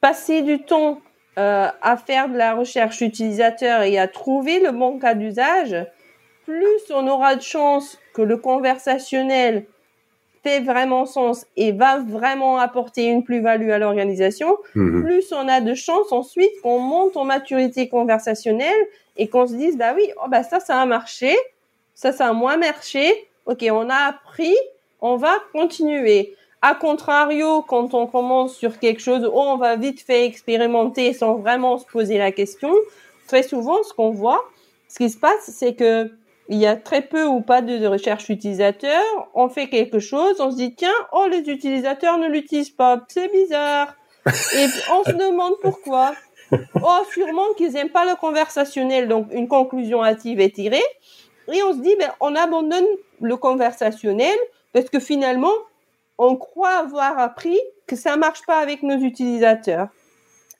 passé 0.00 0.42
du 0.42 0.62
temps 0.62 1.00
euh, 1.38 1.68
à 1.80 1.96
faire 1.96 2.28
de 2.28 2.36
la 2.36 2.54
recherche 2.54 3.00
utilisateur 3.00 3.82
et 3.82 3.98
à 3.98 4.06
trouver 4.06 4.60
le 4.60 4.72
bon 4.72 4.98
cas 4.98 5.14
d'usage, 5.14 5.76
plus 6.44 6.90
on 6.90 7.06
aura 7.08 7.36
de 7.36 7.42
chance 7.42 7.98
que 8.14 8.22
le 8.22 8.36
conversationnel 8.36 9.66
fait 10.46 10.60
vraiment 10.60 11.06
sens 11.06 11.44
et 11.56 11.72
va 11.72 11.98
vraiment 11.98 12.58
apporter 12.58 13.06
une 13.06 13.24
plus-value 13.24 13.70
à 13.70 13.78
l'organisation, 13.78 14.56
mhm. 14.76 15.02
plus 15.02 15.32
on 15.32 15.48
a 15.48 15.60
de 15.60 15.74
chance 15.74 16.12
ensuite 16.12 16.52
qu'on 16.62 16.78
monte 16.78 17.16
en 17.16 17.24
maturité 17.24 17.88
conversationnelle 17.88 18.86
et 19.16 19.26
qu'on 19.26 19.48
se 19.48 19.54
dise, 19.54 19.76
bah 19.76 19.92
oui, 19.96 20.08
oh 20.22 20.28
bah 20.28 20.44
ça, 20.44 20.60
ça 20.60 20.80
a 20.80 20.86
marché, 20.86 21.36
ça, 21.96 22.12
ça 22.12 22.28
a 22.28 22.32
moins 22.32 22.58
marché, 22.58 23.12
ok, 23.46 23.66
on 23.72 23.90
a 23.90 23.96
appris, 23.96 24.54
on 25.00 25.16
va 25.16 25.34
continuer. 25.52 26.36
A 26.62 26.76
contrario, 26.76 27.62
quand 27.62 27.92
on 27.94 28.06
commence 28.06 28.54
sur 28.54 28.78
quelque 28.78 29.00
chose 29.00 29.24
où 29.24 29.36
on 29.36 29.56
va 29.56 29.74
vite 29.74 30.00
fait 30.00 30.26
expérimenter 30.26 31.12
sans 31.12 31.34
vraiment 31.34 31.76
se 31.78 31.86
poser 31.86 32.18
la 32.18 32.30
question, 32.30 32.72
très 33.26 33.42
souvent, 33.42 33.82
ce 33.82 33.92
qu'on 33.92 34.10
voit, 34.10 34.44
ce 34.88 34.98
qui 34.98 35.10
se 35.10 35.18
passe, 35.18 35.50
c'est 35.50 35.74
que 35.74 36.08
il 36.48 36.58
y 36.58 36.66
a 36.66 36.76
très 36.76 37.02
peu 37.02 37.24
ou 37.24 37.40
pas 37.40 37.62
de 37.62 37.86
recherche 37.86 38.28
utilisateur. 38.28 39.02
On 39.34 39.48
fait 39.48 39.68
quelque 39.68 39.98
chose, 39.98 40.40
on 40.40 40.50
se 40.50 40.56
dit 40.56 40.74
tiens, 40.74 40.94
oh 41.12 41.26
les 41.30 41.48
utilisateurs 41.50 42.18
ne 42.18 42.28
l'utilisent 42.28 42.70
pas, 42.70 43.00
c'est 43.08 43.30
bizarre. 43.32 43.94
Et 44.26 44.66
on 44.92 45.04
se 45.04 45.12
demande 45.12 45.54
pourquoi. 45.62 46.14
Oh, 46.52 47.02
sûrement 47.12 47.54
qu'ils 47.56 47.72
n'aiment 47.72 47.90
pas 47.90 48.04
le 48.04 48.16
conversationnel, 48.16 49.08
donc 49.08 49.26
une 49.32 49.48
conclusion 49.48 50.04
hâtive 50.04 50.40
est 50.40 50.54
tirée. 50.54 50.84
Et 51.52 51.62
on 51.62 51.72
se 51.72 51.78
dit, 51.78 51.94
ben, 51.98 52.10
on 52.20 52.34
abandonne 52.34 52.86
le 53.20 53.36
conversationnel 53.36 54.36
parce 54.72 54.88
que 54.88 55.00
finalement, 55.00 55.52
on 56.18 56.36
croit 56.36 56.78
avoir 56.78 57.18
appris 57.18 57.58
que 57.86 57.96
ça 57.96 58.16
marche 58.16 58.44
pas 58.46 58.58
avec 58.58 58.82
nos 58.82 58.98
utilisateurs. 58.98 59.88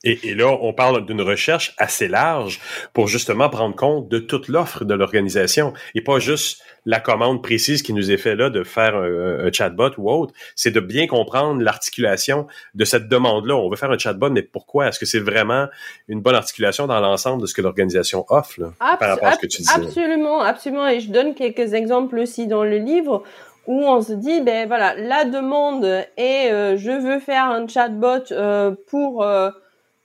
Et, 0.06 0.34
là, 0.34 0.56
on 0.60 0.72
parle 0.72 1.04
d'une 1.04 1.20
recherche 1.20 1.74
assez 1.78 2.08
large 2.08 2.60
pour 2.92 3.08
justement 3.08 3.48
prendre 3.48 3.74
compte 3.74 4.08
de 4.08 4.18
toute 4.18 4.48
l'offre 4.48 4.84
de 4.84 4.94
l'organisation 4.94 5.72
et 5.94 6.00
pas 6.00 6.18
juste 6.18 6.62
la 6.84 7.00
commande 7.00 7.42
précise 7.42 7.82
qui 7.82 7.92
nous 7.92 8.12
est 8.12 8.16
faite 8.16 8.38
là 8.38 8.48
de 8.48 8.62
faire 8.62 8.94
un, 8.94 9.50
chatbot 9.52 9.90
ou 9.98 10.10
autre. 10.10 10.32
C'est 10.54 10.70
de 10.70 10.80
bien 10.80 11.08
comprendre 11.08 11.60
l'articulation 11.60 12.46
de 12.74 12.84
cette 12.84 13.08
demande-là. 13.08 13.56
On 13.56 13.68
veut 13.68 13.76
faire 13.76 13.90
un 13.90 13.98
chatbot, 13.98 14.30
mais 14.30 14.42
pourquoi? 14.42 14.88
Est-ce 14.88 15.00
que 15.00 15.06
c'est 15.06 15.18
vraiment 15.18 15.66
une 16.06 16.20
bonne 16.20 16.36
articulation 16.36 16.86
dans 16.86 17.00
l'ensemble 17.00 17.42
de 17.42 17.46
ce 17.46 17.54
que 17.54 17.62
l'organisation 17.62 18.24
offre 18.28 18.72
par 18.78 19.08
rapport 19.08 19.28
à 19.28 19.32
ce 19.32 19.40
que 19.40 19.46
tu 19.46 19.58
disais? 19.58 19.74
Absolument, 19.74 20.40
absolument. 20.40 20.88
Et 20.88 21.00
je 21.00 21.10
donne 21.10 21.34
quelques 21.34 21.74
exemples 21.74 22.18
aussi 22.18 22.46
dans 22.46 22.62
le 22.62 22.78
livre 22.78 23.24
où 23.66 23.84
on 23.84 24.00
se 24.00 24.12
dit 24.12 24.40
ben 24.42 24.66
voilà 24.68 24.94
la 24.94 25.24
demande 25.24 25.84
est 26.16 26.52
euh, 26.52 26.76
je 26.76 26.92
veux 26.92 27.18
faire 27.18 27.46
un 27.46 27.66
chatbot 27.66 28.32
euh, 28.32 28.74
pour 28.86 29.24
euh, 29.24 29.50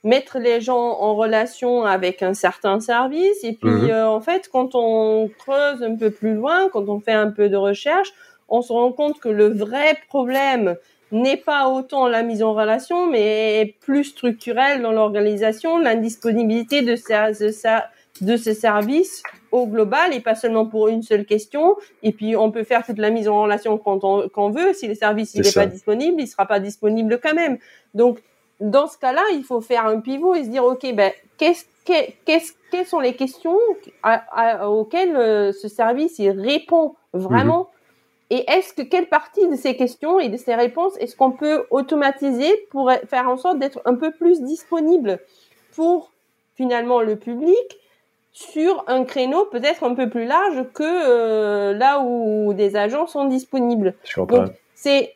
mettre 0.04 0.38
les 0.38 0.60
gens 0.60 0.98
en 1.00 1.14
relation 1.14 1.84
avec 1.84 2.22
un 2.22 2.34
certain 2.34 2.80
service. 2.80 3.42
Et 3.44 3.52
puis, 3.52 3.70
mhm. 3.70 3.90
euh, 3.90 4.08
en 4.08 4.20
fait, 4.20 4.48
quand 4.52 4.74
on 4.74 5.30
creuse 5.38 5.82
un 5.82 5.96
peu 5.96 6.10
plus 6.10 6.34
loin, 6.34 6.68
quand 6.68 6.88
on 6.88 7.00
fait 7.00 7.12
un 7.12 7.30
peu 7.30 7.48
de 7.48 7.56
recherche, 7.56 8.12
on 8.48 8.62
se 8.62 8.72
rend 8.72 8.92
compte 8.92 9.20
que 9.20 9.28
le 9.28 9.48
vrai 9.48 9.96
problème 10.08 10.76
n'est 11.12 11.36
pas 11.36 11.68
autant 11.68 12.08
la 12.08 12.22
mise 12.22 12.42
en 12.42 12.54
relation, 12.54 13.06
mais 13.06 13.74
plus 13.80 14.04
structurel 14.04 14.80
dans 14.82 14.92
l'organisation, 14.92 15.78
l'indisponibilité 15.78 16.82
de 16.82 16.96
ces, 16.96 17.14
de 18.22 18.36
ces 18.36 18.54
services 18.54 19.22
au 19.50 19.66
global 19.66 20.14
et 20.14 20.20
pas 20.20 20.34
seulement 20.34 20.66
pour 20.66 20.88
une 20.88 21.02
seule 21.02 21.26
question. 21.26 21.76
Et 22.02 22.12
puis, 22.12 22.34
on 22.34 22.50
peut 22.50 22.64
faire 22.64 22.84
toute 22.84 22.98
la 22.98 23.10
mise 23.10 23.28
en 23.28 23.42
relation 23.42 23.76
quand 23.78 24.04
on, 24.04 24.50
veut. 24.50 24.72
Si 24.72 24.88
le 24.88 24.94
service 24.94 25.34
n'est 25.34 25.52
pas 25.52 25.66
disponible, 25.66 26.20
il 26.20 26.26
sera 26.26 26.46
pas 26.46 26.60
disponible 26.60 27.20
quand 27.22 27.34
même. 27.34 27.58
Donc, 27.94 28.18
dans 28.60 28.86
ce 28.86 28.98
cas-là, 28.98 29.22
il 29.32 29.44
faut 29.44 29.60
faire 29.60 29.86
un 29.86 30.00
pivot 30.00 30.34
et 30.34 30.44
se 30.44 30.48
dire, 30.48 30.64
OK, 30.64 30.86
ben, 30.94 31.12
qu'est-ce, 31.36 31.64
qu'est-ce, 31.84 32.52
quelles 32.70 32.86
sont 32.86 33.00
les 33.00 33.14
questions 33.14 33.58
auxquelles 34.64 35.16
euh, 35.16 35.52
ce 35.52 35.68
service 35.68 36.18
il 36.18 36.30
répond 36.30 36.94
vraiment? 37.12 37.60
Mhm. 37.60 37.66
Et 38.30 38.50
est-ce 38.50 38.72
que 38.72 38.82
quelle 38.82 39.08
partie 39.08 39.46
de 39.48 39.56
ces 39.56 39.76
questions 39.76 40.18
et 40.18 40.30
de 40.30 40.38
ces 40.38 40.54
réponses 40.54 40.96
est-ce 40.98 41.16
qu'on 41.16 41.32
peut 41.32 41.66
automatiser 41.70 42.50
pour 42.70 42.90
faire 43.06 43.28
en 43.28 43.36
sorte 43.36 43.58
d'être 43.58 43.82
un 43.84 43.94
peu 43.94 44.10
plus 44.10 44.40
disponible 44.40 45.18
pour 45.76 46.12
finalement 46.54 47.02
le 47.02 47.16
public 47.16 47.78
sur 48.32 48.84
un 48.86 49.04
créneau 49.04 49.44
peut-être 49.44 49.84
un 49.84 49.94
peu 49.94 50.08
plus 50.08 50.24
large 50.24 50.64
que 50.72 50.82
euh, 50.82 51.74
là 51.74 52.00
où 52.00 52.54
des 52.54 52.74
agents 52.76 53.06
sont 53.06 53.26
disponibles? 53.26 53.94
Je 54.04 54.14
comprends. 54.14 54.44
Donc 54.44 54.52
c'est 54.74 55.12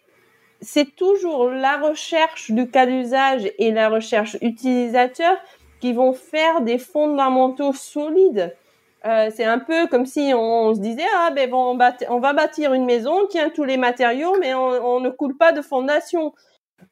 c'est 0.61 0.97
toujours 0.97 1.51
la 1.51 1.79
recherche 1.79 2.51
du 2.51 2.69
cas 2.69 2.87
d'usage 2.87 3.51
et 3.59 3.71
la 3.73 3.89
recherche 3.89 4.37
utilisateur 4.41 5.37
qui 5.81 5.93
vont 5.93 6.13
faire 6.13 6.63
des 6.63 6.79
fondamentaux 6.79 7.73
solides. 7.73 8.55
Euh, 9.05 9.31
c'est 9.35 9.45
un 9.45 9.59
peu 9.59 9.87
comme 9.87 10.07
si 10.07 10.33
on, 10.35 10.75
se 10.75 10.81
disait 10.81 11.07
ah 11.17 11.31
ben 11.35 11.53
on, 11.53 11.77
va 11.77 12.33
bâtir 12.33 12.73
une 12.73 12.87
maison, 12.87 13.27
tient 13.27 13.51
tous 13.51 13.65
les 13.65 13.77
matériaux, 13.77 14.37
mais 14.41 14.55
on, 14.55 15.01
ne 15.01 15.11
coule 15.11 15.37
pas 15.37 15.53
de 15.53 15.63
fondation. 15.63 16.35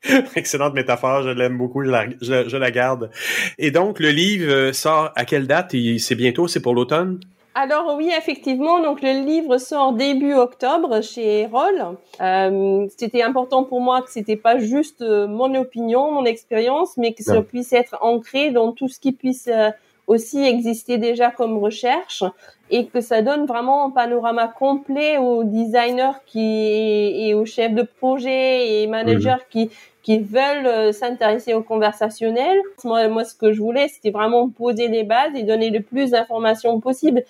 Excellente 0.37 0.75
métaphore, 0.75 1.23
je 1.23 1.31
l'aime 1.31 1.59
beaucoup, 1.59 1.83
je 1.83 1.91
la, 1.91 2.07
je 2.21 2.57
la, 2.57 2.71
garde. 2.71 3.11
Et 3.59 3.71
donc 3.71 3.99
le 3.99 4.11
livre 4.11 4.73
sort 4.73 5.11
à 5.17 5.25
quelle 5.25 5.47
date? 5.47 5.75
C'est 5.99 6.15
bientôt, 6.15 6.47
c'est 6.47 6.61
pour 6.61 6.75
l'automne? 6.75 7.21
Alors 7.57 7.95
oui, 7.97 8.11
effectivement, 8.17 8.81
donc 8.81 9.01
le 9.01 9.25
livre 9.25 9.59
sort 9.59 9.93
début 9.93 10.35
octobre 10.35 11.03
chez 11.03 11.47
Roll. 11.47 11.97
Euh, 12.21 12.89
c'était 12.99 13.23
important 13.23 13.63
pour 13.63 13.81
moi 13.81 14.03
que 14.03 14.11
c'était 14.11 14.37
pas 14.37 14.59
juste 14.59 15.03
euh, 15.03 15.29
mon 15.29 15.55
opinion, 15.55 16.11
mon 16.11 16.25
expérience, 16.25 16.97
mais 16.97 17.13
que 17.13 17.23
ça 17.23 17.43
puisse 17.43 17.73
être 17.73 17.97
ancré 18.01 18.51
dans 18.51 18.73
tout 18.73 18.89
ce 18.89 18.99
qui 18.99 19.13
puisse 19.13 19.47
euh, 19.47 19.71
aussi 20.07 20.45
exister 20.45 20.99
déjà 20.99 21.31
comme 21.31 21.59
recherche 21.59 22.25
et 22.71 22.87
que 22.87 23.01
ça 23.01 23.23
donne 23.23 23.47
vraiment 23.47 23.87
un 23.87 23.91
panorama 23.91 24.49
complet 24.49 25.19
aux 25.19 25.45
designers 25.45 26.19
qui 26.27 27.27
et 27.29 27.35
aux 27.35 27.45
chefs 27.45 27.75
de 27.75 27.83
projet 27.83 28.83
et 28.83 28.87
managers 28.87 29.43
qui 29.51 29.71
qui 30.05 30.19
veulent 30.19 30.67
euh, 30.67 30.93
s'intéresser 30.93 31.55
au 31.55 31.63
conversationnel. 31.63 32.61
Moi, 32.85 33.09
moi, 33.09 33.25
ce 33.25 33.35
que 33.35 33.53
je 33.53 33.61
voulais, 33.61 33.89
c'était 33.89 34.11
vraiment 34.11 34.51
poser 34.51 34.87
les 34.89 35.03
bases 35.03 35.35
et 35.35 35.43
donner 35.43 35.71
le 35.71 35.81
plus 35.81 36.11
d'informations 36.11 36.79
possible. 36.79 37.25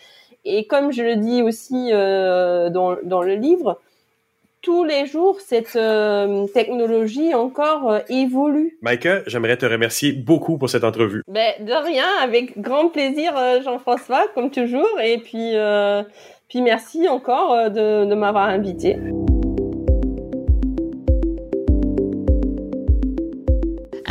Et 0.45 0.67
comme 0.67 0.93
je 0.93 1.03
le 1.03 1.17
dis 1.17 1.41
aussi 1.41 1.91
euh, 1.93 2.71
dans, 2.71 2.97
dans 3.05 3.23
le 3.23 3.37
livre, 3.37 3.81
tous 4.65 4.83
les 4.83 5.07
jours, 5.07 5.39
cette 5.41 5.77
euh, 5.77 6.47
technologie 6.49 7.35
encore 7.35 7.93
euh, 7.93 7.99
évolue. 8.09 8.79
Maïka, 8.83 9.23
j'aimerais 9.27 9.59
te 9.59 9.67
remercier 9.67 10.13
beaucoup 10.13 10.57
pour 10.57 10.71
cette 10.71 10.85
entrevue. 10.85 11.23
Ben, 11.29 11.53
de 11.61 11.73
rien, 11.73 12.07
avec 12.23 12.59
grand 12.59 12.89
plaisir, 12.89 13.35
Jean-François, 13.63 14.27
comme 14.35 14.51
toujours. 14.51 14.99
Et 15.03 15.19
puis, 15.19 15.53
puis 16.49 16.63
merci 16.63 17.09
encore 17.09 17.71
de, 17.71 18.07
de 18.07 18.15
m'avoir 18.15 18.49
invité. 18.49 18.97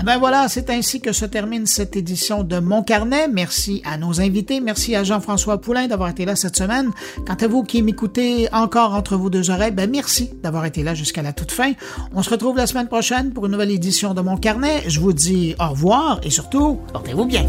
Ben 0.04 0.18
voilà, 0.18 0.50
c'est 0.50 0.70
ainsi 0.70 1.00
que 1.00 1.14
se 1.14 1.24
termine 1.24 1.66
cette 1.66 1.96
édition 1.96 2.44
de 2.44 2.60
Mon 2.60 2.84
Carnet. 2.84 3.30
Merci 3.30 3.82
à 3.86 3.98
nos 3.98 4.20
invités. 4.20 4.60
Merci 4.60 4.98
à 4.98 5.06
Jean-François 5.06 5.62
Poulain 5.62 5.88
d'avoir 5.88 6.10
été 6.10 6.26
là 6.26 6.36
cette 6.36 6.58
semaine. 6.58 6.92
Quant 7.26 7.38
à 7.40 7.48
vous 7.48 7.64
qui 7.64 7.82
m'écoutez 7.82 8.50
encore 8.52 8.96
entre 8.96 9.16
vos 9.16 9.30
deux 9.30 9.50
oreilles, 9.50 9.72
ben 9.72 9.90
merci 9.90 10.32
d'avoir 10.44 10.66
été 10.66 10.84
là 10.84 10.94
jusqu'à 10.94 11.22
la 11.22 11.32
toute 11.32 11.54
fin. 11.54 11.72
On 12.14 12.22
se 12.22 12.30
retrouve 12.30 12.58
la 12.58 12.68
semaine 12.68 12.88
prochaine 12.88 13.32
pour 13.32 13.46
une 13.46 13.54
nouvelle 13.54 13.72
édition 13.72 14.14
de 14.14 14.20
Mon 14.20 14.36
Carnet. 14.36 14.84
Je 14.88 15.00
vous 15.00 15.14
dis 15.14 15.56
au 15.58 15.70
revoir 15.70 16.20
et 16.22 16.30
surtout, 16.30 16.80
portez-vous 16.92 17.26
bien. 17.26 17.46